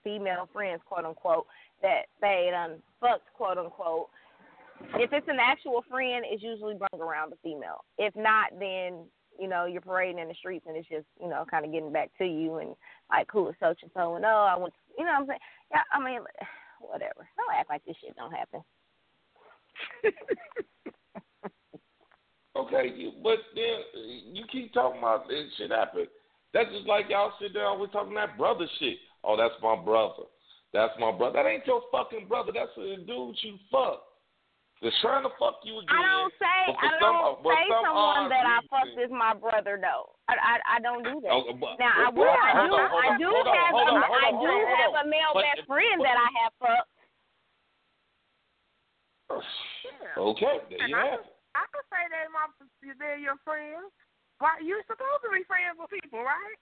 [0.04, 1.48] female friends, quote unquote,
[1.82, 4.10] that they done fucked, quote unquote,
[4.96, 7.84] if it's an actual friend, it's usually brung around the female.
[7.98, 9.06] If not, then
[9.40, 11.92] you know you're parading in the streets and it's just you know kind of getting
[11.92, 12.76] back to you and
[13.10, 15.40] like who is such and so and oh I went, you know what I'm saying?
[15.72, 16.20] Yeah, I mean,
[16.80, 17.28] whatever.
[17.38, 18.62] Don't act like this shit don't happen.
[22.56, 23.80] okay, but then
[24.34, 26.06] you keep talking about this shit happen.
[26.54, 28.98] That's just like y'all sit down, we're talking that brother shit.
[29.24, 30.30] Oh, that's my brother.
[30.72, 31.42] That's my brother.
[31.42, 32.52] That ain't your fucking brother.
[32.54, 34.04] That's a dude you fuck.
[34.84, 35.96] They're trying to fuck you again.
[35.96, 40.12] I don't say I don't some, say someone that I fucked is my brother though.
[40.28, 41.32] I I, I don't do that.
[41.32, 42.28] Oh, but, now I will.
[42.28, 42.76] I do.
[42.76, 46.92] I do have a I do have a male best friend that I have fucked.
[50.20, 51.32] Okay, there you have it.
[51.56, 52.52] I could say that my
[53.00, 53.88] they're your friends.
[54.44, 56.60] Why you're supposed to be friends with people, right?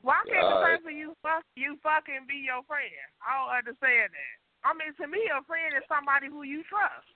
[0.00, 2.88] Why can't the person you fuck you fucking be your friend?
[3.20, 4.41] I don't understand that.
[4.62, 7.06] I mean, to me, a friend is somebody who you trust,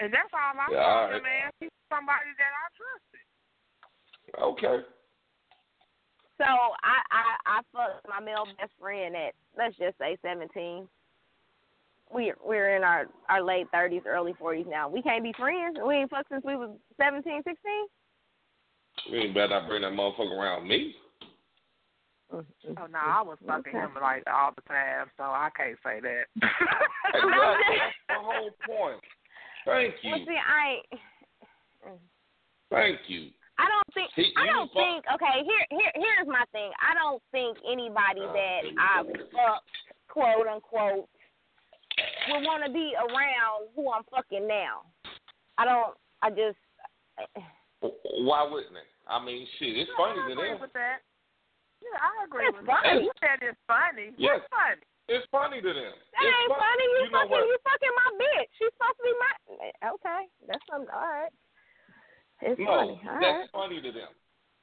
[0.00, 1.28] and that's all I'm yeah, talking, right.
[1.28, 1.46] man.
[1.60, 3.26] He's somebody that I trusted.
[4.40, 4.78] Okay.
[6.38, 10.88] So I I I fucked my male best friend at let's just say seventeen.
[12.12, 14.88] We're we're in our our late thirties, early forties now.
[14.88, 15.78] We can't be friends.
[15.84, 17.86] We ain't fucked since we was seventeen, sixteen.
[19.10, 20.94] You ain't better not bring that motherfucker around me.
[22.32, 22.74] Mm-hmm.
[22.78, 23.78] Oh no, I was fucking okay.
[23.78, 26.26] him like all the time, so I can't say that.
[26.34, 27.78] exactly.
[27.78, 29.00] That's the whole point.
[29.64, 30.10] Thank you.
[30.10, 30.82] Well, see, I.
[32.70, 33.30] Thank you.
[33.58, 34.10] I don't think.
[34.16, 35.04] He, I don't think.
[35.14, 36.70] Okay, here, here, here's my thing.
[36.82, 39.70] I don't think anybody that I fucked,
[40.08, 41.08] quote unquote,
[42.28, 44.82] would want to be around who I'm fucking now.
[45.58, 45.94] I don't.
[46.22, 46.58] I just.
[47.80, 48.90] Why wouldn't it?
[49.08, 49.76] I mean, shit.
[49.76, 50.58] It's funny to them.
[51.82, 53.04] Yeah, I agree it's with funny.
[53.04, 54.12] You said it's funny.
[54.16, 54.40] Yes.
[54.42, 54.84] It's funny.
[55.06, 55.94] It's funny to them.
[56.16, 56.66] That it's ain't funny.
[56.66, 56.86] funny.
[56.90, 58.48] You, you fucking you fucking my bitch.
[58.58, 59.32] She's supposed to be my
[59.94, 60.20] okay.
[60.50, 61.34] That's something all right.
[62.42, 62.96] It's no, funny.
[63.06, 63.54] All that's right.
[63.54, 64.12] funny to them.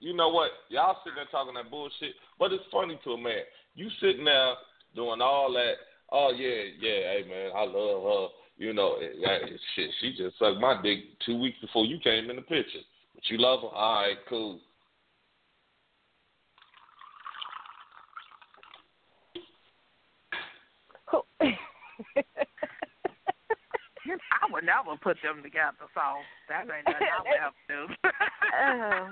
[0.03, 0.51] You know what?
[0.67, 3.47] Y'all sitting there talking that bullshit, but it's funny to a man.
[3.75, 4.59] You sitting there
[4.95, 5.79] doing all that.
[6.11, 7.15] Oh yeah, yeah.
[7.15, 8.27] Hey man, I love her.
[8.57, 9.89] You know, eh, shit.
[10.01, 12.83] She just sucked my dick two weeks before you came in the picture.
[13.15, 13.71] But you love her.
[13.71, 14.59] All right, cool.
[24.43, 26.03] I would never put them together, so
[26.51, 27.81] that ain't nothing I would ever do.
[28.51, 29.07] uh,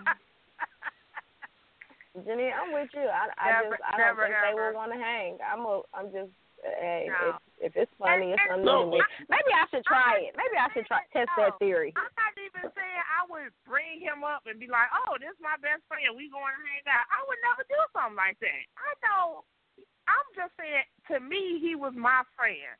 [2.27, 3.07] Jenny, I'm with you.
[3.07, 4.43] I, I never, just I don't never, think ever.
[4.43, 5.39] they would want to hang.
[5.39, 7.39] I'm a, I'm just hey, no.
[7.63, 8.99] if, if it's funny, it's something no, to me.
[9.31, 10.35] Maybe I should try it.
[10.35, 11.95] Maybe I should try test no, that theory.
[11.95, 15.39] I'm not even saying I would bring him up and be like, "Oh, this is
[15.39, 16.11] my best friend.
[16.11, 18.63] We going to hang out." I would never do something like that.
[18.75, 19.47] I know.
[20.11, 20.83] I'm just saying.
[21.15, 22.75] To me, he was my friend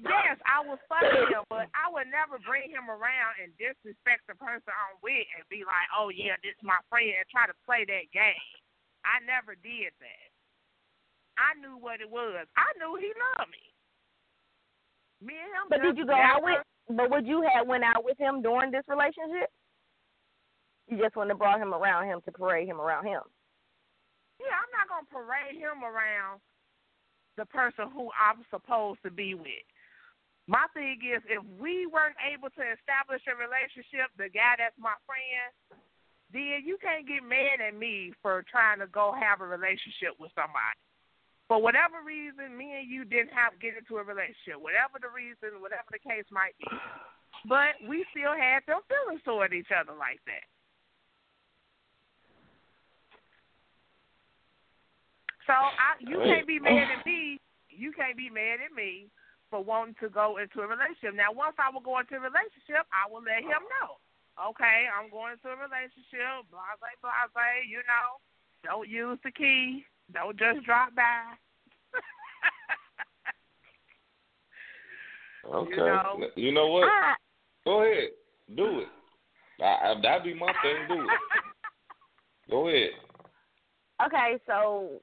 [0.00, 4.36] yes, I was fucking him, but I would never bring him around and disrespect the
[4.38, 7.56] person I'm with and be like, oh, yeah, this is my friend and try to
[7.66, 8.52] play that game.
[9.04, 10.28] I never did that.
[11.36, 12.46] I knew what it was.
[12.54, 13.64] I knew he loved me.
[15.24, 15.66] Me and him.
[15.70, 16.62] But did you go never, out with?
[16.92, 19.48] But would you have went out with him during this relationship?
[20.88, 23.22] You just wouldn't have brought him around him to parade him around him.
[24.42, 26.42] Yeah, I'm not gonna parade him around
[27.38, 29.66] the person who I'm supposed to be with.
[30.50, 34.98] My thing is, if we weren't able to establish a relationship, the guy that's my
[35.06, 35.54] friend,
[36.34, 40.34] then you can't get mad at me for trying to go have a relationship with
[40.34, 40.78] somebody.
[41.46, 45.62] For whatever reason, me and you didn't have get into a relationship, whatever the reason,
[45.62, 46.66] whatever the case might be.
[47.46, 50.46] But we still had them feelings toward each other like that.
[55.46, 57.38] So I, you can't be mad at me.
[57.68, 59.10] You can't be mad at me
[59.52, 61.12] for wanting to go into a relationship.
[61.12, 64.00] Now, once I will go into a relationship, I will let him know.
[64.48, 66.48] Okay, I'm going into a relationship.
[66.48, 67.60] Blah blah blah blah.
[67.68, 68.16] You know,
[68.64, 69.84] don't use the key.
[70.08, 71.36] Don't just drop by.
[75.52, 75.76] okay.
[75.76, 76.88] You know, you know what?
[76.88, 77.14] I,
[77.66, 78.16] go ahead,
[78.56, 78.88] do it.
[79.60, 80.88] I, I, that'd be my thing.
[80.88, 81.10] Do it.
[82.50, 82.90] Go ahead.
[84.04, 85.00] okay, so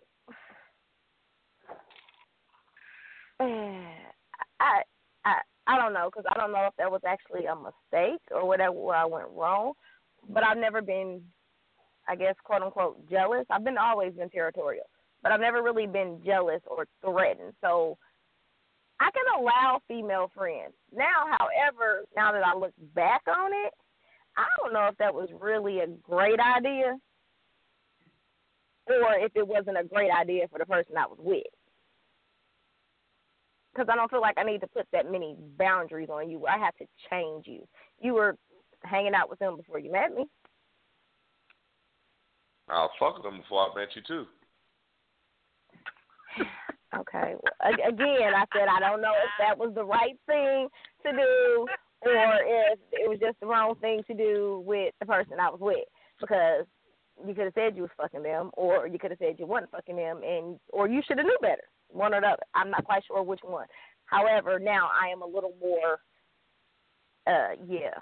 [4.60, 4.82] I
[5.26, 5.36] I
[5.68, 8.98] I don't because I don't know if that was actually a mistake or whatever where
[8.98, 9.74] I went wrong.
[10.28, 11.22] But I've never been,
[12.08, 13.46] I guess, quote unquote, jealous.
[13.50, 14.86] I've been always been territorial,
[15.24, 17.54] but I've never really been jealous or threatened.
[17.62, 17.98] So
[19.00, 20.74] I can allow female friends.
[20.94, 23.74] Now, however, now that I look back on it,
[24.38, 26.98] I don't know if that was really a great idea
[28.88, 31.44] or if it wasn't a great idea for the person I was with.
[33.80, 36.58] Because I don't feel like I need to put that many boundaries on you I
[36.58, 37.66] have to change you.
[38.02, 38.36] You were
[38.84, 40.26] hanging out with them before you met me.
[42.68, 44.26] I was fucking them before I met you too.
[46.98, 47.36] Okay.
[47.42, 50.68] Well, again, I said I don't know if that was the right thing
[51.06, 51.68] to do
[52.02, 55.62] or if it was just the wrong thing to do with the person I was
[55.62, 55.88] with
[56.20, 56.66] because
[57.26, 59.72] you could have said you was fucking them or you could have said you wasn't
[59.72, 61.64] fucking them and or you should have knew better.
[61.90, 62.44] One or the other.
[62.54, 63.68] I'm not quite sure which one.
[64.06, 66.00] However, now I am a little more
[67.28, 67.96] uh yeah.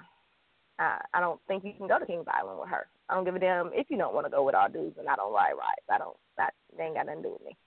[0.80, 2.88] Uh, I don't think you can go to Kings Island with her.
[3.10, 5.08] I don't give a damn if you don't want to go with all dudes and
[5.08, 5.88] I don't ride rides.
[5.90, 7.58] I don't that they ain't got nothing to do with me.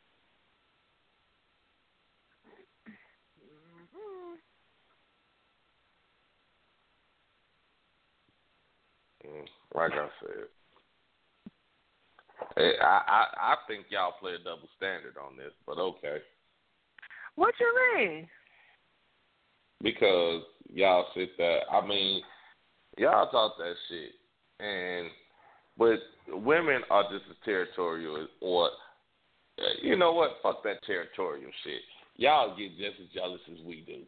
[9.27, 10.47] Mm, like I said,
[12.57, 16.19] hey, I, I I think y'all play a double standard on this, but okay.
[17.37, 18.29] What you mean?
[19.83, 20.43] Because
[20.73, 21.61] y'all sit there.
[21.71, 22.23] I mean,
[22.99, 24.13] y'all talk that shit,
[24.65, 25.09] and
[25.79, 25.99] but
[26.29, 28.71] women are just as territorial, or
[29.59, 30.37] eh, you know what?
[30.43, 31.81] Fuck that territorial shit.
[32.17, 34.03] Y'all get just as jealous as we do.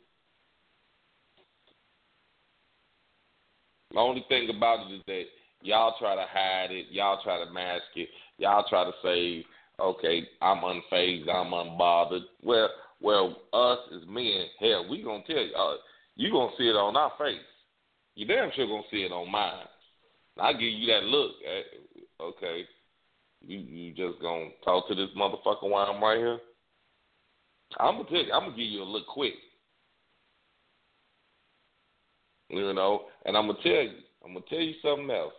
[3.93, 5.25] The only thing about it is that
[5.63, 8.09] y'all try to hide it, y'all try to mask it,
[8.43, 9.47] y'all try to say,
[9.81, 12.25] okay, I'm unfazed, I'm unbothered.
[12.43, 12.69] Well,
[13.01, 15.77] well, us as men, hell, we gonna tell you, uh,
[16.17, 17.39] you gonna see it on our face.
[18.15, 19.67] You damn sure gonna see it on mine.
[20.39, 21.33] I give you that look.
[21.47, 22.65] Eh, okay,
[23.47, 26.39] you you just gonna talk to this motherfucker while I'm right here.
[27.79, 29.35] I'm gonna tell you, I'm gonna give you a look quick.
[32.51, 35.33] You know, and I'm gonna tell you, I'm gonna tell you something else.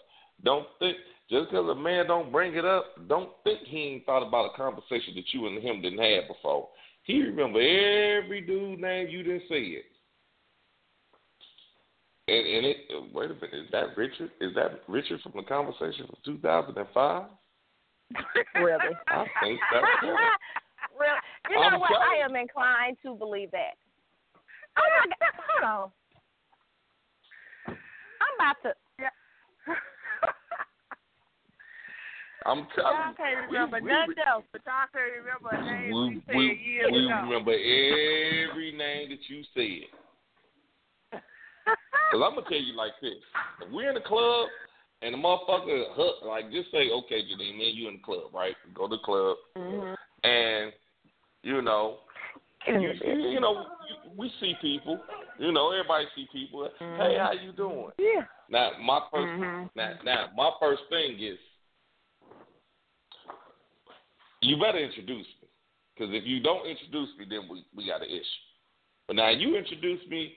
[0.44, 0.98] Don't think
[1.30, 4.58] just because a man don't bring it up, don't think he ain't thought about a
[4.58, 6.70] conversation that you and him didn't have before.
[7.04, 9.86] He remember every dude name you didn't say it.
[12.28, 12.78] And, and it
[13.14, 14.32] wait a minute, is that Richard?
[14.40, 17.24] Is that Richard from the conversation from 2005?
[18.56, 18.80] Really?
[19.08, 20.16] I think that's him.
[21.00, 21.10] Real.
[21.50, 21.90] You know I'm what?
[21.90, 23.76] telling I am inclined to believe that.
[24.78, 25.34] Oh my God!
[25.50, 25.64] Hold
[27.68, 27.78] on.
[28.22, 28.74] I'm about to.
[32.46, 33.58] I'm Y'all telling can't you.
[33.58, 37.06] remember we, nothing we, else, but y'all can't remember a name we, we, years we
[37.06, 37.20] ago.
[37.24, 39.88] remember every name that you said.
[42.12, 43.22] Cause I'm gonna tell you like this:
[43.62, 44.50] if we're in the club
[45.02, 48.56] and the motherfucker hook, like just say, okay, Janine, man, you in the club, right?
[48.74, 49.96] Go to the club, Mhm.
[50.24, 50.74] and
[51.44, 52.00] you know,
[52.68, 53.66] you, you, know,
[54.16, 55.04] we see people.
[55.40, 56.70] You know, everybody see people.
[56.80, 57.90] Hey, how you doing?
[57.98, 58.26] Yeah.
[58.50, 59.70] Now, my 1st Mhm.
[59.76, 61.40] now, now, my first thing is,
[64.44, 65.48] you better introduce me,
[65.96, 68.44] because if you don't introduce me, then we we got an issue.
[69.08, 70.34] But now you introduce me,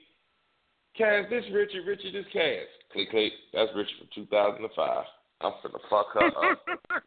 [0.97, 2.67] Cass, this Richard, Richard, this Cass.
[2.91, 3.33] Click, click.
[3.53, 5.05] That's Richard from 2005.
[5.41, 6.59] I'm finna fuck her up.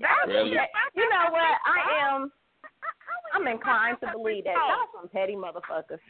[0.00, 0.50] That's Really?
[0.50, 1.54] You know what?
[1.64, 2.32] I am.
[3.34, 4.54] I'm inclined to believe that.
[4.54, 6.00] Y'all some petty motherfuckers.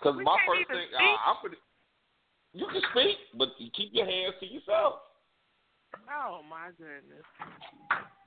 [0.00, 1.00] Because my first thing, speak.
[1.00, 1.56] I, I'm pretty.
[2.52, 4.94] You can speak, but you keep your hands to yourself.
[6.10, 7.24] Oh my goodness.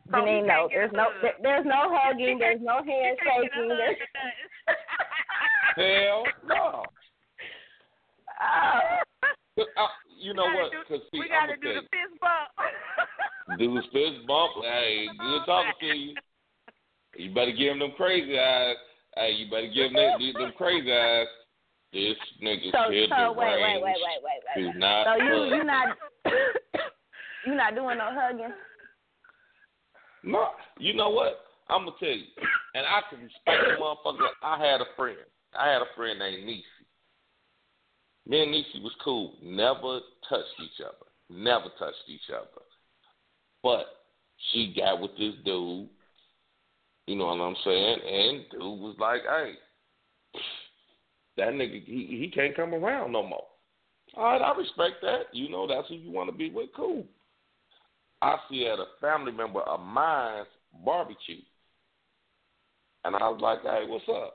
[0.10, 3.32] So Janine, no, there's no, there, there's no hugging, there's no We can't get a
[3.32, 3.68] handshaking.
[3.68, 3.98] There's.
[6.08, 6.84] Hell no.
[8.42, 8.80] uh,
[9.76, 9.88] Uh,
[10.22, 10.88] you know We gotta what?
[10.88, 13.60] do- see, we gotta do the fist bump.
[13.60, 14.52] do the fist bump.
[14.62, 16.14] Hey, good talking to you.
[17.18, 18.76] You better give him them crazy eyes.
[19.16, 21.26] Hey, you better give him them, them crazy eyes.
[21.92, 22.14] This
[22.44, 25.06] nigga so, kid so the wait, wait, range wait, wait, wait, wait, wait.
[25.10, 25.58] So you, hug.
[25.58, 25.98] you not,
[27.48, 28.52] you not doing no hugging.
[30.24, 31.40] No, you know what?
[31.70, 32.26] I'm gonna tell you,
[32.76, 34.28] and I can respect the motherfucker.
[34.44, 35.18] I had a friend.
[35.58, 36.64] I had a friend named Nisi.
[38.26, 39.36] Me and Nisi was cool.
[39.42, 41.08] Never touched each other.
[41.30, 42.62] Never touched each other.
[43.64, 43.86] But
[44.52, 45.88] she got with this dude.
[47.06, 48.00] You know what I'm saying?
[48.06, 49.54] And dude was like, "Hey,
[51.38, 53.48] that nigga, he he can't come around no more."
[54.16, 55.34] All right, I respect that.
[55.34, 56.70] You know, that's who you want to be with.
[56.76, 57.06] Cool.
[58.22, 60.48] I see at a family member of mine's
[60.84, 61.42] barbecue.
[63.04, 64.34] And I was like, hey, what's up?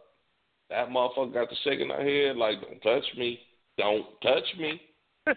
[0.71, 3.41] That motherfucker got to shaking her head like, don't touch me.
[3.77, 4.81] Don't touch me.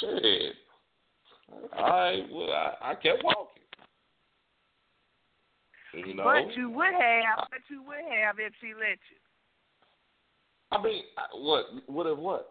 [0.00, 0.54] Shit.
[1.72, 3.62] Right, well, I, I kept walking.
[5.94, 6.24] You know?
[6.24, 9.18] But you would have, but you would have if she let you.
[10.72, 11.02] I mean,
[11.34, 11.66] what?
[11.86, 12.06] What?
[12.06, 12.48] If what?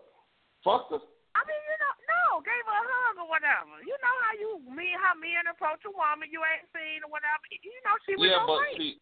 [0.63, 1.03] Fuck her.
[1.35, 3.79] I mean, you know, no, gave her a hug or whatever.
[3.83, 7.43] You know how you me how men approach a woman you ain't seen or whatever.
[7.49, 8.77] You know she was yeah, your but friend.
[8.77, 8.95] see,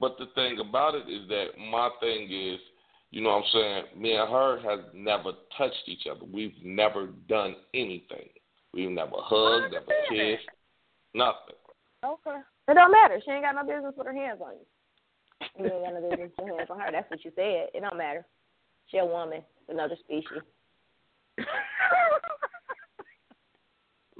[0.00, 2.60] but the thing about it is that my thing is,
[3.10, 6.24] you know, what I'm saying, me and her has never touched each other.
[6.24, 8.28] We've never done anything.
[8.74, 10.48] We've never hugged, never kissed,
[11.14, 11.56] nothing.
[12.04, 12.38] Okay.
[12.68, 13.18] It don't matter.
[13.24, 14.66] She ain't got no business with her hands on you.
[15.58, 16.92] You ain't got no business with your hands on her.
[16.92, 17.72] That's what you said.
[17.74, 18.26] It don't matter.
[18.90, 20.44] She a woman, another species.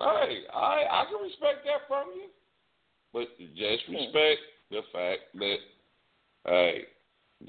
[0.00, 2.28] Hey, I I can respect that from you,
[3.12, 4.40] but just respect
[4.70, 5.56] the fact that,
[6.46, 6.82] hey,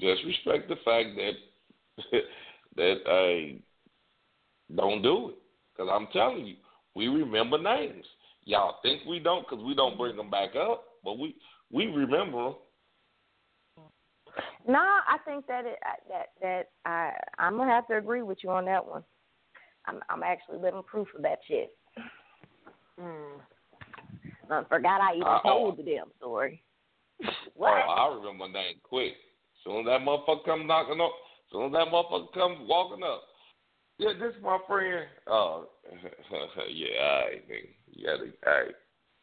[0.00, 1.32] just respect the fact that
[2.76, 3.62] that hey,
[4.74, 5.34] don't do it.
[5.72, 6.56] Because I'm telling you,
[6.96, 8.04] we remember names.
[8.44, 10.18] Y'all think we don't because we don't bring mm-hmm.
[10.18, 11.36] them back up, but we
[11.70, 12.54] we remember them.
[14.66, 18.50] No, I think that it that that I I'm gonna have to agree with you
[18.50, 19.04] on that one.
[19.86, 21.76] I'm I'm actually living proof of that shit.
[23.00, 23.40] Mm.
[24.50, 25.48] I forgot I even Uh-oh.
[25.48, 26.62] told the damn story.
[27.54, 27.84] what?
[27.88, 29.12] Oh, I remember that quick.
[29.64, 31.12] Soon as that motherfucker come knocking up,
[31.52, 33.22] soon as that motherfucker come walking up.
[33.98, 35.06] Yeah, this is my friend.
[35.26, 35.66] Oh,
[36.72, 37.68] yeah, all right, nigga.
[37.92, 38.74] You gotta, all right,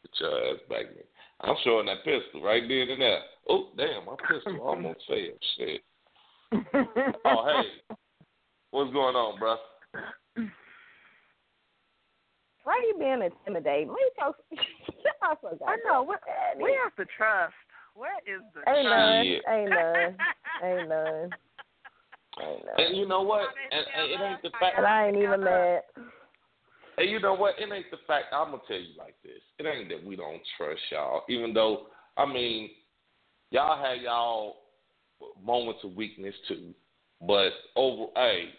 [0.03, 1.05] get your ass back, nigga.
[1.41, 3.20] I'm showing that pistol right then and there.
[3.49, 5.39] Oh, damn, my pistol almost failed.
[5.58, 5.82] Shit.
[7.26, 7.95] Oh, hey,
[8.72, 9.58] what's going on, bro?
[12.63, 13.89] Why are you being intimidating?
[13.89, 14.33] Leave your
[15.23, 15.67] I forgot.
[15.67, 16.03] I know.
[16.03, 16.61] What, that.
[16.61, 17.53] we have to trust.
[17.95, 19.25] Where is the Ain't none.
[19.25, 19.41] Shit.
[19.49, 20.17] Ain't none.
[20.63, 21.29] Ain't none.
[22.39, 22.75] Ain't none.
[22.77, 23.47] And you know what?
[23.71, 24.77] And, and it ain't the fact.
[24.77, 25.81] And I ain't even mad.
[26.97, 27.55] And you know what?
[27.59, 28.25] It ain't the fact.
[28.33, 29.41] I'm gonna tell you like this.
[29.59, 31.23] It ain't that we don't trust y'all.
[31.29, 32.69] Even though, I mean,
[33.51, 34.57] y'all had y'all
[35.43, 36.73] moments of weakness too.
[37.21, 38.49] But over, hey,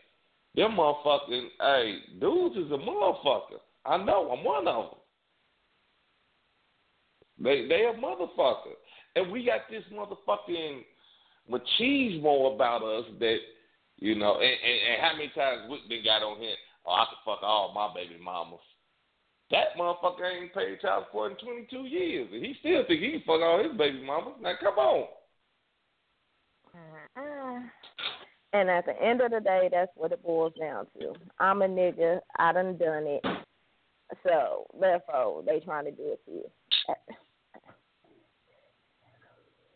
[0.58, 3.60] them motherfucking, hey, dudes is a motherfucker.
[3.86, 4.30] I know.
[4.30, 4.98] I'm one of them.
[7.40, 8.74] They they a motherfucker,
[9.14, 10.80] and we got this motherfucking
[11.48, 13.38] machismo about us that
[13.98, 14.34] you know.
[14.34, 16.56] And, and, and how many times we been got on here?
[16.84, 18.58] Oh, I could fuck all my baby mamas.
[19.52, 23.22] That motherfucker ain't paid child support in 22 years, and he still think he can
[23.24, 24.34] fuck all his baby mamas.
[24.42, 25.06] Now come on.
[28.52, 31.12] And at the end of the day, that's what it boils down to.
[31.38, 32.20] I'm a nigga.
[32.38, 33.24] I done done it.
[34.22, 36.44] So therefore, they trying to do it to you.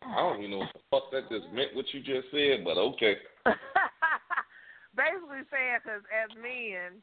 [0.04, 1.74] I don't even know what the fuck that just meant.
[1.74, 3.16] What you just said, but okay.
[4.96, 7.00] Basically saying, because as men,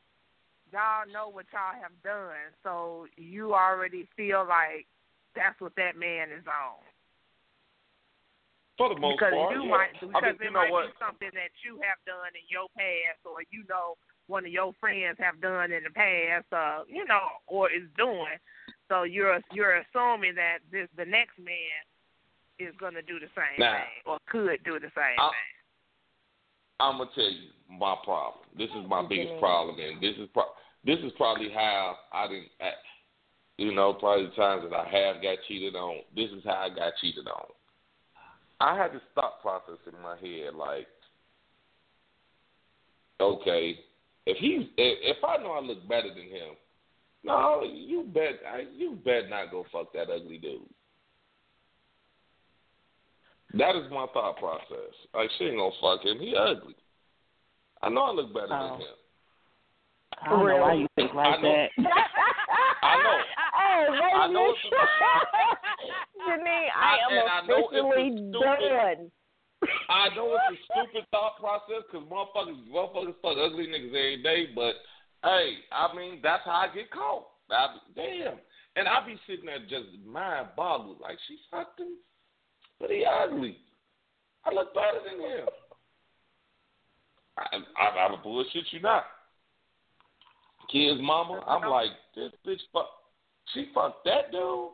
[0.72, 4.86] y'all know what y'all have done, so you already feel like
[5.36, 6.82] that's what that man is on.
[8.80, 9.76] For the most because part, you yeah.
[9.76, 10.88] might I because mean, you it know might what?
[10.88, 14.00] be something that you have done in your past, or you know
[14.32, 18.40] one of your friends have done in the past, uh, you know, or is doing.
[18.88, 21.84] So you're you're assuming that this the next man
[22.58, 25.52] is going to do the same Now, thing or could do the same I- thing.
[26.80, 28.46] I'm gonna tell you my problem.
[28.58, 30.56] This is my What biggest problem, and this is pro-
[30.86, 32.48] this is probably how I didn't.
[32.62, 32.72] I,
[33.58, 36.00] you know, probably the times that I have got cheated on.
[36.16, 37.52] This is how I got cheated on.
[38.62, 40.88] I had this thought process in my head, like,
[43.22, 43.80] okay,
[44.26, 46.56] if he's if, if I know I look better than him,
[47.24, 50.62] no, you bet I, you bet not go fuck that ugly dude.
[53.54, 54.94] That is my thought process.
[55.14, 56.20] Like she ain't gonna fuck him.
[56.20, 56.76] He ugly.
[57.82, 58.70] I know I look better Oh.
[58.72, 58.96] than him.
[60.22, 61.54] I don't know why you think like I know.
[61.54, 61.70] that.
[62.84, 63.20] I know.
[63.60, 64.60] Hey, wait I know it's
[66.20, 69.12] Janine, I- I am and I know it's a officially done.
[69.90, 74.48] I know it's a stupid thought process because motherfuckers, motherfuckers fuck ugly niggas every day,
[74.56, 74.76] but
[75.24, 77.28] hey, I mean that's how I get caught.
[77.52, 78.38] I, damn,
[78.76, 81.98] and I be sitting there just mind boggled, like she fucked him,
[82.80, 83.58] but he ugly.
[84.46, 85.48] I look better than him.
[87.38, 89.06] I, I, I'm a bullshit you not.
[90.72, 92.88] Kid's mama, I'm like this bitch fuck.
[93.54, 94.70] She fucked that dude.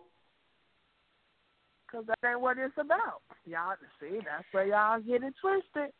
[1.95, 3.21] Because that ain't what it's about.
[3.45, 5.93] Y'all see, that's where y'all get it twisted.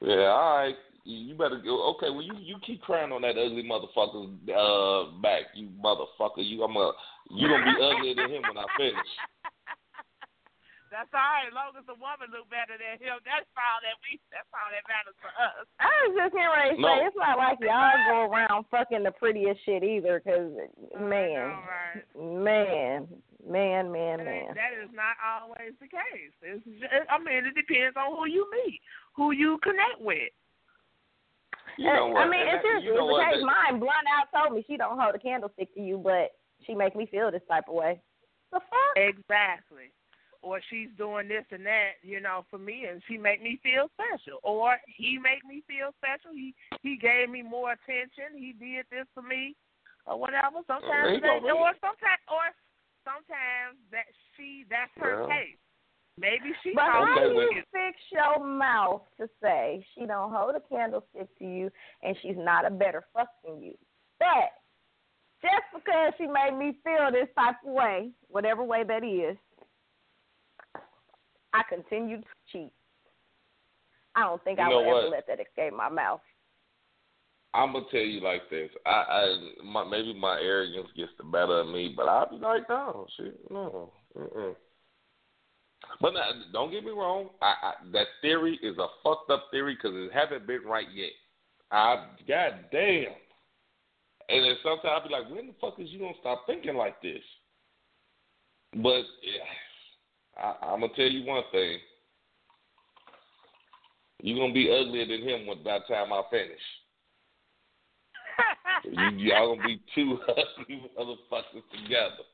[0.00, 0.74] Yeah, all right.
[1.04, 1.94] You better go.
[1.94, 6.38] Okay, well you you keep crying on that ugly motherfucker's uh, back, you motherfucker.
[6.38, 6.92] You I'm a
[7.30, 9.06] you gonna be uglier than him when I finish.
[10.92, 13.16] That's all right, as long as the woman look better than him.
[13.24, 14.20] That's all that we.
[14.28, 15.64] That's all that matters for us.
[15.80, 16.92] I was just getting ready to No.
[16.92, 20.52] say it's not like y'all go around fucking the prettiest shit either, because
[21.00, 22.04] man, All right.
[22.20, 23.08] man,
[23.40, 24.52] man, man, man.
[24.52, 26.36] That is not always the case.
[26.44, 28.84] It's just, I mean, it depends on who you meet,
[29.16, 30.28] who you connect with.
[31.80, 33.32] You know what, I mean, it's just seriously, you know it's the what?
[33.32, 33.48] case.
[33.48, 36.36] Mine, blunt out told me she don't hold a candlestick to you, but
[36.68, 37.96] she make me feel this type of way.
[38.52, 38.94] The fuck?
[39.00, 39.88] Exactly.
[40.42, 43.86] Or she's doing this and that, you know, for me, and she make me feel
[43.94, 44.40] special.
[44.42, 46.34] Or he make me feel special.
[46.34, 48.34] He he gave me more attention.
[48.36, 49.54] He did this for me,
[50.04, 50.58] or whatever.
[50.66, 52.50] Sometimes, don't they, really- or sometimes, or
[53.06, 55.28] sometimes that she that's her Well.
[55.28, 55.56] case.
[56.18, 60.30] Maybe she But told how Okay, do you fix your mouth to say she don't
[60.32, 61.70] hold a candlestick to you
[62.02, 63.78] and she's not a better fuck than you?
[64.18, 64.52] But
[65.40, 69.38] just because she made me feel this type of way, whatever way that is,
[71.52, 72.72] I continue to cheat.
[74.14, 76.20] I don't think You I would ever let that escape my mouth.
[77.54, 78.70] I'm gonna tell you like this.
[78.86, 82.68] I, I my, maybe my arrogance gets the better of me, but I'll be like,
[82.68, 83.92] no, shit, no.
[84.18, 84.54] Mm-mm.
[86.00, 87.28] But now, don't get me wrong.
[87.42, 91.10] I, I, that theory is a fucked up theory because it hasn't been right yet.
[91.70, 93.12] I god damn.
[94.28, 97.02] And then sometimes I'll be like, when the fuck is you gonna stop thinking like
[97.02, 97.22] this?
[98.72, 99.44] But yeah,
[100.36, 101.78] I, I'm gonna tell you one thing.
[104.22, 106.50] You're gonna be uglier than him by the time I finish.
[108.84, 112.24] You, y'all gonna be two ugly motherfuckers together.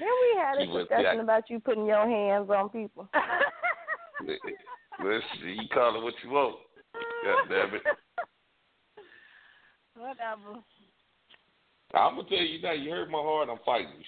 [0.00, 3.08] Then we had a discussion about you putting your hands on people.
[4.24, 6.56] Listen, you call it what you want.
[7.24, 7.82] God damn it.
[9.96, 10.60] Whatever.
[11.94, 12.72] I'm gonna tell you now.
[12.72, 13.48] You hurt my heart.
[13.50, 14.04] I'm fighting you.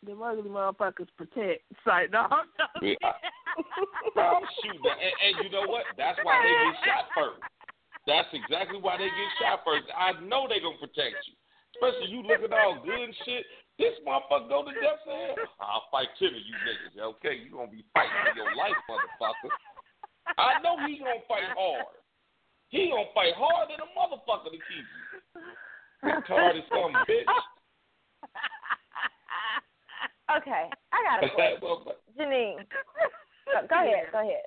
[0.00, 1.60] The ugly motherfuckers protect.
[1.84, 2.40] Sorry, no, no.
[2.80, 2.96] Yeah,
[4.16, 4.80] I'm shooting.
[4.80, 5.84] And, and you know what?
[6.00, 7.44] That's why they get shot first.
[8.08, 9.84] That's exactly why they get shot first.
[9.92, 11.36] I know they gonna protect you.
[11.76, 13.44] Especially you looking all good and shit.
[13.76, 15.36] This motherfucker go to death for.
[15.60, 16.96] I'll fight of you niggas.
[17.20, 19.52] Okay, you gonna be fighting for your life, motherfucker.
[20.40, 21.92] I know he gonna fight hard.
[22.72, 25.04] He gonna fight hard than a motherfucker to keep you.
[26.08, 27.28] Retarded some bitch.
[30.38, 31.60] Okay, I got a question.
[32.18, 32.56] Janine,
[33.46, 34.46] go, go ahead, go ahead.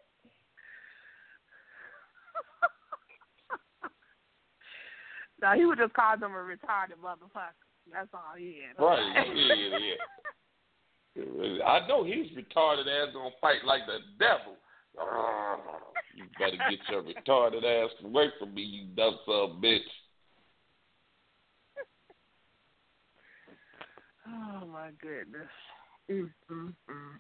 [5.42, 7.56] no, he would just call them a retarded motherfucker.
[7.92, 8.76] That's all he is.
[8.80, 9.78] Right, yeah,
[11.16, 11.66] yeah.
[11.66, 14.58] I know he's retarded ass gonna fight like the devil.
[16.16, 19.80] You better get your retarded ass away from me, you dumb son bitch.
[24.28, 25.50] Oh my goodness.
[26.12, 27.20] Mm, mm, mm.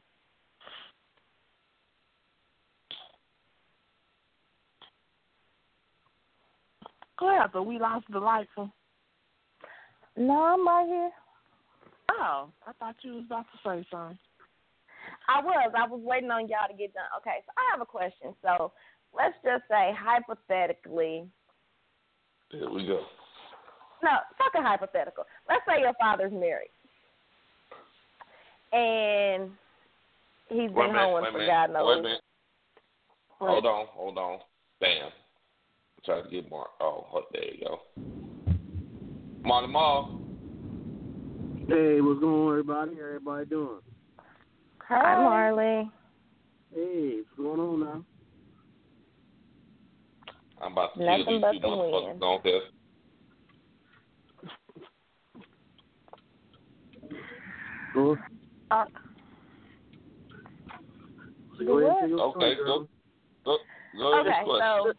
[7.20, 8.48] Go ahead, but we lost the light.
[10.18, 11.12] No, I'm right here.
[12.12, 14.18] Oh, I thought you was about to say something.
[15.30, 15.74] I was.
[15.78, 17.04] I was waiting on y'all to get done.
[17.18, 18.36] Okay, so I have a question.
[18.42, 18.72] So
[19.16, 21.28] let's just say hypothetically.
[22.52, 23.02] Here we go.
[24.04, 25.24] No, fuck a hypothetical.
[25.48, 26.72] Let's say your father's married,
[28.74, 29.52] and
[30.50, 32.04] he's been minute, hoeing for minute, God wait a knows.
[32.04, 32.22] minute.
[33.40, 34.40] Hold on, hold on.
[34.80, 35.06] Bam.
[35.06, 35.12] I'm
[36.06, 36.70] trying to get Mark.
[36.82, 37.80] Oh, there you go.
[39.46, 40.22] Marty Mall.
[41.68, 42.96] Hey, what's going on, everybody?
[42.96, 43.80] How everybody doing?
[44.88, 45.90] Hi, Marley.
[46.74, 48.06] Hey, what's going on now?
[50.62, 52.24] I'm about to Nothing kill but these the two motherfuckers wind.
[52.24, 52.62] on here.
[57.94, 58.18] Go,
[58.74, 58.86] Uh,
[61.60, 62.88] so go ahead and Okay, go,
[63.46, 63.58] go,
[63.98, 64.94] go ahead Okay, so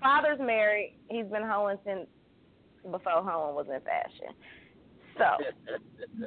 [0.00, 0.96] father's married.
[1.08, 2.08] He's been hoeing since
[2.82, 4.34] before hoeing was in fashion.
[5.16, 6.26] So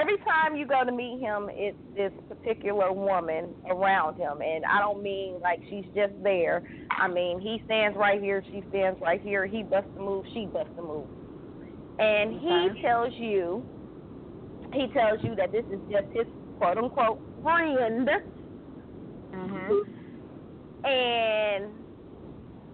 [0.00, 4.78] every time you go to meet him, it's this particular woman around him, and I
[4.78, 6.62] don't mean like she's just there.
[6.96, 9.46] I mean he stands right here, she stands right here.
[9.46, 11.08] He busts a move, she busts a move,
[11.98, 13.64] and he tells you,
[14.72, 16.26] he tells you that this is just his
[16.58, 18.08] quote unquote friend,
[20.84, 21.64] and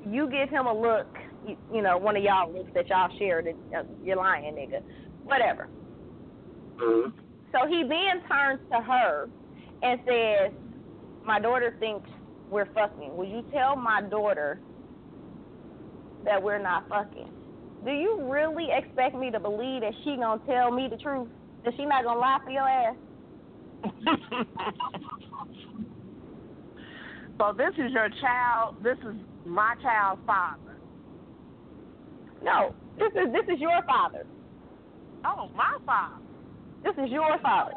[0.07, 1.07] you give him a look,
[1.47, 3.47] you, you know, one of y'all looks that y'all shared,
[3.77, 4.81] uh, you're lying, nigga,
[5.25, 5.69] whatever.
[6.77, 7.13] Mhm.
[7.53, 9.29] So he then turns to her
[9.83, 10.53] and says,
[11.25, 12.09] "My daughter thinks
[12.51, 13.17] we're fucking.
[13.17, 14.61] Will you tell my daughter
[16.25, 17.29] that we're not fucking?
[17.85, 21.29] Do you really expect me to believe that she gonna tell me the truth?
[21.65, 22.97] That she not gonna lie for your ass?
[27.39, 28.77] so this is your child.
[28.83, 29.15] This is
[29.45, 30.77] my child's father.
[32.43, 34.25] No, this is this is your father.
[35.25, 36.23] Oh, my father.
[36.85, 37.73] This is your father.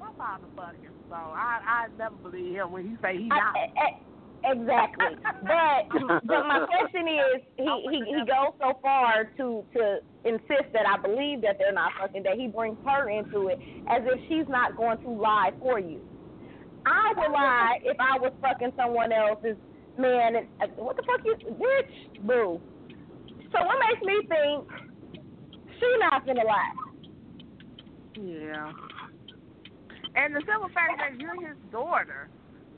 [0.00, 0.90] My father fucking.
[1.08, 3.54] So I I never believe him when he say he not.
[3.54, 3.88] I, I,
[4.44, 5.16] exactly.
[5.42, 5.88] but
[6.24, 11.00] but my question is, he he he goes so far to to insist that I
[11.00, 12.22] believe that they're not fucking.
[12.22, 13.58] That he brings her into it
[13.88, 16.00] as if she's not going to lie for you.
[16.86, 19.56] I would lie if I was fucking someone else's
[19.98, 20.36] man.
[20.36, 22.60] And, uh, what the fuck you, bitch, boo.
[23.52, 24.68] So what makes me think
[25.78, 26.72] she not gonna lie?
[28.20, 28.72] Yeah.
[30.16, 32.28] And the simple fact that you're his daughter,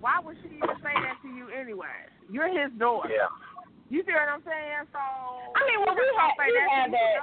[0.07, 1.91] why would she even say that to you anyway?
[2.31, 3.11] You're his daughter.
[3.11, 3.27] Yeah.
[3.91, 4.87] You see what I'm saying?
[4.95, 7.19] So I mean, well, we have we have that.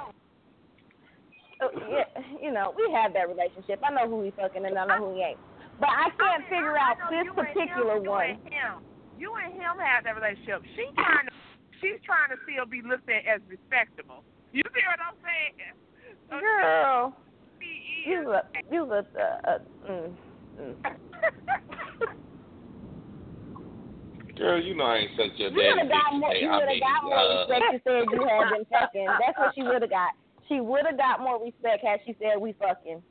[1.64, 2.04] Uh, yeah,
[2.44, 3.80] you know, we have that relationship.
[3.80, 5.40] I know who he fucking and I know who he ain't.
[5.80, 8.36] But I can't I mean, figure I out this particular him, one.
[8.36, 8.74] You and him,
[9.16, 10.60] you and him have that relationship.
[10.76, 11.32] She trying to,
[11.80, 14.20] she's trying to still be looked at as respectable.
[14.52, 15.72] You see what I'm saying?
[16.28, 17.16] So Girl,
[17.56, 18.28] she you is.
[18.28, 19.58] a you a uh, uh,
[19.88, 20.12] mm,
[20.60, 20.76] mm.
[24.36, 25.78] Girl, you know I ain't such your You would daddy.
[25.80, 26.18] have got bitch.
[26.20, 26.30] more.
[26.32, 27.64] Hey, You would have got more uh, respect.
[27.72, 29.06] You said you had been fucking.
[29.06, 30.10] That's what she would have got.
[30.48, 33.02] She would have got more respect had she said we fucking.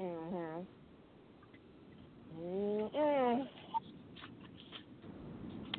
[0.00, 0.66] Mm
[2.36, 3.46] Mhm.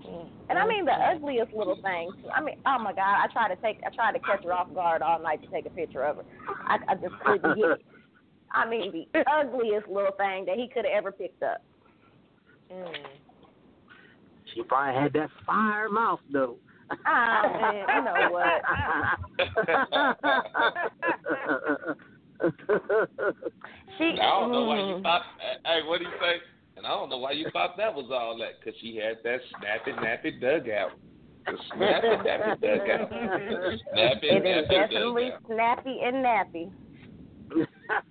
[0.06, 0.30] Mhm.
[0.50, 2.14] And I mean the ugliest little things.
[2.34, 4.74] I mean, oh my god, I tried to take, I tried to catch her off
[4.74, 6.24] guard all night to take a picture of her.
[6.68, 7.82] I, I just couldn't get it.
[8.54, 11.62] I mean, the ugliest little thing that he could have ever picked up.
[12.72, 12.94] Mm.
[14.56, 16.58] She probably had that fire mouth though.
[17.06, 18.62] Ah, man, you know what?
[23.98, 24.04] She.
[24.22, 25.04] I don't know why you mm.
[25.04, 25.22] thought.
[25.66, 26.42] Hey, what do you say?
[26.78, 29.40] And I don't know why you thought that was all that, because she had that
[29.60, 30.92] snappy, nappy dugout.
[31.46, 33.10] The snappy, nappy dugout.
[33.10, 35.42] The snappy, It is nappy definitely dugout.
[35.48, 36.72] snappy and nappy.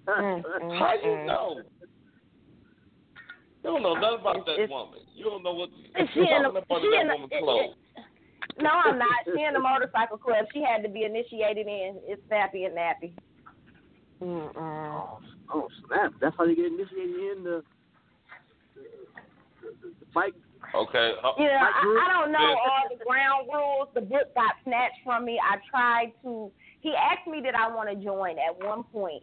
[0.07, 1.61] How you know?
[3.65, 5.01] You don't know nothing about that It's- woman.
[5.15, 5.71] You don't know what
[6.13, 7.75] She you're in talking the- about she that the- woman's it- clothes.
[8.61, 9.25] No, I'm not.
[9.25, 10.45] She in the motorcycle club.
[10.53, 11.99] She had to be initiated in.
[12.05, 13.13] It's snappy and nappy.
[14.21, 14.53] Mm-mm.
[14.55, 15.19] oh,
[15.53, 16.13] oh snap!
[16.21, 17.65] That's how you get initiated in the,
[19.63, 20.35] the, the fight.
[20.75, 21.15] Okay.
[21.23, 22.71] uh, You know, I, I don't know Yeah.
[22.71, 23.89] all the ground rules.
[23.95, 25.41] The book got snatched from me.
[25.43, 26.51] I tried to.
[26.81, 29.23] He asked me did I want to join at one point.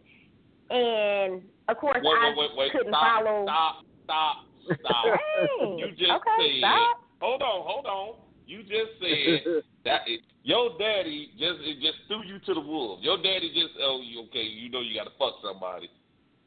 [0.70, 2.72] and of course Wait, I wait, wait, wait.
[2.72, 3.44] couldn't Stop, follow.
[3.44, 4.36] stop, stop,
[4.80, 5.04] stop.
[5.08, 5.78] Dang.
[5.78, 6.60] You just okay, said.
[6.60, 6.96] stop.
[7.20, 8.14] Hold on, hold on.
[8.46, 13.02] You just said that it, your daddy just it just threw you to the wolves.
[13.02, 14.44] Your daddy just oh you okay?
[14.44, 15.88] You know you got to fuck somebody.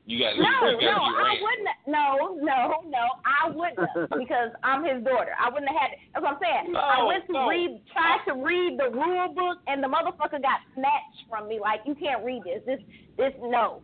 [0.06, 1.38] You got No, you no, got to get I ran.
[1.42, 1.78] wouldn't.
[1.88, 2.06] No,
[2.38, 5.34] no, no, I wouldn't because I'm his daughter.
[5.34, 6.00] I wouldn't have had it.
[6.14, 6.76] That's what I'm saying.
[6.78, 7.48] I went to no.
[7.48, 11.60] read, tried to read the rule book, and the motherfucker got snatched from me.
[11.60, 12.62] Like you can't read this.
[12.68, 12.80] This,
[13.18, 13.82] this, no.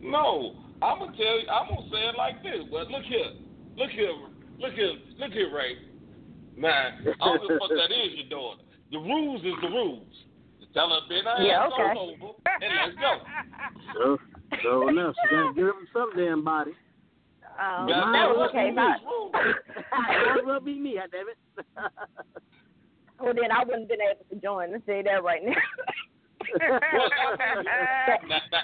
[0.00, 1.48] No, I'm gonna tell you.
[1.48, 2.64] I'm gonna say it like this.
[2.70, 3.32] But look here,
[3.76, 4.12] look here,
[4.58, 5.76] look here, look here, Ray.
[6.56, 8.62] Now, I don't give a fuck that is your daughter.
[8.92, 10.06] The rules is the rules.
[10.60, 11.82] Just tell her been her Yeah, ass okay.
[11.82, 13.12] on over and let's go.
[13.94, 14.18] so,
[14.62, 15.14] so enough.
[15.22, 16.70] She gotta give him some damn body.
[16.70, 18.70] You gotta that tell okay.
[18.70, 19.32] the But, rules.
[19.32, 21.38] Might as well be me, damn it.
[23.20, 24.72] well, then I wouldn't have been able to join.
[24.72, 25.54] Let's say that right now.
[26.60, 26.78] Well,
[28.28, 28.60] now, now,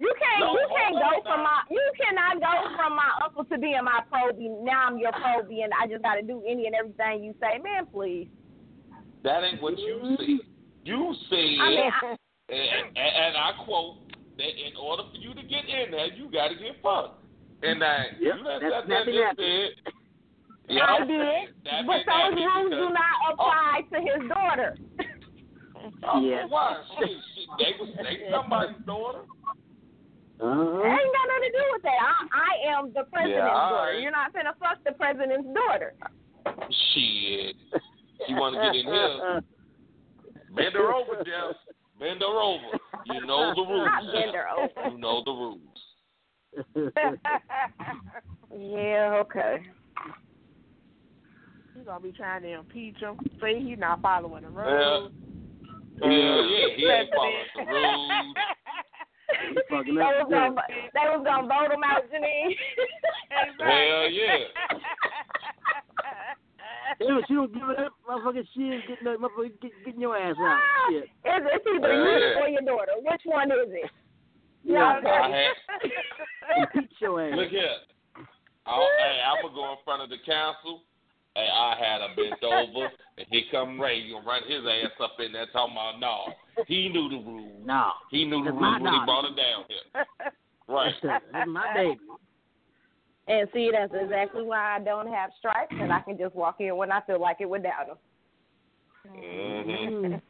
[0.00, 3.44] You can't No, you can't go on from my you cannot go from my uncle
[3.44, 4.48] to being my probie.
[4.62, 7.58] Now I'm your probie and I just gotta do any and everything you say.
[7.58, 8.28] Man, please.
[9.24, 10.38] that ain't what you said.
[10.84, 12.16] You said, I mean I,
[12.48, 13.96] and, and, and I quote,
[14.38, 17.20] that in order for you to get in there, you got to get fucked.
[17.62, 19.66] And uh, Yep, you that, that, that, snappy that nappy.
[20.70, 21.54] said, I did.
[21.64, 24.76] that But those rules because- do not apply to his daughter.
[26.06, 26.46] Oh, Yeah.
[26.48, 26.76] Why?
[26.98, 29.20] Shit, shit, they was they somebody's daughter.
[30.40, 30.86] It Uh-huh.
[30.86, 31.98] ain't got nothing to do with that.
[31.98, 33.92] I, I am the president's Yeah, all daughter.
[33.92, 34.00] right.
[34.00, 35.94] You're not finna fuck the president's daughter.
[36.94, 37.56] Shit.
[38.28, 39.42] You want to get in here?
[40.56, 41.56] Bend her over, Jeff.
[41.98, 42.78] Bend her over.
[43.06, 43.86] You know the rules.
[43.86, 44.90] Not bend her over.
[44.90, 45.78] You know the rules.
[48.50, 49.56] Yeah, okay.
[51.74, 53.18] He's gonna be trying to impeach him.
[53.42, 54.64] See, he's not following the Yeah.
[54.64, 55.12] rules.
[56.00, 58.34] Hell yeah, he ain't following the rules.
[59.28, 60.54] He fucking They up was gonna,
[60.94, 62.56] they was gonna vote him out, Janine.
[63.60, 64.48] Hell yeah.
[67.18, 70.36] if she don't give it up, motherfucking shit, getting that motherfucker get, getting your ass
[70.40, 70.58] out.
[70.58, 71.04] Ah, shit.
[71.24, 72.92] It's, it's either you or your daughter.
[73.02, 73.90] Which one is it?
[74.64, 75.00] Yeah.
[75.04, 75.54] I had,
[76.74, 77.36] Impeach your ass.
[77.36, 77.68] look here.
[78.66, 80.82] I, hey, I'm gonna go in front of the council.
[81.34, 83.98] Hey, I had a bent over, and here come Ray.
[83.98, 86.34] You gonna run his ass up in there talking about no.
[86.66, 87.62] He knew the rules.
[87.64, 87.90] No.
[88.10, 90.04] He knew the That's rules when he brought it down here.
[90.70, 90.92] Right.
[91.02, 91.98] That's, that's my baby.
[93.26, 96.76] And see, that's exactly why I don't have stripes, and I can just walk in
[96.76, 97.96] when I feel like it without them.
[99.16, 100.04] Mm-hmm.
[100.04, 100.20] Mm.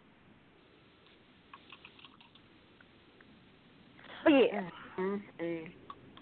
[4.28, 4.60] Yeah,
[4.98, 5.70] Mm-mm.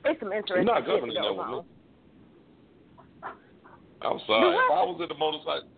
[0.04, 1.75] it's some interesting You're not governing that that with me.
[4.02, 4.12] On.
[4.12, 4.55] I'm sorry.
[4.55, 5.68] If I was in the motorcycle,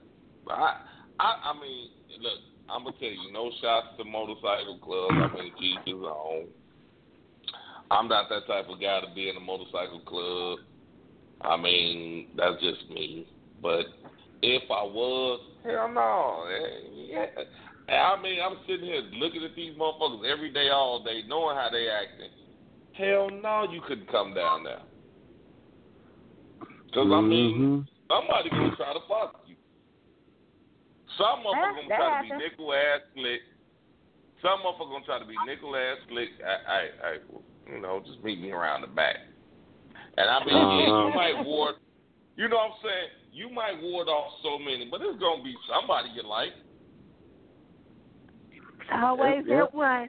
[0.49, 0.81] I,
[1.21, 1.89] I, I mean,
[2.21, 2.39] look,
[2.69, 5.15] I'm gonna tell you, no shots to motorcycle clubs.
[5.15, 5.53] I mean,
[5.85, 6.47] his own.
[7.91, 10.59] I'm not that type of guy to be in a motorcycle club.
[11.41, 13.27] I mean, that's just me.
[13.63, 13.87] But
[14.43, 16.45] if I was, hell no.
[16.95, 17.27] Yeah.
[17.89, 21.71] I mean, I'm sitting here looking at these motherfuckers every day, all day, knowing how
[21.73, 22.31] they acting.
[22.93, 24.83] Hell no, you couldn't come down there.
[26.87, 27.89] Because I mean, Mhm.
[28.09, 29.57] Somebody gonna try to fuck you.
[31.17, 33.41] Some motherfucker That- gonna that try to be nickel ass slick.
[34.43, 36.31] Some motherfucker gonna try to be nickel ass slick.
[36.45, 37.19] I, I, I,
[37.73, 39.17] you know, just meet me around the back.
[40.17, 41.15] And I mean, yeah, you Uh-huh.
[41.17, 41.77] might ward,
[42.37, 43.09] you know what I'm saying?
[43.33, 46.53] You might ward off so many, but there's gonna be somebody you like.
[48.93, 50.09] Always Yep, that one.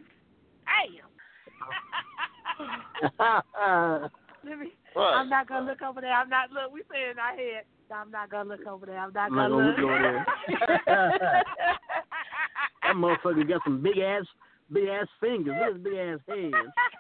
[0.66, 1.10] Damn.
[4.44, 4.74] Let me.
[4.96, 5.14] Right.
[5.16, 6.14] I'm not gonna look over there.
[6.14, 6.72] I'm not look.
[6.72, 7.66] We say in our head.
[7.92, 8.98] I'm not gonna look over there.
[9.00, 9.78] I'm not I'm gonna gonna look.
[9.78, 11.44] look over
[12.84, 14.26] That motherfucker got some big ass,
[14.74, 15.54] big ass fingers.
[15.54, 16.58] Look at big ass hands.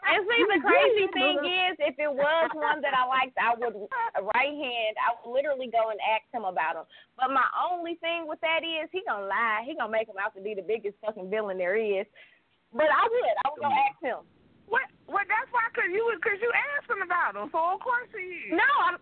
[0.09, 3.73] And see, the crazy thing is, if it was one that I liked, I would
[3.73, 4.93] uh, right hand.
[5.01, 6.85] I would literally go and ask him about him.
[7.17, 9.65] But my only thing with that is, he gonna lie.
[9.65, 12.05] He gonna make him out to be the biggest fucking villain there is.
[12.73, 13.35] But I would.
[13.41, 13.85] I would go mm.
[13.89, 14.21] ask him.
[14.69, 14.85] What?
[15.09, 15.25] What?
[15.25, 17.49] That's why, cause you, cause you asked him about him.
[17.49, 18.53] So of course he is.
[18.53, 18.97] No, I'm.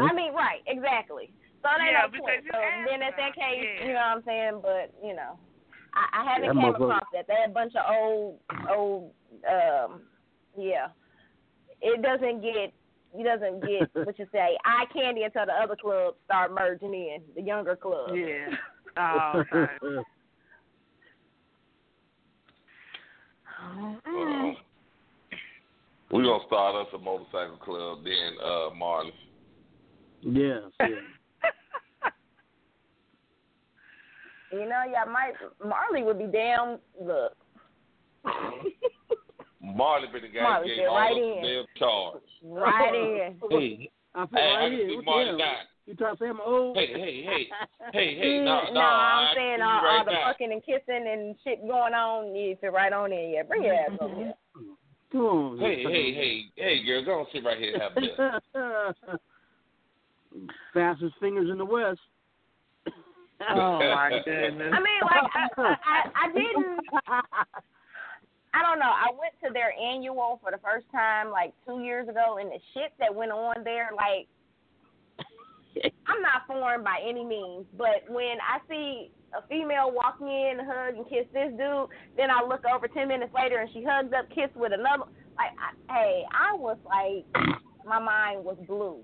[0.00, 1.32] I mean, right, exactly.
[1.62, 2.44] So that Yeah, ain't no point.
[2.50, 3.86] So then, in that case, yeah.
[3.86, 4.60] you know what I'm saying.
[4.62, 5.38] But you know,
[5.94, 7.26] I, I haven't That came across that.
[7.26, 8.38] They're a bunch of old,
[8.68, 9.10] old.
[9.48, 10.02] um
[10.56, 10.88] Yeah,
[11.80, 12.72] it doesn't get.
[13.14, 17.18] It doesn't get what you say eye candy until the other clubs start merging in
[17.36, 18.12] the younger clubs.
[18.14, 18.48] Yeah.
[18.96, 20.02] Oh, okay.
[23.62, 24.52] Uh,
[26.10, 29.12] we gonna start us a motorcycle club then, uh, Marley.
[30.22, 30.86] Yes, yeah.
[34.52, 35.32] You know, yeah, might
[35.66, 36.78] Marley would be damn.
[37.00, 37.32] Look,
[39.62, 41.42] Marley been the guy Marley, that gave all right us in.
[41.42, 42.22] damn charge.
[42.44, 43.36] right in.
[43.50, 44.88] Hey, I feel hey, I right can here.
[44.90, 45.38] see Marley the hell?
[45.38, 45.54] now.
[45.86, 46.76] You trying to say I'm old?
[46.76, 47.46] Hey, hey, hey,
[47.94, 50.24] hey, hey, no, no, no, I'm I saying see all, you right all the now.
[50.28, 52.36] fucking and kissing and shit going on.
[52.36, 53.30] You fit right on in.
[53.30, 54.34] Yeah, bring your ass over here.
[55.10, 55.58] Come on.
[55.58, 59.18] Hey, hey, hey, hey, girl, go and sit right here and have this.
[60.72, 62.00] Fastest fingers in the West.
[63.50, 64.72] Oh my goodness.
[64.72, 66.78] I mean, like I, I, I, I didn't.
[68.54, 68.92] I don't know.
[68.92, 72.60] I went to their annual for the first time like two years ago, and the
[72.74, 74.28] shit that went on there, like,
[76.06, 80.68] I'm not foreign by any means, but when I see a female walk in, and
[80.68, 84.12] hug and kiss this dude, then I look over ten minutes later and she hugs
[84.16, 85.10] up, kiss with another.
[85.34, 87.24] Like, I, hey, I was like,
[87.86, 89.00] my mind was blue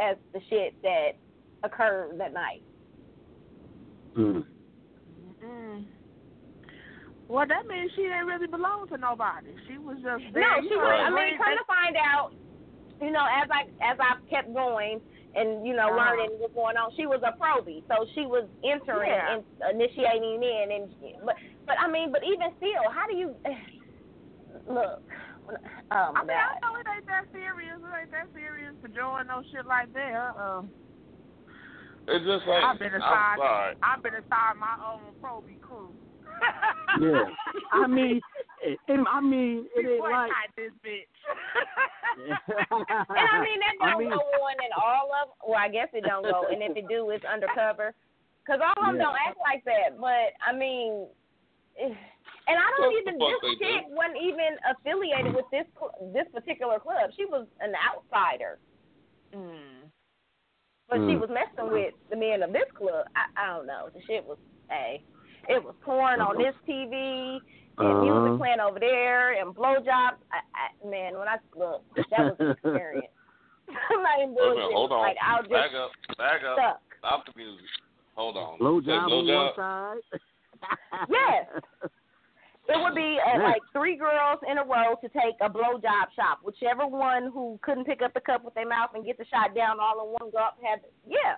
[0.00, 1.12] as the shit that
[1.62, 2.62] occurred that night.
[4.16, 5.86] Mm.
[7.28, 9.50] Well, that means she didn't really belong to nobody.
[9.66, 10.42] She was just there.
[10.46, 11.00] No, she know, was.
[11.02, 12.30] I mean, come to find out,
[13.02, 15.02] you know, as I as I kept going
[15.34, 15.98] and you know Uh-huh.
[16.16, 19.36] learning what's going on, she was a probie, so she was entering Yeah.
[19.36, 19.44] and
[19.74, 20.94] initiating in, and
[21.24, 21.34] but
[21.66, 23.34] but I mean, but even still, how do you
[24.70, 25.02] look?
[25.90, 27.75] Oh I mean, I know it ain't that serious.
[28.16, 30.32] It ain't that serious to join no shit like that.
[30.38, 30.62] Uh,
[32.08, 33.74] It's just like, I've been I'm inside.
[33.82, 35.90] I've been inside my own probie crew.
[37.00, 37.24] Yeah.
[37.72, 38.20] I mean,
[38.64, 40.30] it, it, I mean, it ain't like.
[40.56, 41.12] this bitch.
[42.48, 45.28] And I mean that don't mean- go on in all of.
[45.46, 47.92] Well, I guess it don't go, and if it do, it's undercover.
[48.46, 49.02] Cause all of them Yeah.
[49.02, 50.00] don't act like that.
[50.00, 51.06] But I mean,
[51.78, 51.92] eh,
[52.46, 53.18] and I don't even.
[53.18, 55.66] This they chick wasn't even affiliated with this
[56.14, 57.10] this particular club.
[57.16, 58.58] She was an outsider,
[59.34, 59.86] mm.
[60.88, 61.20] but she Mm.
[61.20, 63.06] was messing with the men of this club.
[63.16, 63.88] I, I don't know.
[63.94, 64.38] The shit was
[64.70, 65.02] a.
[65.48, 67.38] It was porn on this TV
[67.78, 68.02] and Uh-huh.
[68.02, 70.18] music playing over there and blowjobs.
[70.34, 73.12] I, I, man, when I look, that was an experience.
[73.68, 75.00] I'm not even Wait minute, hold on.
[75.02, 76.56] Like I was back up, back up.
[76.58, 76.80] stuck.
[76.98, 77.66] Stop the music.
[78.14, 78.58] Hold on.
[78.58, 79.58] Blow Say blow on job?
[79.58, 81.08] one side.
[81.10, 81.46] Yes.
[82.68, 83.44] It would be uh, Yeah.
[83.44, 86.38] like three girls in a row to take a blowjob shot.
[86.42, 89.54] Whichever one who couldn't pick up the cup with their mouth and get the shot
[89.54, 90.80] down all in one gulp had.
[91.06, 91.36] Yeah,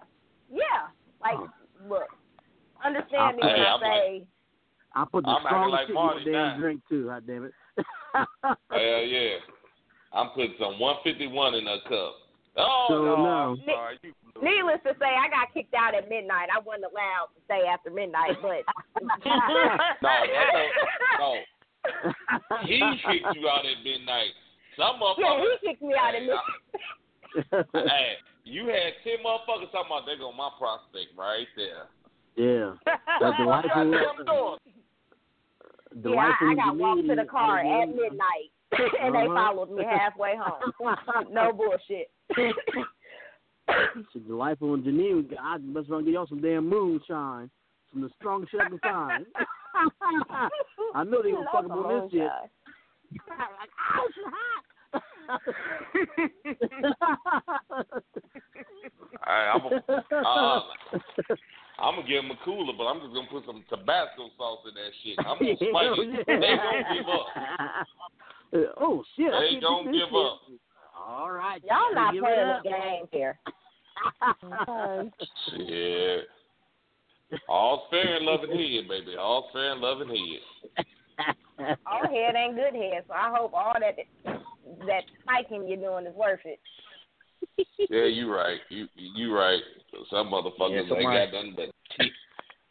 [0.51, 0.89] yeah.
[1.21, 1.39] Like,
[1.89, 2.09] look,
[2.85, 4.27] understand me when I I'm say.
[4.95, 5.97] I put the I'm strongest like shit
[6.27, 6.51] in your now.
[6.53, 7.07] damn drink too.
[7.07, 7.53] God damn it.
[8.15, 8.57] Hell
[9.05, 9.37] yeah.
[10.15, 12.15] I'm putting some 151 in a cup.
[12.59, 13.39] Oh So, no, no.
[13.55, 13.99] I'm sorry.
[14.03, 14.13] You.
[14.43, 16.49] Needless to say, I got kicked out at midnight.
[16.55, 18.63] I wasn't allowed to stay after midnight, but
[19.03, 19.11] No,
[20.03, 21.35] that's a, no.
[22.67, 24.35] He kicked you out at midnight.
[24.77, 27.67] Some yeah, he kicked me out at midnight.
[27.89, 28.15] hey,
[28.45, 31.87] you had ten motherfuckers talking about they go my prospect right there.
[32.37, 32.75] yeah.
[33.21, 34.57] That's the wife Goddamn who,
[36.03, 38.51] the yeah, wife I, I got walked to the car at midnight,
[39.03, 39.35] and they Uh-huh.
[39.35, 40.73] followed me halfway home.
[41.33, 42.11] No bullshit.
[44.13, 47.51] She's delightful and Janine, I must run get y'all some damn moonshine.
[47.93, 49.27] Some of the strongest shit I can find.
[50.95, 52.21] I know they gonna Love fuck the up on this shit.
[52.21, 52.51] moonshine.
[53.39, 54.65] like, ow, she's hot.
[59.27, 59.69] Hey, I'm a,
[60.17, 60.61] uh,
[61.79, 64.75] I'm gonna give them a cooler, but I'm just gonna put some Tabasco sauce in
[64.75, 65.19] that shit.
[65.21, 66.27] I'm gonna spike it.
[66.27, 67.27] They gonna give up.
[68.81, 69.31] oh shit!
[69.31, 70.27] They can't gonna do this give shit.
[70.27, 70.41] up.
[70.99, 72.65] All right, Y'all not playing up.
[72.65, 73.39] with games here.
[75.57, 76.19] Yeah.
[77.49, 79.17] All's fair in love and head, baby.
[79.19, 80.87] All's fair in love and head.
[81.87, 83.97] All head ain't good head, so I hope all that
[84.87, 86.59] that spiking you're doing is worth it.
[87.91, 88.61] Yeah, you right.
[88.69, 89.61] You you right.
[90.11, 92.13] Some motherfuckers Yeah, ain't got nothing but teeth.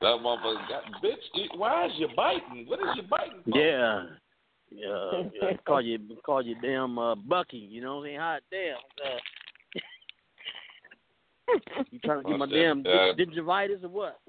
[0.02, 1.58] Some motherfuckers got bitch.
[1.58, 2.66] Why is you biting?
[2.68, 3.42] What is you biting?
[3.50, 3.60] For?
[3.60, 4.04] Yeah.
[4.70, 5.58] Yeah, yeah.
[5.66, 8.20] call you call you damn uh, Bucky, you know what I'm saying?
[8.20, 8.78] Hot damn.
[9.06, 9.20] Uh,
[11.92, 14.20] you trying to get my damn that, uh, gingivitis or what?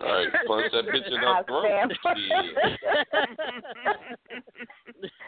[0.00, 1.64] All right, punch that bitch in her throat.
[1.66, 1.90] damn.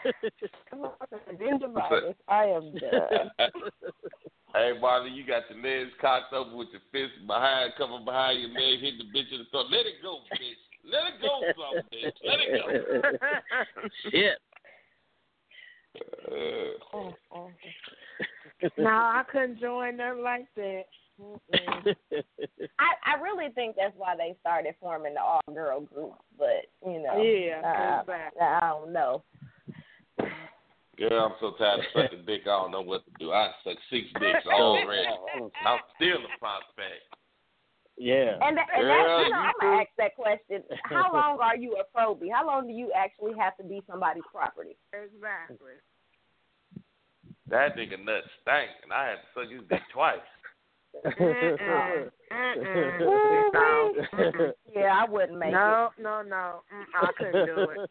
[0.03, 1.39] Shit.
[1.39, 2.15] Gingivitis.
[2.27, 3.31] I am done.
[4.53, 8.49] hey, Marley, you got your legs cocked up with your fist behind, coming behind your
[8.49, 9.67] leg, hitting the bitch in the throat.
[9.69, 10.61] Let it go, bitch.
[10.85, 12.17] Let it go, some bitch.
[12.23, 13.17] Let it go.
[14.11, 14.37] Shit.
[15.97, 16.71] Uh,
[18.77, 20.85] no, I couldn't join them like that.
[21.21, 21.95] Mm-mm.
[22.79, 27.01] I I really think that's why they started forming the all girl group, but you
[27.03, 28.41] know, Yeah, uh, exactly.
[28.41, 29.23] I don't know.
[30.97, 32.41] girl, I'm so tired of sucking dick.
[32.43, 33.31] I don't know what to do.
[33.31, 35.07] I suck six dicks already.
[35.65, 37.05] I'm still a prospect.
[37.97, 38.39] Yeah.
[38.41, 40.63] And that, and Girl, that's, you know, you I'm gonna ask that question.
[40.85, 42.31] How long are you a probie?
[42.33, 44.75] How long do you actually have to be somebody's property?
[44.93, 45.77] Exactly.
[47.49, 50.23] That nigga nuts stank, and I had to suck his dick twice.
[51.05, 52.09] Mm-mm.
[52.31, 53.53] Mm-mm.
[53.53, 54.51] No.
[54.73, 55.53] Yeah, I wouldn't make it.
[55.53, 56.61] No, no, no.
[56.73, 57.89] Mm, I couldn't do it.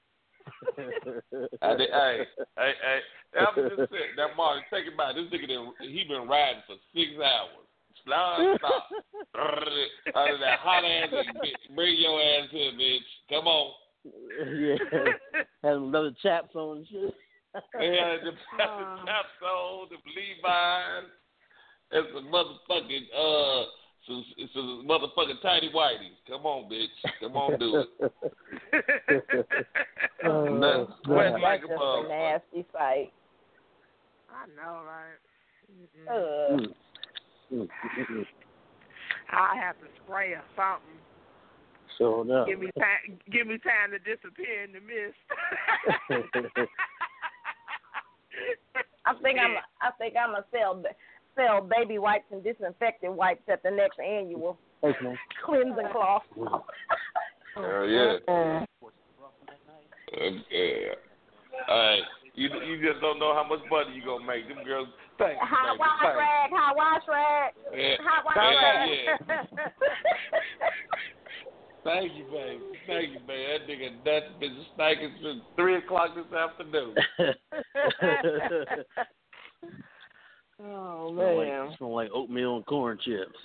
[1.63, 2.25] I did, hey,
[2.57, 3.01] hey, hey.
[3.39, 4.15] I'm just saying.
[4.17, 5.15] Now, Marty, take it back.
[5.15, 7.67] This nigga, done, he been riding for six hours.
[8.07, 8.89] Non-stop.
[9.37, 11.75] Out of that hot ass bitch.
[11.77, 12.99] Bring your ass here, bitch.
[13.29, 13.73] Come on.
[14.05, 14.77] yeah.
[15.63, 17.15] Had another chaps on and shit.
[17.79, 18.33] They had the
[18.63, 18.97] Uh.
[19.05, 21.11] chaps on, the Levi's,
[21.93, 23.65] and a motherfucking, uh,
[24.07, 26.11] some, some motherfucking tiny whitey.
[26.29, 26.87] Come on, bitch.
[27.21, 27.89] Come on, do it.
[30.25, 33.13] Nothing sweat That's like a just a nasty sight.
[34.31, 35.19] I know, right?
[36.09, 36.75] Mm-mm.
[37.53, 37.69] Mm.
[39.33, 40.99] I have to spray or something.
[41.99, 42.45] So no.
[42.47, 43.19] Give me time.
[43.31, 45.17] Give me time to disappear in the mist.
[49.07, 49.57] I think I'm.
[49.83, 50.97] I think I'm gonna sell ba-
[51.35, 55.19] sell baby wipes and disinfectant wipes at the next annual Thanks, man.
[55.45, 56.23] cleansing cloth.
[56.37, 56.65] Hell
[57.87, 58.19] yeah.
[60.13, 60.95] Uh, yeah.
[61.69, 62.03] All right.
[62.35, 64.49] You you just don't know how much money you gonna make.
[64.49, 64.89] Them girls,
[65.19, 67.79] thank you, Hot wash rag, hot wash rag, you.
[67.81, 67.97] Yeah.
[68.01, 68.89] hot wash Yeah, rag.
[69.29, 69.45] yeah.
[71.85, 72.61] Thank you, baby.
[72.87, 73.45] Thank you, man.
[73.55, 76.95] That nigga nuts been stinking since three o'clock this afternoon.
[80.63, 81.67] oh Smell man.
[81.69, 83.39] like, smell like oatmeal and corn chips.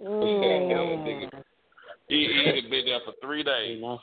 [0.00, 1.30] That nigga,
[2.08, 3.80] he he had been there for three You days.
[3.82, 3.98] know.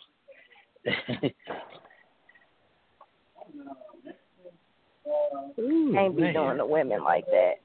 [5.94, 7.56] Can't be doing the women like that.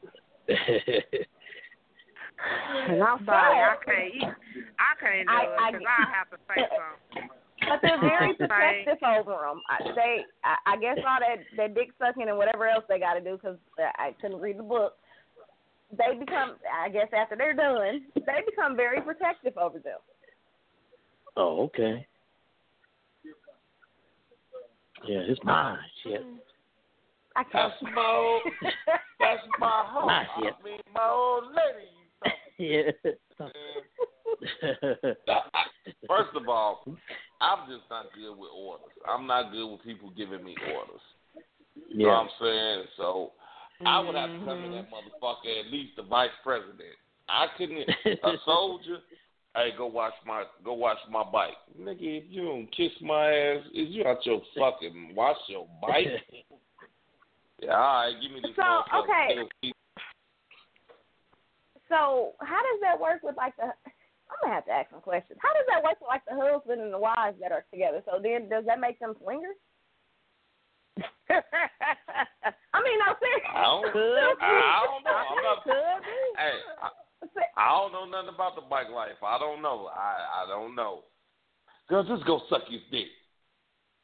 [2.88, 4.22] And I'm sorry, I can't eat.
[4.78, 6.62] I can't do I- it I- because I, have to say
[7.14, 7.30] something.
[7.70, 8.84] But they're very Right.
[8.84, 9.60] protective over them.
[9.68, 13.14] I, they, I, I guess all that that dick sucking and whatever else they got
[13.14, 14.94] to do because I couldn't read the book.
[15.96, 16.56] they become.
[16.72, 19.98] I guess after they're done, they become very protective over them.
[21.36, 22.06] Oh, okay.
[25.06, 25.78] Yeah, it's mine.
[26.02, 26.22] Shit.
[27.36, 27.72] I can't.
[27.80, 28.42] That's my old,
[29.20, 30.06] that's my home.
[30.08, 30.54] Nah, I shit.
[30.64, 31.88] mean, my old lady.
[32.58, 32.90] Yeah.
[33.40, 35.64] I- I-
[36.06, 36.84] First of all,
[37.40, 38.92] I'm just not good with orders.
[39.08, 41.00] I'm not good with people giving me orders.
[41.88, 42.14] You know what.
[42.14, 42.84] I'm saying?
[42.96, 43.32] So
[43.86, 45.24] I would have to come to that mm-hmm.
[45.24, 46.96] motherfucker at least the vice president.
[47.28, 47.88] I couldn't
[48.24, 48.98] a soldier.
[49.54, 51.96] Hey, go watch my go watch my bike, nigga.
[51.98, 56.06] If you don't kiss my ass, is you out your fucking watch your bike?
[57.62, 58.52] yeah, all right, give me this.
[58.54, 59.72] So, okay.
[61.88, 63.72] So how does that work with like the?
[64.30, 65.38] I'm gonna have to ask some questions.
[65.42, 68.02] How does that work like the husband and the wives that are together?
[68.06, 69.58] So then, does that make them swingers?
[71.30, 73.50] I mean, no, seriously.
[73.50, 73.90] I don't.
[74.42, 75.18] I don't know.
[75.18, 76.18] I'm not, Could be.
[76.38, 76.88] hey, I,
[77.56, 79.18] I don't know nothing about the bike life.
[79.22, 79.90] I don't know.
[79.90, 81.04] I I don't know.
[81.88, 83.08] Girl, just go suck his dick.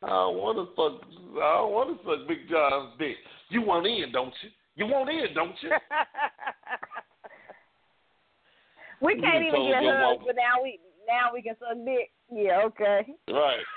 [0.02, 1.00] I don't want to fuck.
[1.40, 3.16] I don't want to suck Big John's dick.
[3.48, 4.50] You want in, don't you?
[4.74, 5.70] You want in, don't you?
[9.00, 12.10] we You can't even get hugs, but now we now we can suck dick.
[12.32, 13.06] Yeah, okay.
[13.28, 13.60] right.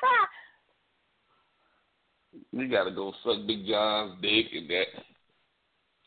[2.53, 4.85] We gotta go suck Big John's dick and that.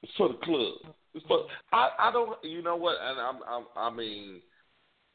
[0.03, 0.95] It's for the club.
[1.15, 1.91] It's for I.
[1.99, 2.37] I don't.
[2.45, 2.97] You know what?
[3.01, 3.37] And I'm.
[3.49, 4.41] I'm I mean,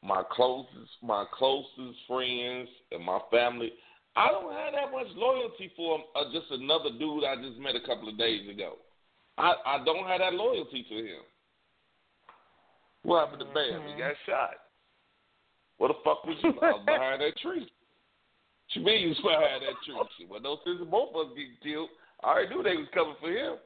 [0.02, 3.72] my closest, my closest friends and my family.
[4.16, 7.86] I don't have that much loyalty for uh, just another dude I just met a
[7.86, 8.74] couple of days ago.
[9.36, 11.22] I I don't have that loyalty to him.
[13.08, 13.88] What happened to Bam?
[13.88, 14.28] He got mm-hmm.
[14.28, 14.60] shot.
[15.78, 17.64] What the fuck was you I was behind that tree?
[18.76, 19.96] You mean you was behind that tree?
[20.18, 21.88] Shit, well, no sense of both of us getting killed.
[22.22, 23.56] I already knew they was coming for him.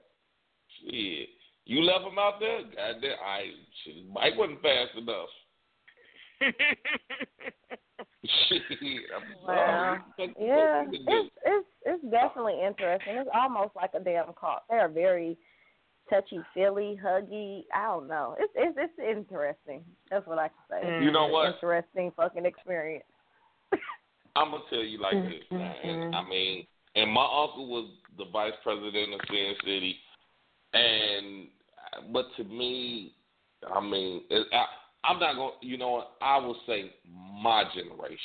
[0.78, 1.26] Shit.
[1.66, 2.62] You left him out there?
[2.62, 3.50] Goddamn, I
[3.82, 5.26] shit, bike wasn't fast enough.
[8.46, 8.62] Shit,
[9.10, 9.98] I'm sorry.
[10.38, 13.16] Yeah, it's it's it's definitely interesting.
[13.16, 14.62] It's almost like a damn call.
[14.70, 15.36] They are very
[16.08, 17.64] touchy feely, huggy.
[17.74, 18.36] I don't know.
[18.38, 19.82] It's it's it's interesting.
[20.10, 21.04] That's what I can say.
[21.04, 21.54] You know what?
[21.54, 23.04] Interesting fucking experience.
[24.36, 25.74] I'm gonna tell you like this, man.
[25.84, 26.14] Mm-hmm.
[26.14, 29.96] I mean, and my uncle was the vice president of Sin City,
[30.74, 31.46] and
[32.12, 33.14] but to me,
[33.72, 34.64] I mean, it, I,
[35.04, 35.52] I'm not going.
[35.60, 36.12] to You know what?
[36.20, 36.92] I will say
[37.42, 38.18] my generation,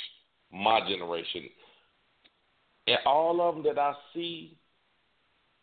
[0.52, 1.50] my generation,
[2.88, 4.58] and all of them that I see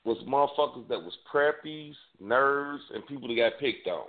[0.05, 4.07] was motherfuckers that was preppies, nerds, and people that got picked on.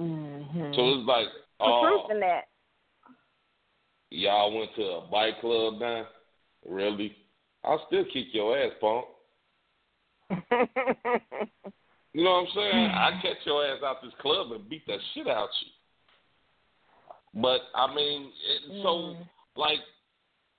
[0.00, 0.74] Mm-hmm.
[0.74, 1.26] So it's like,
[1.58, 2.44] the oh, truth in that.
[4.10, 6.06] Y'all went to a bike club now?
[6.68, 7.16] Really?
[7.64, 9.06] I'll still kick your ass, punk.
[12.14, 12.90] You know what I'm saying?
[12.90, 17.40] I catch your ass out this club and beat the shit out you.
[17.40, 19.16] But I mean, it, so
[19.56, 19.78] like,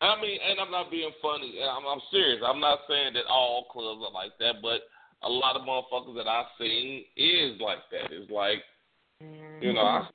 [0.02, 1.60] I mean, and I'm not being funny.
[1.64, 2.42] I'm, I'm serious.
[2.46, 4.82] I'm not saying that all clubs are like that, but
[5.24, 8.12] a lot of motherfuckers that I've seen is like that.
[8.12, 8.60] It's like,
[9.62, 10.08] you know, I,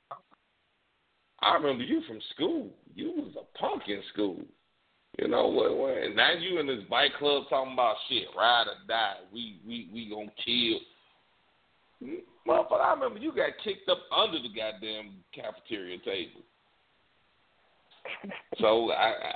[1.41, 2.69] I remember you from school.
[2.93, 4.37] You was a punk in school.
[5.17, 5.97] You know what?
[6.03, 9.15] and now you in this bike club talking about shit, ride or die.
[9.33, 10.79] We we we gonna kill.
[12.47, 16.41] Motherfucker, I remember you got kicked up under the goddamn cafeteria table.
[18.59, 19.33] So I, I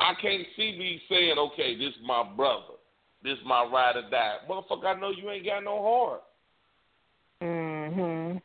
[0.00, 2.78] I can't see me saying, okay, this is my brother,
[3.22, 4.36] this is my ride or die.
[4.48, 6.22] Motherfucker, I know you ain't got no heart.
[7.42, 8.38] Mm-hmm.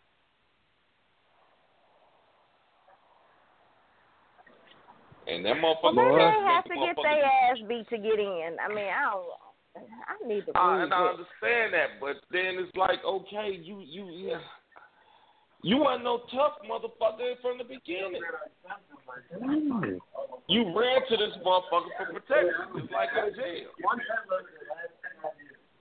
[5.25, 5.95] And that motherfucker.
[5.95, 8.57] Well, they have to get their ass beat to get in.
[8.63, 9.25] I mean, I don't.
[9.75, 10.59] I need to.
[10.59, 11.09] Uh, and I it.
[11.11, 14.39] understand that, but then it's like, okay, you you yeah.
[15.63, 18.21] You wasn't no tough motherfucker from the beginning.
[20.47, 23.69] You ran to this motherfucker for protection, just like in jail.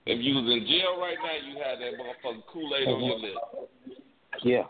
[0.05, 3.19] If you was in jail right now, you had that motherfucking Kool Aid on your
[3.19, 3.33] lip.
[4.43, 4.63] Yeah.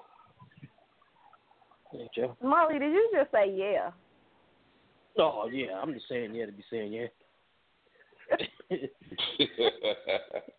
[1.93, 2.37] Yeah, Joe.
[2.41, 3.91] Molly, did you just say yeah?
[5.19, 7.07] Oh yeah, I'm just saying yeah to be saying yeah.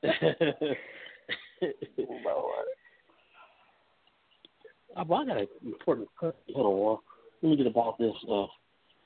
[5.09, 6.55] But I got an important question.
[6.55, 7.03] Hold on, Wal.
[7.43, 8.47] let me get about this uh,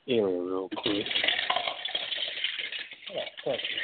[0.09, 1.07] area real quick.
[3.11, 3.79] I got a question.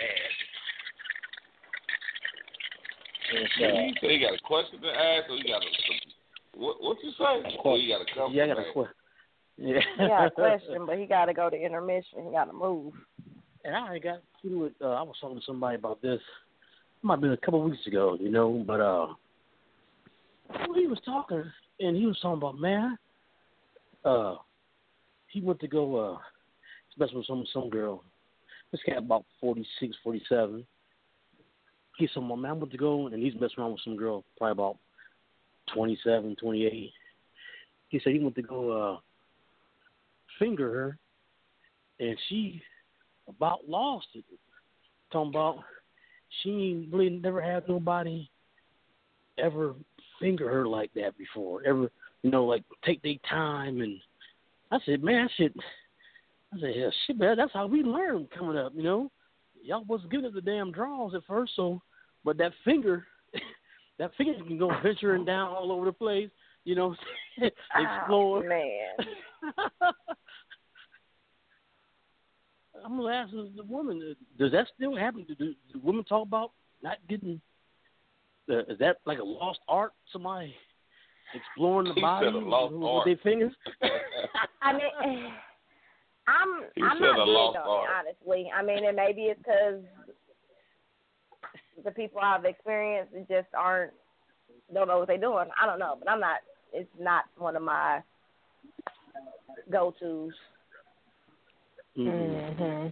[3.33, 5.67] Uh, you say you got a question to ask, or you got a
[6.57, 6.81] what?
[6.81, 7.59] What you say?
[7.65, 8.33] Or you got a couple?
[8.33, 8.95] yeah, I got a question.
[9.57, 9.79] Yeah.
[9.97, 12.27] He got a question, but he got to go to intermission.
[12.27, 12.93] He got to move.
[13.65, 14.75] And I got through it.
[14.81, 16.19] Uh, I was talking to somebody about this.
[16.19, 18.65] It might have been a couple of weeks ago, you know.
[18.67, 19.15] But uh,
[20.51, 21.45] well, he was talking,
[21.85, 22.99] and he was talking about man.
[24.05, 24.37] Uh,
[25.29, 26.19] he went to go uh,
[26.99, 28.03] mess with some some girl.
[28.71, 30.67] This guy about forty six, forty seven.
[31.97, 32.51] He's some man.
[32.51, 34.79] I went to go, and he's messing around with some girl, probably about
[35.73, 36.93] twenty seven, twenty eight.
[37.89, 38.99] He said he went to go uh,
[40.39, 40.99] finger her,
[42.01, 42.63] and she
[43.29, 44.25] about lost it.
[45.13, 45.59] Talking about
[46.43, 48.29] she ain't really never had nobody
[49.39, 49.75] ever
[50.25, 51.63] finger her like that before.
[51.67, 51.91] Ever,
[52.23, 53.99] you know, like take their time and
[54.71, 55.53] I said, man, shit.
[56.53, 59.11] I said, yeah, shit, man, that's how we learn coming up, you know.
[59.63, 61.83] Y'all wasn't giving us the damn draws at first, so
[62.25, 63.07] but that finger,
[63.99, 66.31] that finger can go venturing down all over the place,
[66.65, 66.95] you know,
[67.43, 68.45] ah, explore.
[68.45, 69.07] Oh, man.
[72.85, 75.25] I'm gonna ask the woman, does that still happen?
[75.27, 76.53] Do, do, do women talk about
[76.83, 77.41] not getting?
[78.51, 79.93] Uh, is that like a lost art?
[80.13, 80.55] Somebody
[81.35, 83.05] exploring the He body said a lost with, art.
[83.07, 83.53] their fingers?
[84.63, 84.83] I mean,
[86.29, 87.89] I'm He I'm not a big lost on art.
[88.09, 88.51] it, honestly.
[88.57, 89.83] I mean, and maybe it's because
[91.85, 93.93] the people I've experienced just aren't
[94.73, 95.49] don't know what they're doing.
[95.61, 96.39] I don't know, but I'm not.
[96.73, 98.01] It's not one of my
[99.71, 100.33] go tos.
[101.97, 102.89] Mm-hmm.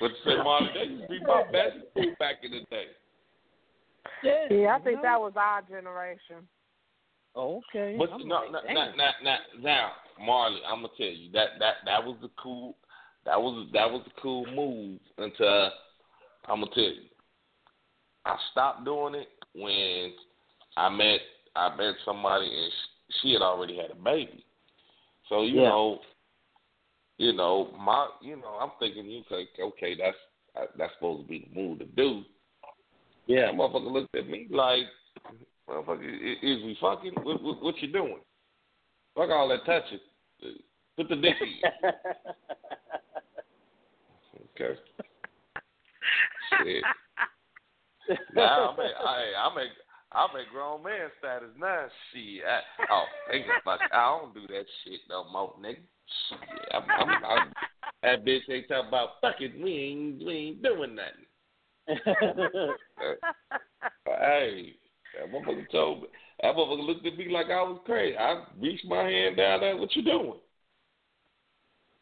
[0.00, 2.86] But you say, Marley, that used to be my best food back in the day.
[4.22, 6.48] Yeah, I think that was our generation.
[7.34, 7.96] Oh, okay.
[7.98, 11.58] But I'm no, like, no, no, no, no, now, Marley, I'm gonna tell you that
[11.58, 12.76] that that was the cool,
[13.24, 15.70] that was that was the cool move until
[16.46, 17.02] I'm gonna tell you,
[18.24, 20.12] I stopped doing it when
[20.76, 21.20] I met
[21.54, 24.44] I met somebody and sh- she had already had a baby,
[25.28, 25.68] so you Yeah.
[25.68, 26.00] know,
[27.18, 30.16] you know my you know I'm thinking you okay okay that's
[30.56, 32.24] uh, that's supposed to be the move to do.
[33.28, 33.52] Yeah.
[33.52, 34.80] Motherfucker looked at me like,
[35.68, 36.02] motherfucker,
[36.42, 37.12] is we fucking?
[37.22, 38.18] What, what, what you doing?
[39.14, 40.00] Fuck all that touching.
[40.96, 41.34] Put the dick.
[44.60, 44.74] Okay.
[46.64, 46.84] Shit.
[48.34, 49.66] Now I'm I, I'm at,
[50.10, 51.86] I'm at grown man status now.
[52.12, 52.42] Shit.
[52.44, 52.60] I,
[52.90, 55.76] oh, think about I don't do that shit no more, nigga.
[56.28, 56.38] Shit.
[56.72, 57.52] I'm, I'm, I'm,
[58.02, 59.62] that bitch ain't talking about fucking.
[59.62, 61.27] We ain't, we ain't doing nothing.
[64.04, 64.74] Hey,
[65.16, 66.08] that motherfucker told me.
[66.42, 68.16] That motherfucker looked at me like I was crazy.
[68.16, 69.76] I reached my hand down there.
[69.76, 70.34] What you doing?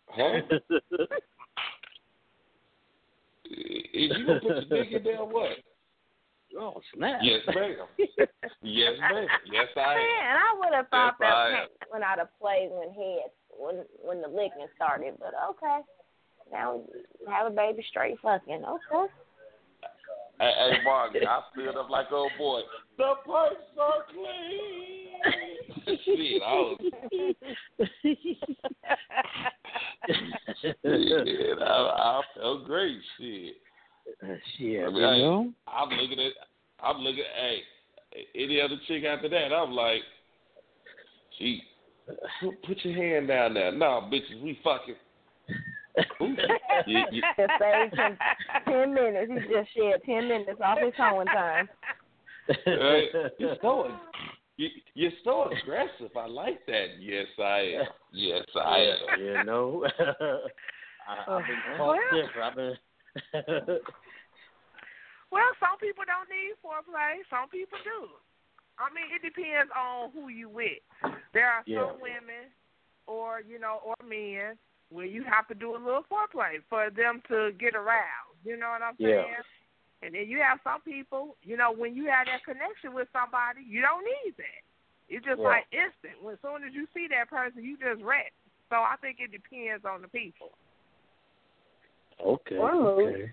[0.08, 0.40] Huh?
[3.50, 5.20] Is you gonna put your dick in there?
[5.20, 5.58] or What?
[6.58, 7.20] oh snap!
[7.22, 7.76] Yes, ma'am.
[8.62, 9.26] Yes, ma'am.
[9.50, 9.96] Yes, I am.
[9.96, 14.20] Man, I would have thought Yes, that went out of play when head when when
[14.20, 15.80] the licking started, but okay.
[16.52, 16.82] Now
[17.28, 18.64] have a baby straight fucking.
[18.64, 19.12] Okay.
[20.38, 22.60] Hey, hey I filled up like old boy.
[22.98, 24.96] The pipes are clean.
[26.04, 26.78] Shit, I was.
[30.62, 32.98] Shit, I, I felt great.
[33.18, 33.54] Shit.
[34.58, 35.82] Shit, I mean, you I-.
[35.82, 36.32] I'm looking at,
[36.82, 37.62] I'm looking at, hey,
[38.34, 40.02] any other chick after that, I'm like,
[41.38, 41.62] she,
[42.40, 43.72] put, put your hand down there.
[43.72, 44.94] No, bitches, we fucking.
[46.20, 46.36] Ooh,
[46.86, 48.18] you, you, Just saved him
[48.66, 49.32] ten minutes.
[49.32, 51.68] He just shed ten minutes off his hoeing time.
[52.66, 53.08] Right.
[53.38, 53.90] You're so
[54.56, 56.16] you, you're so aggressive.
[56.16, 56.86] I like that.
[57.00, 57.86] Yes, I am.
[58.12, 59.20] Yes, I am.
[59.20, 59.84] you know.
[61.08, 62.78] I, I've been uh, Well- different.
[63.34, 63.78] I've been.
[65.32, 67.18] Well, some people don't need foreplay.
[67.28, 68.14] Some people do.
[68.78, 70.78] I mean, it depends on who you with.
[71.34, 71.82] There are Yeah.
[71.90, 72.52] some women,
[73.06, 74.56] or you know, or men,
[74.90, 78.38] where you have to do a little foreplay for them to get aroused.
[78.44, 79.24] You know what I'm Yeah.
[79.24, 79.44] saying?
[80.02, 83.62] And then you have some people, you know, when you have that connection with somebody,
[83.62, 84.62] you don't need that.
[85.08, 85.48] It's just Yeah.
[85.48, 86.22] like instant.
[86.22, 88.30] When as soon as you see that person, you just ready.
[88.68, 90.56] So I think it depends on the people.
[92.20, 92.56] Okay.
[92.56, 92.98] Whoa.
[92.98, 93.32] Okay.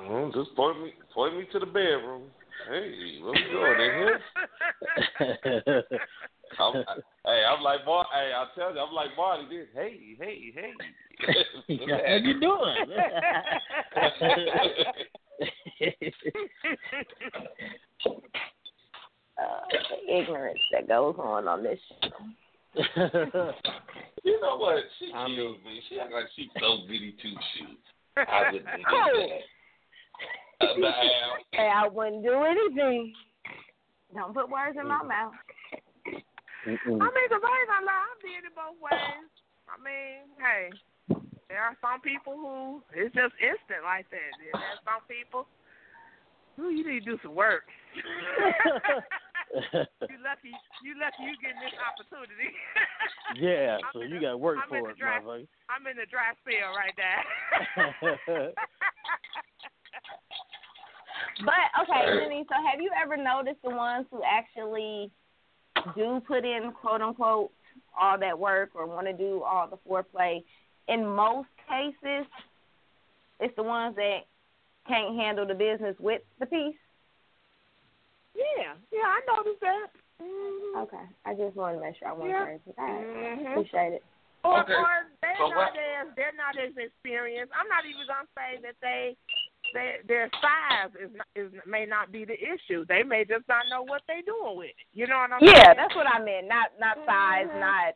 [0.00, 2.30] Well, just point me, point me to the bedroom.
[2.68, 4.20] Hey, what we doing in here?
[6.58, 6.94] I'm, I,
[7.24, 8.06] hey, I'm like Mar.
[8.12, 9.44] Hey, I tell you, I'm like Marty.
[9.48, 9.66] This.
[9.74, 10.72] Hey, hey, hey.
[12.06, 12.76] How you doing?
[19.36, 19.66] Uh,
[20.06, 22.08] the ignorance that goes on on this show.
[24.22, 24.76] you know what?
[24.98, 25.80] She I mean- kills me.
[25.88, 27.78] She act like she so bitty two shoes.
[28.16, 28.82] I wouldn't do
[29.18, 29.40] that.
[30.60, 30.94] But,
[31.52, 33.12] Hey, I wouldn't do anything.
[34.14, 35.32] Don't put words in my mouth.
[36.64, 37.00] Mm-mm.
[37.00, 39.28] I mean, 'cause I ain't gonna lie, I did it both ways.
[39.68, 40.72] I mean, hey,
[41.48, 44.30] there are some people who it's just instant like that.
[44.40, 45.46] Then there's some people
[46.60, 47.64] Ooh, you need to do some work.
[47.98, 48.02] you
[50.22, 50.54] lucky.
[50.86, 51.22] You lucky.
[51.26, 52.54] You getting this opportunity.
[53.34, 55.48] yeah, I'm so you got work I'm for it, dry- motherfucker.
[55.68, 58.54] I'm in the dry spell right now.
[61.44, 62.44] But okay, Jenny.
[62.48, 65.10] So have you ever noticed the ones who actually
[65.94, 67.50] do put in quote unquote
[68.00, 70.42] all that work or want to do all the foreplay?
[70.88, 72.26] In most cases,
[73.40, 74.20] it's the ones that
[74.86, 76.76] can't handle the business with the piece.
[78.34, 79.86] yeah, yeah, I noticed that.
[80.22, 80.78] Mm-hmm.
[80.82, 82.44] Okay, I just wanted to make sure I wasn't Yeah.
[82.44, 82.74] crazy.
[82.78, 83.50] All right, Mhm.
[83.52, 84.04] appreciate it.
[84.44, 84.74] Or, Okay.
[84.74, 87.52] or they're So not what- as they're not as experienced.
[87.56, 89.16] I'm not even gonna say that they,
[89.74, 92.86] they their size is not, is may not be the issue.
[92.88, 94.86] They may just not know what they're doing with it.
[94.94, 95.52] You know what I'm saying?
[95.58, 96.46] Yeah, that's what I meant.
[96.48, 97.60] Not not size, Mhm.
[97.60, 97.94] not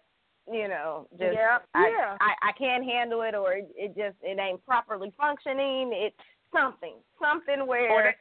[0.51, 2.17] you know, just Yeah, I, yeah.
[2.21, 5.93] I I can't handle it or it, it just it ain't properly functioning.
[5.93, 6.17] It's
[6.53, 8.17] something, something where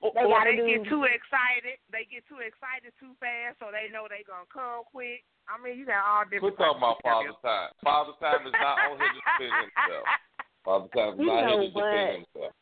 [0.00, 1.76] they, or, They or gotta they do- get too excited.
[1.90, 5.26] They get too excited too fast, so they know they're gonna come quick.
[5.50, 6.54] I mean, you got all different.
[6.54, 7.70] Quit talking about Father Time.
[7.82, 10.06] Father Time is not on here to defend himself.
[10.64, 12.52] Father Time is You not know here to defend himself.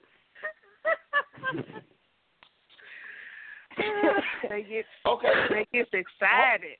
[4.49, 5.33] they get Okay.
[5.51, 6.77] they get excited.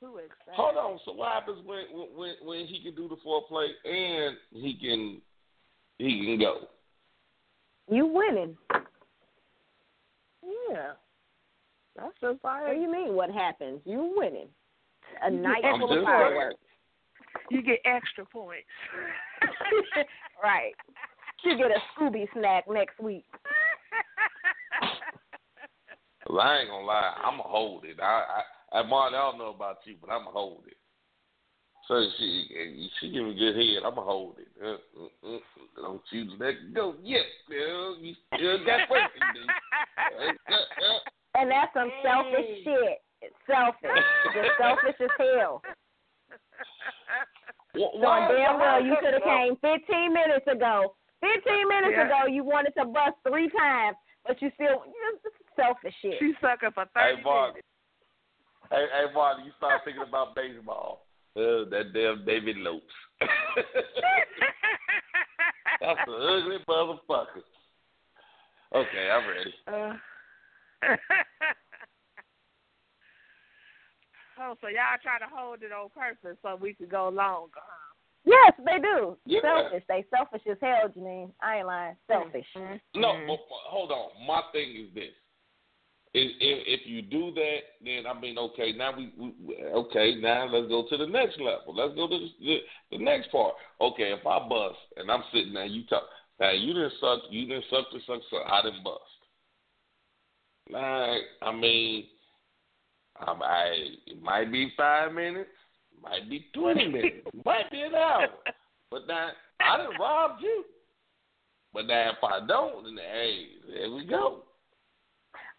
[0.00, 0.54] Too excited.
[0.54, 0.98] Hold on.
[1.04, 1.84] So what happens when
[2.16, 5.20] when when he can do the foreplay and he can
[5.98, 6.68] he can go?
[7.90, 8.56] you winning.
[10.42, 10.92] Yeah.
[11.96, 13.14] That's just What do you mean?
[13.14, 13.80] What happens?
[13.84, 14.48] You winning.
[15.22, 16.56] A night full of just fireworks.
[17.50, 18.66] you get extra points.
[20.42, 20.72] right.
[21.44, 23.24] You get a Scooby snack next week.
[26.32, 27.12] Well, I ain't gonna lie.
[27.24, 28.00] I'ma hold it.
[28.00, 28.40] I
[28.72, 30.78] I, I Marty, I don't know about you, but I'ma hold it.
[31.86, 33.84] So she she give me good head.
[33.84, 34.48] I'ma hold it.
[34.56, 34.80] Uh,
[35.28, 35.38] uh, uh,
[35.76, 37.26] don't you let it go yet.
[37.50, 37.98] Girl.
[38.00, 39.44] You still got work to do.
[39.44, 40.98] Uh, uh, uh.
[41.38, 43.02] And that's some selfish shit.
[43.20, 43.90] It's selfish.
[44.34, 45.60] You're selfish as hell.
[47.74, 50.94] Wh- Knowing why- damn well you is could have came 15 minutes ago.
[51.20, 52.06] 15 minutes Yeah.
[52.06, 53.96] ago you wanted to bust three times,
[54.26, 56.14] but you still you're just selfish shit.
[56.18, 57.52] She's sucking for Hey, thirty Marty.
[57.52, 57.66] minutes.
[58.70, 61.06] Hey, hey, Marty, you start thinking about baseball.
[61.36, 62.84] Uh, that damn David Lopes.
[65.80, 67.42] That's an ugly motherfucker.
[68.74, 69.54] Okay, I'm ready.
[69.66, 69.96] Uh,
[74.40, 77.60] oh, so y'all try to hold it on purpose so we could go longer.
[78.24, 79.16] Yes, they do.
[79.26, 79.40] Yeah.
[79.42, 79.84] Selfish.
[79.88, 81.32] They selfish as hell, Janine.
[81.42, 81.96] I ain't lying.
[82.06, 82.46] Selfish.
[82.94, 84.10] No, but, but hold on.
[84.26, 85.12] My thing is this:
[86.14, 90.68] if, if you do that, then I mean, okay, now we, we okay, now let's
[90.68, 91.74] go to the next level.
[91.74, 92.58] Let's go to the, the,
[92.90, 93.54] the next part.
[93.80, 96.02] Okay, if I bust and I'm sitting there, you talk.
[96.38, 97.20] Now you didn't suck.
[97.30, 98.20] You didn't suck the suck.
[98.30, 99.00] So I didn't bust.
[100.70, 102.04] Like I mean,
[103.18, 103.64] I, I
[104.06, 105.50] it might be five minutes,
[106.02, 108.28] might be twenty minutes, might be an hour.
[108.90, 109.30] But now
[109.60, 110.64] I done robbed you.
[111.72, 114.42] But now if I don't, then hey, there we go.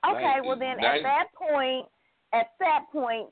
[0.09, 1.87] Okay, well then at that point,
[2.33, 3.29] at that point,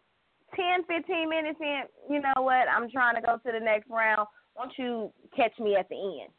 [0.56, 2.68] ten, fifteen minutes in, you know what?
[2.70, 4.28] I'm trying to go to the next round.
[4.56, 6.32] Won't you catch me at the end?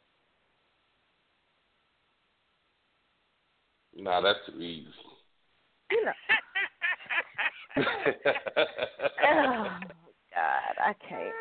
[3.94, 4.88] Nah, that's too easy.
[5.92, 6.12] Know.
[7.76, 7.84] oh
[10.34, 11.34] God, I can't.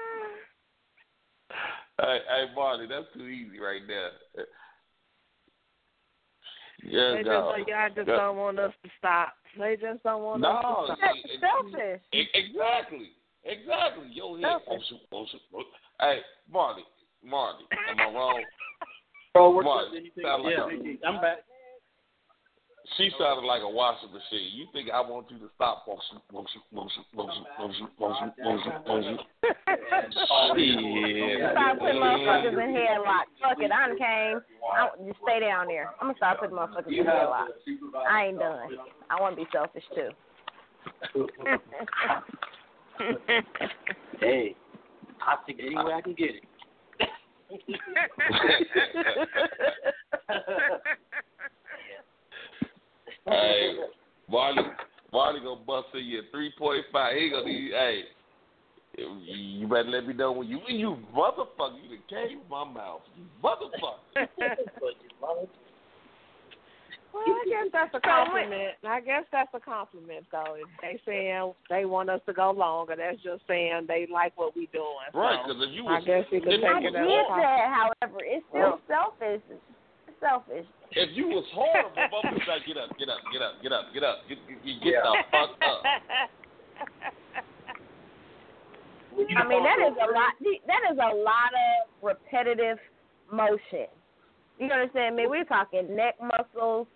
[2.00, 4.12] hey, hey, Marty, that's too easy right there.
[6.84, 7.56] Yeah, They just, no.
[7.56, 8.16] y'all just Yeah.
[8.16, 9.34] don't want us to stop.
[9.58, 10.98] They just don't want No, us to stop.
[11.02, 12.02] That's it- selfish.
[12.12, 13.10] Exactly.
[13.44, 14.08] Exactly.
[14.14, 14.62] Yo, head.
[14.68, 15.42] Oh, shit, oh, shit.
[16.00, 16.22] Hey,
[16.52, 16.84] Marty.
[17.24, 18.44] Marty, am I wrong?
[19.34, 19.94] Bro, what's Marty, up?
[19.96, 20.24] Anything?
[20.24, 21.38] sound like Yeah, I'm back.
[22.98, 24.52] She sounded like a washing machine.
[24.54, 29.18] You think I want you to stop washing, washing, washing, washing, washing, washing, washing, washing?
[29.44, 29.56] Shit.
[30.28, 30.58] Start
[31.80, 33.32] putting motherfuckers in headlocks.
[33.42, 34.42] Fuck it, I done came.
[34.74, 35.88] I, just stay down there.
[36.02, 37.48] I'm gonna start putting motherfuckers in headlocks.
[38.10, 38.70] I ain't done.
[39.10, 40.10] I want to be selfish too.
[44.20, 44.56] Hey,
[45.22, 46.44] I take it any way I can get it.
[53.26, 53.76] Hey,
[54.30, 54.62] Marty,
[55.12, 57.16] Marty gonna bust in you three point five.
[57.18, 57.72] He gonna need.
[57.72, 58.02] Hey,
[58.98, 61.78] you better let me know when you when you motherfucker.
[61.84, 63.02] You done came in my mouth.
[63.16, 64.28] You motherfucker.
[67.14, 68.80] Well, I guess that's a compliment.
[68.88, 70.56] I guess that's a compliment, though.
[70.56, 74.56] If they saying they want us to go longer, that's just saying they like what
[74.56, 75.12] we doing.
[75.14, 77.36] Right, So, because if you I guess you could take I it get as a
[77.36, 79.42] that, however, it's still selfish.
[80.22, 80.66] It's selfish.
[80.92, 83.86] If you was horrible, Bubba was like, get up, get up, get up, get up,
[83.94, 85.84] get up, get, get, get the fuck up.
[89.14, 90.34] I mean, that is a lot.
[90.68, 92.78] That is a lot of repetitive
[93.32, 93.88] motion.
[94.60, 95.28] You understand me?
[95.28, 96.88] We're talking neck muscles,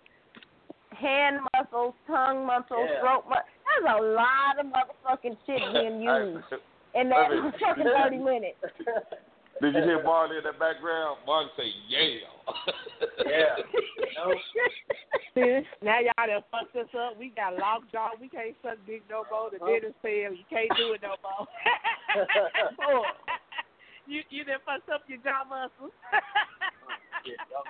[0.92, 3.00] hand muscles, tongue muscles, Yeah.
[3.00, 3.50] throat muscles.
[3.66, 6.44] There's a lot of motherfucking shit being used
[6.94, 7.28] in that
[7.60, 8.58] fucking 30 minutes.
[9.60, 11.18] Did you hear Marley in the background?
[11.26, 12.20] Marley say, yeah.
[13.26, 13.56] Yeah.
[15.82, 17.18] now y'all done fucked us up.
[17.18, 18.10] We got locked jaw.
[18.20, 19.50] We can't suck dick no more.
[19.50, 21.46] The dentist said you can't do it no more.
[23.00, 23.06] Boy,
[24.06, 25.92] you you done fucked up your jaw muscles.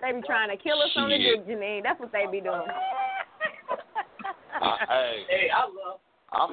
[0.03, 1.47] They be trying to kill us on the Shit.
[1.47, 1.83] dick, Janine.
[1.83, 2.69] That's what they be doing.
[4.61, 6.01] Uh, hey, Hey, I love.
[6.33, 6.51] I'm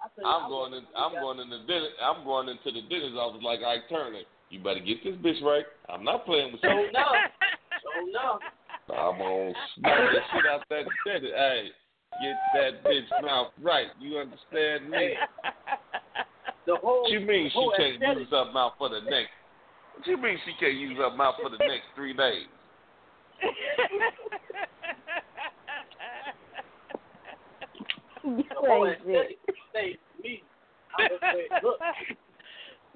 [0.00, 0.88] I tell you, I'm going love in.
[0.96, 1.96] I'm going in the dentist.
[2.00, 4.22] I'm going into the dentist office like Ike Turner.
[4.50, 5.64] You better get this bitch right.
[5.88, 6.92] I'm not playing with So you.
[6.92, 7.04] no.
[7.82, 8.38] So no.
[8.94, 11.34] I'm gonna smack the shit out that dentist.
[11.34, 11.68] Hey,
[12.22, 13.88] get that bitch mouth right.
[13.98, 14.96] You understand me?
[14.96, 15.14] Hey.
[16.66, 17.02] The whole.
[17.02, 19.30] What you mean she can't aesthetic- use her mouth for the next?
[19.96, 22.46] What you mean she can't use her mouth for the next three days?
[28.24, 29.38] You The whole ain't shit.
[29.48, 30.42] aesthetic say me.
[30.98, 31.78] I would say, look,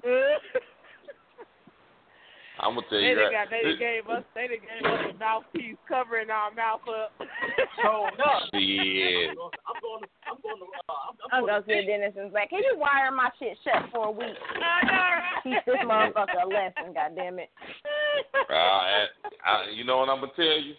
[2.59, 3.47] I'm gonna tell they you done that.
[3.47, 7.11] got they done gave us they done gave us a mouthpiece covering our mouth up.
[7.81, 8.31] so no.
[8.53, 9.31] Shit.
[9.31, 10.03] I'm going.
[10.03, 10.67] To, I'm going to.
[10.89, 13.57] Uh, I'm, I'm I'm gonna see a dentist and say, "Can you wire my shit
[13.63, 14.35] shut for a week?
[15.43, 17.49] Teach this motherfucker a lesson, goddamn it."
[18.49, 19.05] Uh, I,
[19.45, 20.75] I, you know what I'm gonna tell you?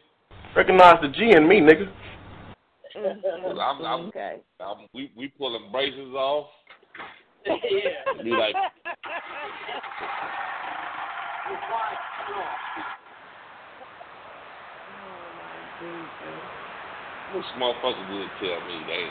[0.54, 1.90] Recognize the G in me, nigga.
[2.94, 3.58] Mm-hmm.
[3.58, 4.36] I'm, I'm, Okay.
[4.60, 6.48] I'm, we we pulling braces off.
[7.46, 8.22] yeah.
[8.22, 8.54] Be like,
[17.34, 19.10] which motherfucker would tell me they?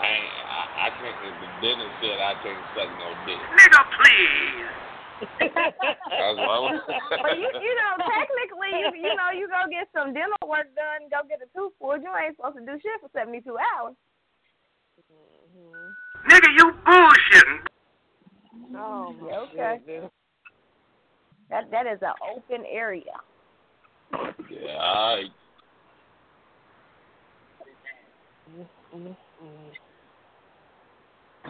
[0.00, 1.14] I ain't, I, I can't.
[1.22, 3.38] If the dentist said I can't suck no dick.
[3.54, 4.80] Nigga, please.
[5.38, 6.80] That's what I was.
[7.20, 11.06] But you, you know, technically, if you know you go get some dental work done,
[11.12, 13.94] go get a tooth pulled, you ain't supposed to do shit for 72 hours.
[16.28, 17.60] Nigga, you bullshitting.
[18.74, 20.08] Oh Yeah, okay.
[21.50, 23.02] That that is an open area.
[24.50, 25.30] yeah, all right.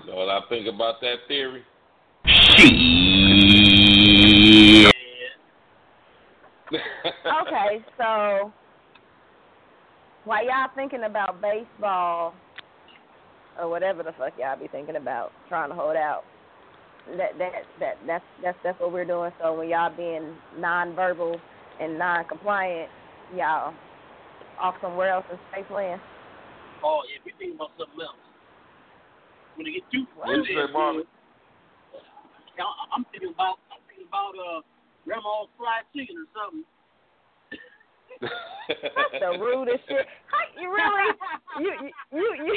[0.06, 1.62] So what I think about that theory?
[6.72, 8.52] Okay, so
[10.24, 12.35] while y'all thinking about baseball
[13.59, 16.24] or whatever the fuck y'all be thinking about, trying to hold out,
[17.16, 19.32] that that that that's that's that's what we're doing.
[19.40, 21.40] So when y'all being nonverbal
[21.81, 22.90] and non-compliant,
[23.36, 23.74] y'all
[24.60, 26.01] off somewhere else in space land.
[26.85, 28.16] Oh yeah, we thinking about something else.
[29.56, 31.05] When they get too What you?
[32.60, 33.56] I- I'm thinking about.
[33.72, 34.60] I'm thinking about uh,
[35.05, 36.64] grandma's fried chicken or something.
[38.20, 40.06] That's the rudest shit.
[40.28, 41.16] How, you really?
[41.59, 42.27] You you you.
[42.47, 42.55] you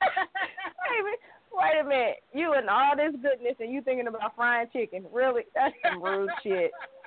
[0.00, 1.20] wait, a minute,
[1.52, 2.16] wait a minute.
[2.32, 5.04] You and all this goodness, and you thinking about frying chicken?
[5.12, 5.42] Really?
[5.54, 6.70] That's some rude shit.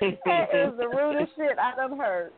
[0.00, 2.32] that is the rudest shit I've ever heard.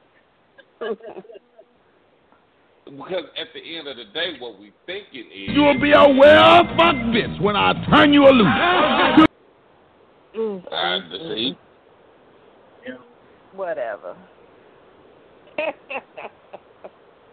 [2.84, 6.62] Because at the end of the day, what we thinking is You will be aware,
[6.76, 9.26] fuck bitch when I turn you loose.
[10.36, 10.62] Mm.
[10.70, 11.58] I see.
[13.54, 14.16] Whatever.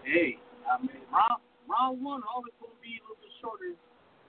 [0.03, 0.35] Hey,
[0.67, 3.71] I mean, round round one always gonna be a little bit shorter.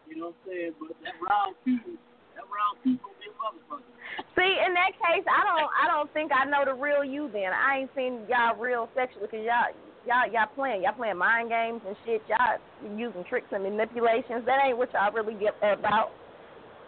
[0.09, 0.73] You know what I'm saying?
[0.81, 1.97] But that round two,
[2.37, 3.95] that round two gonna be a motherfucker.
[4.37, 7.31] See, in that case, I don't, I don't think I know the real you.
[7.33, 9.73] Then I ain't seen y'all real sexually because y'all,
[10.07, 12.23] y'all, y'all playing, y'all playing mind games and shit.
[12.29, 12.61] Y'all
[12.95, 14.45] using tricks and manipulations.
[14.47, 16.13] That ain't what y'all really get about.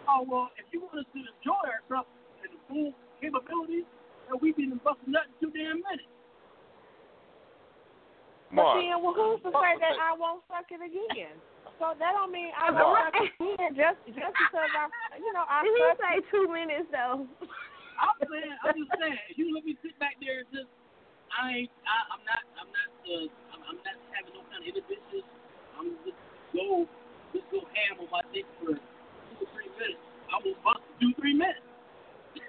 [0.07, 2.07] Oh well, if you want us to enjoy ourselves
[2.45, 3.87] and the full capabilities,
[4.29, 6.07] then we been busting nuts in two damn minutes.
[8.55, 8.79] But Mark.
[8.79, 11.35] then, well, who's to say that I won't suck it again?
[11.77, 14.89] So that don't mean I suck it again just just because I,
[15.21, 17.29] you know, I Did he say two minutes though?
[18.01, 20.69] I'm saying, I'm just saying, if you let me sit back there and just,
[21.33, 24.69] I ain't, I, I'm not, I'm not, uh, I'm, I'm not having no kind of
[24.69, 25.25] inhibitions.
[25.77, 26.17] I'm just
[26.53, 26.85] go,
[27.33, 30.01] just go ham on my dick for two or three minutes.
[30.29, 31.61] I will bust two, three minutes.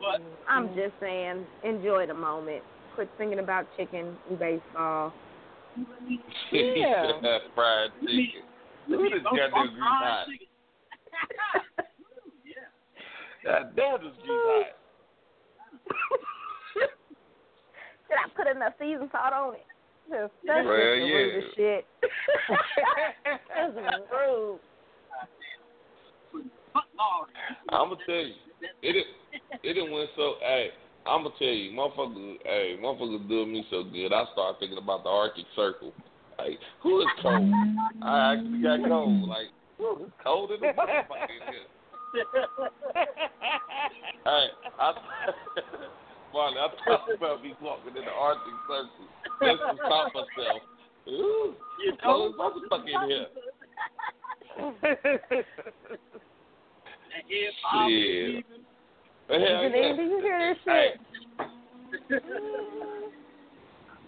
[0.00, 2.64] But I'm just saying, enjoy the moment.
[2.94, 5.12] Quit thinking about chicken and baseball.
[6.52, 7.12] Yeah.
[7.54, 8.42] fried chicken.
[8.88, 10.26] Look at this goddamn grease hot.
[12.44, 12.68] yeah.
[13.44, 14.66] God damn, this grease hot.
[18.62, 19.66] a season salt on it.
[20.10, 21.14] That's Well, just yeah.
[21.14, 21.86] rudest shit.
[23.54, 23.76] that's
[24.10, 24.58] rude.
[27.70, 28.34] I'm gonna tell you,
[28.82, 29.06] it didn't,
[29.62, 30.34] it didn't went so.
[30.40, 30.70] Hey,
[31.06, 32.36] I'm gonna tell you, motherfucker.
[32.44, 34.12] Hey, motherfucker doing me so good.
[34.12, 35.92] I started thinking about the Arctic Circle.
[36.38, 37.50] Like, who is cold?
[38.02, 39.28] I actually got cold.
[39.28, 39.48] Like,
[39.78, 41.66] who is cold in the motherfucker here?
[44.24, 44.46] Hey,
[44.78, 44.78] I,
[46.32, 49.06] Marley, I thought about me walking in the Arctic Circle
[49.42, 50.62] just to stop myself.
[51.08, 51.54] Ooh,
[51.84, 53.26] You cold motherfucker in here.
[54.58, 54.76] And
[57.28, 58.44] if I'm Shit.
[59.30, 59.96] Janine, yeah.
[59.96, 62.20] do you hear this shit?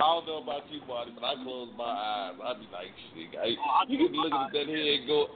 [0.01, 2.35] I don't know about you, Marty, but I close my eyes.
[2.43, 5.27] I be like, shit, I, Oh, you can my look at that head go.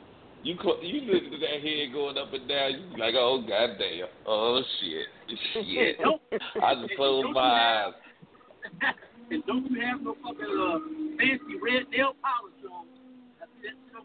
[0.42, 2.72] You cl- you listen to that head going up and down.
[2.72, 5.96] You be like, oh goddamn, oh shit, shit.
[6.62, 7.92] I just close my eyes.
[9.30, 10.78] and don't you have no fucking uh,
[11.16, 12.95] fancy red nail polish on?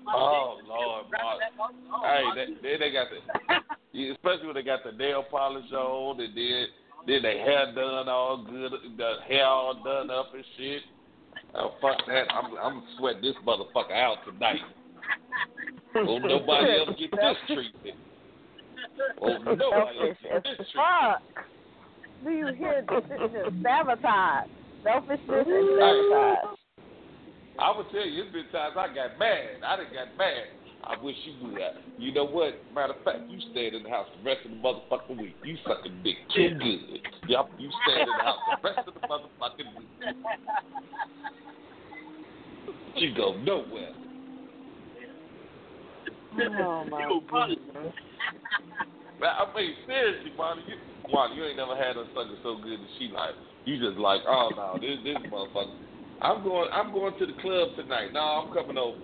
[0.08, 0.58] Oh.
[0.68, 1.40] Lord, Wrap Marty.
[1.40, 1.72] that up.
[1.94, 3.22] Oh, Hey, my they, then they got the,
[4.14, 6.66] especially when they got the nail polish on, and then
[7.08, 10.82] then their hair done all good, the hair all done up and shit.
[11.56, 12.32] Oh fuck that!
[12.32, 14.62] I'm I'm sweating this motherfucker out tonight.
[15.96, 17.98] Oh, nobody else get this treatment.
[19.22, 20.68] Oh, nobody else get this treatment.
[20.76, 21.46] fuck.
[22.24, 23.04] Do you hear this?
[23.10, 24.48] This is just sabotage.
[24.84, 26.58] Selfishness and sabotage.
[27.60, 29.62] I would tell you, it's been times I got mad.
[29.66, 30.44] I done got mad.
[30.84, 31.62] I wish you would.
[31.98, 32.56] You know what?
[32.74, 35.36] Matter of fact, you stayed in the house the rest of the motherfucking week.
[35.44, 37.02] You sucking dick too good.
[37.28, 39.90] Yup, you stayed in the house the rest of the motherfucking week.
[42.96, 43.94] You go nowhere.
[46.34, 47.94] Oh my You goodness.
[49.20, 50.76] Man, I mean, seriously, Monty, you,
[51.12, 53.36] Monty, you ain't never had a sucker so good that she like.
[53.66, 55.78] You just like, oh no, this this motherfucker.
[56.22, 56.70] I'm going.
[56.72, 58.14] I'm going to the club tonight.
[58.14, 58.98] No, I'm coming over.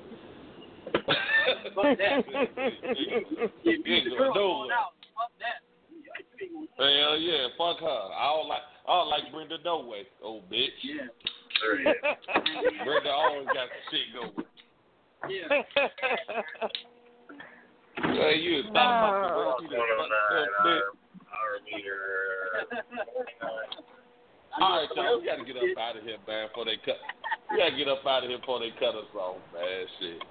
[1.76, 2.24] Fuck that.
[3.64, 4.70] You ain't going nowhere.
[5.16, 5.66] Fuck that.
[5.90, 7.02] You ain't going nowhere.
[7.02, 7.88] Hell yeah, fuck her.
[7.88, 8.62] I don't like.
[8.88, 10.70] I don't like Brenda no way, old bitch.
[10.84, 11.08] Yeah.
[12.86, 14.46] Brenda always got the shit going.
[15.28, 15.48] Yeah.
[18.14, 20.86] Hey, you a thought about the way she done fucked up, bitch.
[24.56, 26.48] All right, y'all, we gotta get up out of here, man.
[26.48, 26.98] Before they cut,
[27.52, 29.86] we gotta get up out of here before they cut us off, man.
[30.00, 30.24] Shit.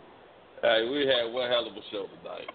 [0.62, 2.48] Hey, we had one hell of a show tonight.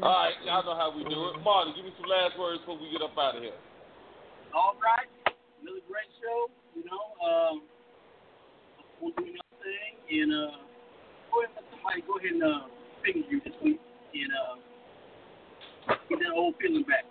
[0.00, 1.42] All right, y'all know how we do it.
[1.44, 3.58] Marty, give me some last words before we get up out of here.
[4.54, 5.10] All right.
[5.60, 6.48] Another great show.
[6.72, 7.62] You know, um,
[9.02, 9.92] we'll do another thing.
[10.22, 10.64] And uh,
[11.28, 12.72] go ahead and let somebody go ahead and uh,
[13.04, 13.80] finger you this week.
[14.16, 14.54] And uh,
[16.08, 17.04] get that old feeling back.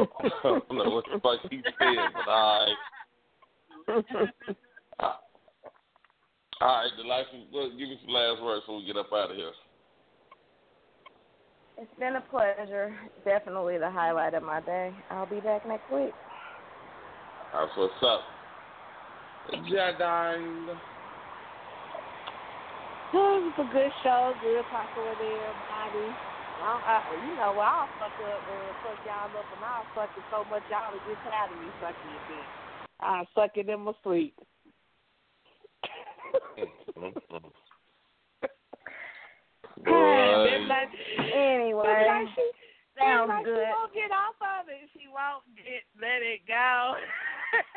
[0.00, 2.76] I don't know what the fuck he said, but all right.
[6.58, 7.26] All right, the life.
[7.52, 9.52] Well, give me some last words before we get up out of here.
[11.76, 12.96] It's been a pleasure.
[13.26, 14.90] Definitely the highlight of my day.
[15.10, 16.12] I'll be back next week.
[17.52, 18.20] That's what's up.
[19.70, 20.78] Jadine.
[23.12, 26.16] It was a good show, good talking with everybody.
[26.62, 30.10] I, I, you know, well, I'll fuck up, uh, fuck y'all up, and I'll fuck
[30.16, 32.48] it so much y'all will get tired of me sucking your dick.
[33.00, 34.34] I'll suck it in my sleep.
[39.86, 40.88] Like,
[41.34, 42.50] Anyway, like she,
[42.98, 43.54] sounds like good.
[43.54, 44.88] She won't get off of it.
[44.94, 46.94] She won't get let it go.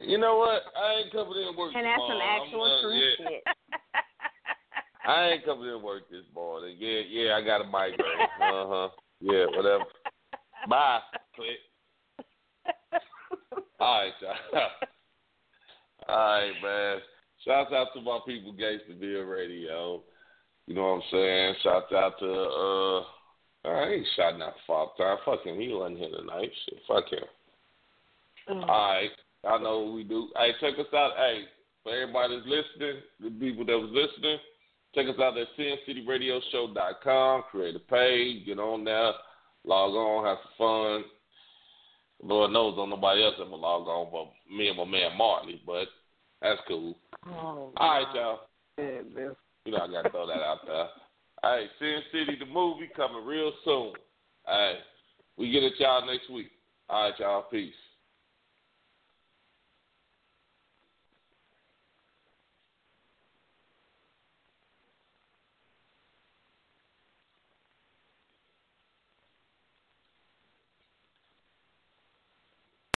[0.00, 0.62] You know what?
[0.78, 3.42] I ain't coming in work and that's some actual I'm, uh, true shit.
[5.06, 6.76] I ain't coming in work this morning.
[6.78, 8.20] Yeah, yeah, I got a migraine.
[8.40, 8.88] Uh huh.
[9.20, 9.84] Yeah, whatever.
[10.68, 11.00] Bye.
[11.34, 11.58] Click.
[13.80, 14.60] All right, y'all.
[16.08, 16.98] All right, man.
[17.44, 20.02] Shouts out to my people, Gangsterville Radio.
[20.66, 21.54] You know what I'm saying?
[21.62, 23.04] Shouts out to uh.
[23.64, 25.18] I ain't shouting out to Father Time.
[25.24, 25.60] Fuck him.
[25.60, 26.50] He wasn't here tonight.
[26.64, 26.78] Shit.
[26.86, 28.62] Fuck him.
[28.62, 29.10] All right.
[29.44, 30.28] I know what we do.
[30.36, 31.12] Hey, check us out.
[31.16, 31.42] Hey,
[31.82, 34.38] for everybody that's listening, the people that was listening,
[34.94, 37.42] check us out at sincityradioshow.com.
[37.50, 39.12] Create a page, get on there,
[39.64, 41.04] log on, have some fun.
[42.22, 45.86] Lord knows, don't nobody else ever log on but me and my man Marley, but
[46.42, 46.96] that's cool.
[47.26, 48.40] oh, All right, y'all.
[49.64, 50.88] You know I gotta throw that out there.
[51.42, 53.92] Hey, Sin City the movie coming real soon.
[54.46, 54.78] Hey,
[55.36, 56.50] we get at y'all next week.
[56.88, 57.42] All right, y'all.
[57.42, 57.74] Peace.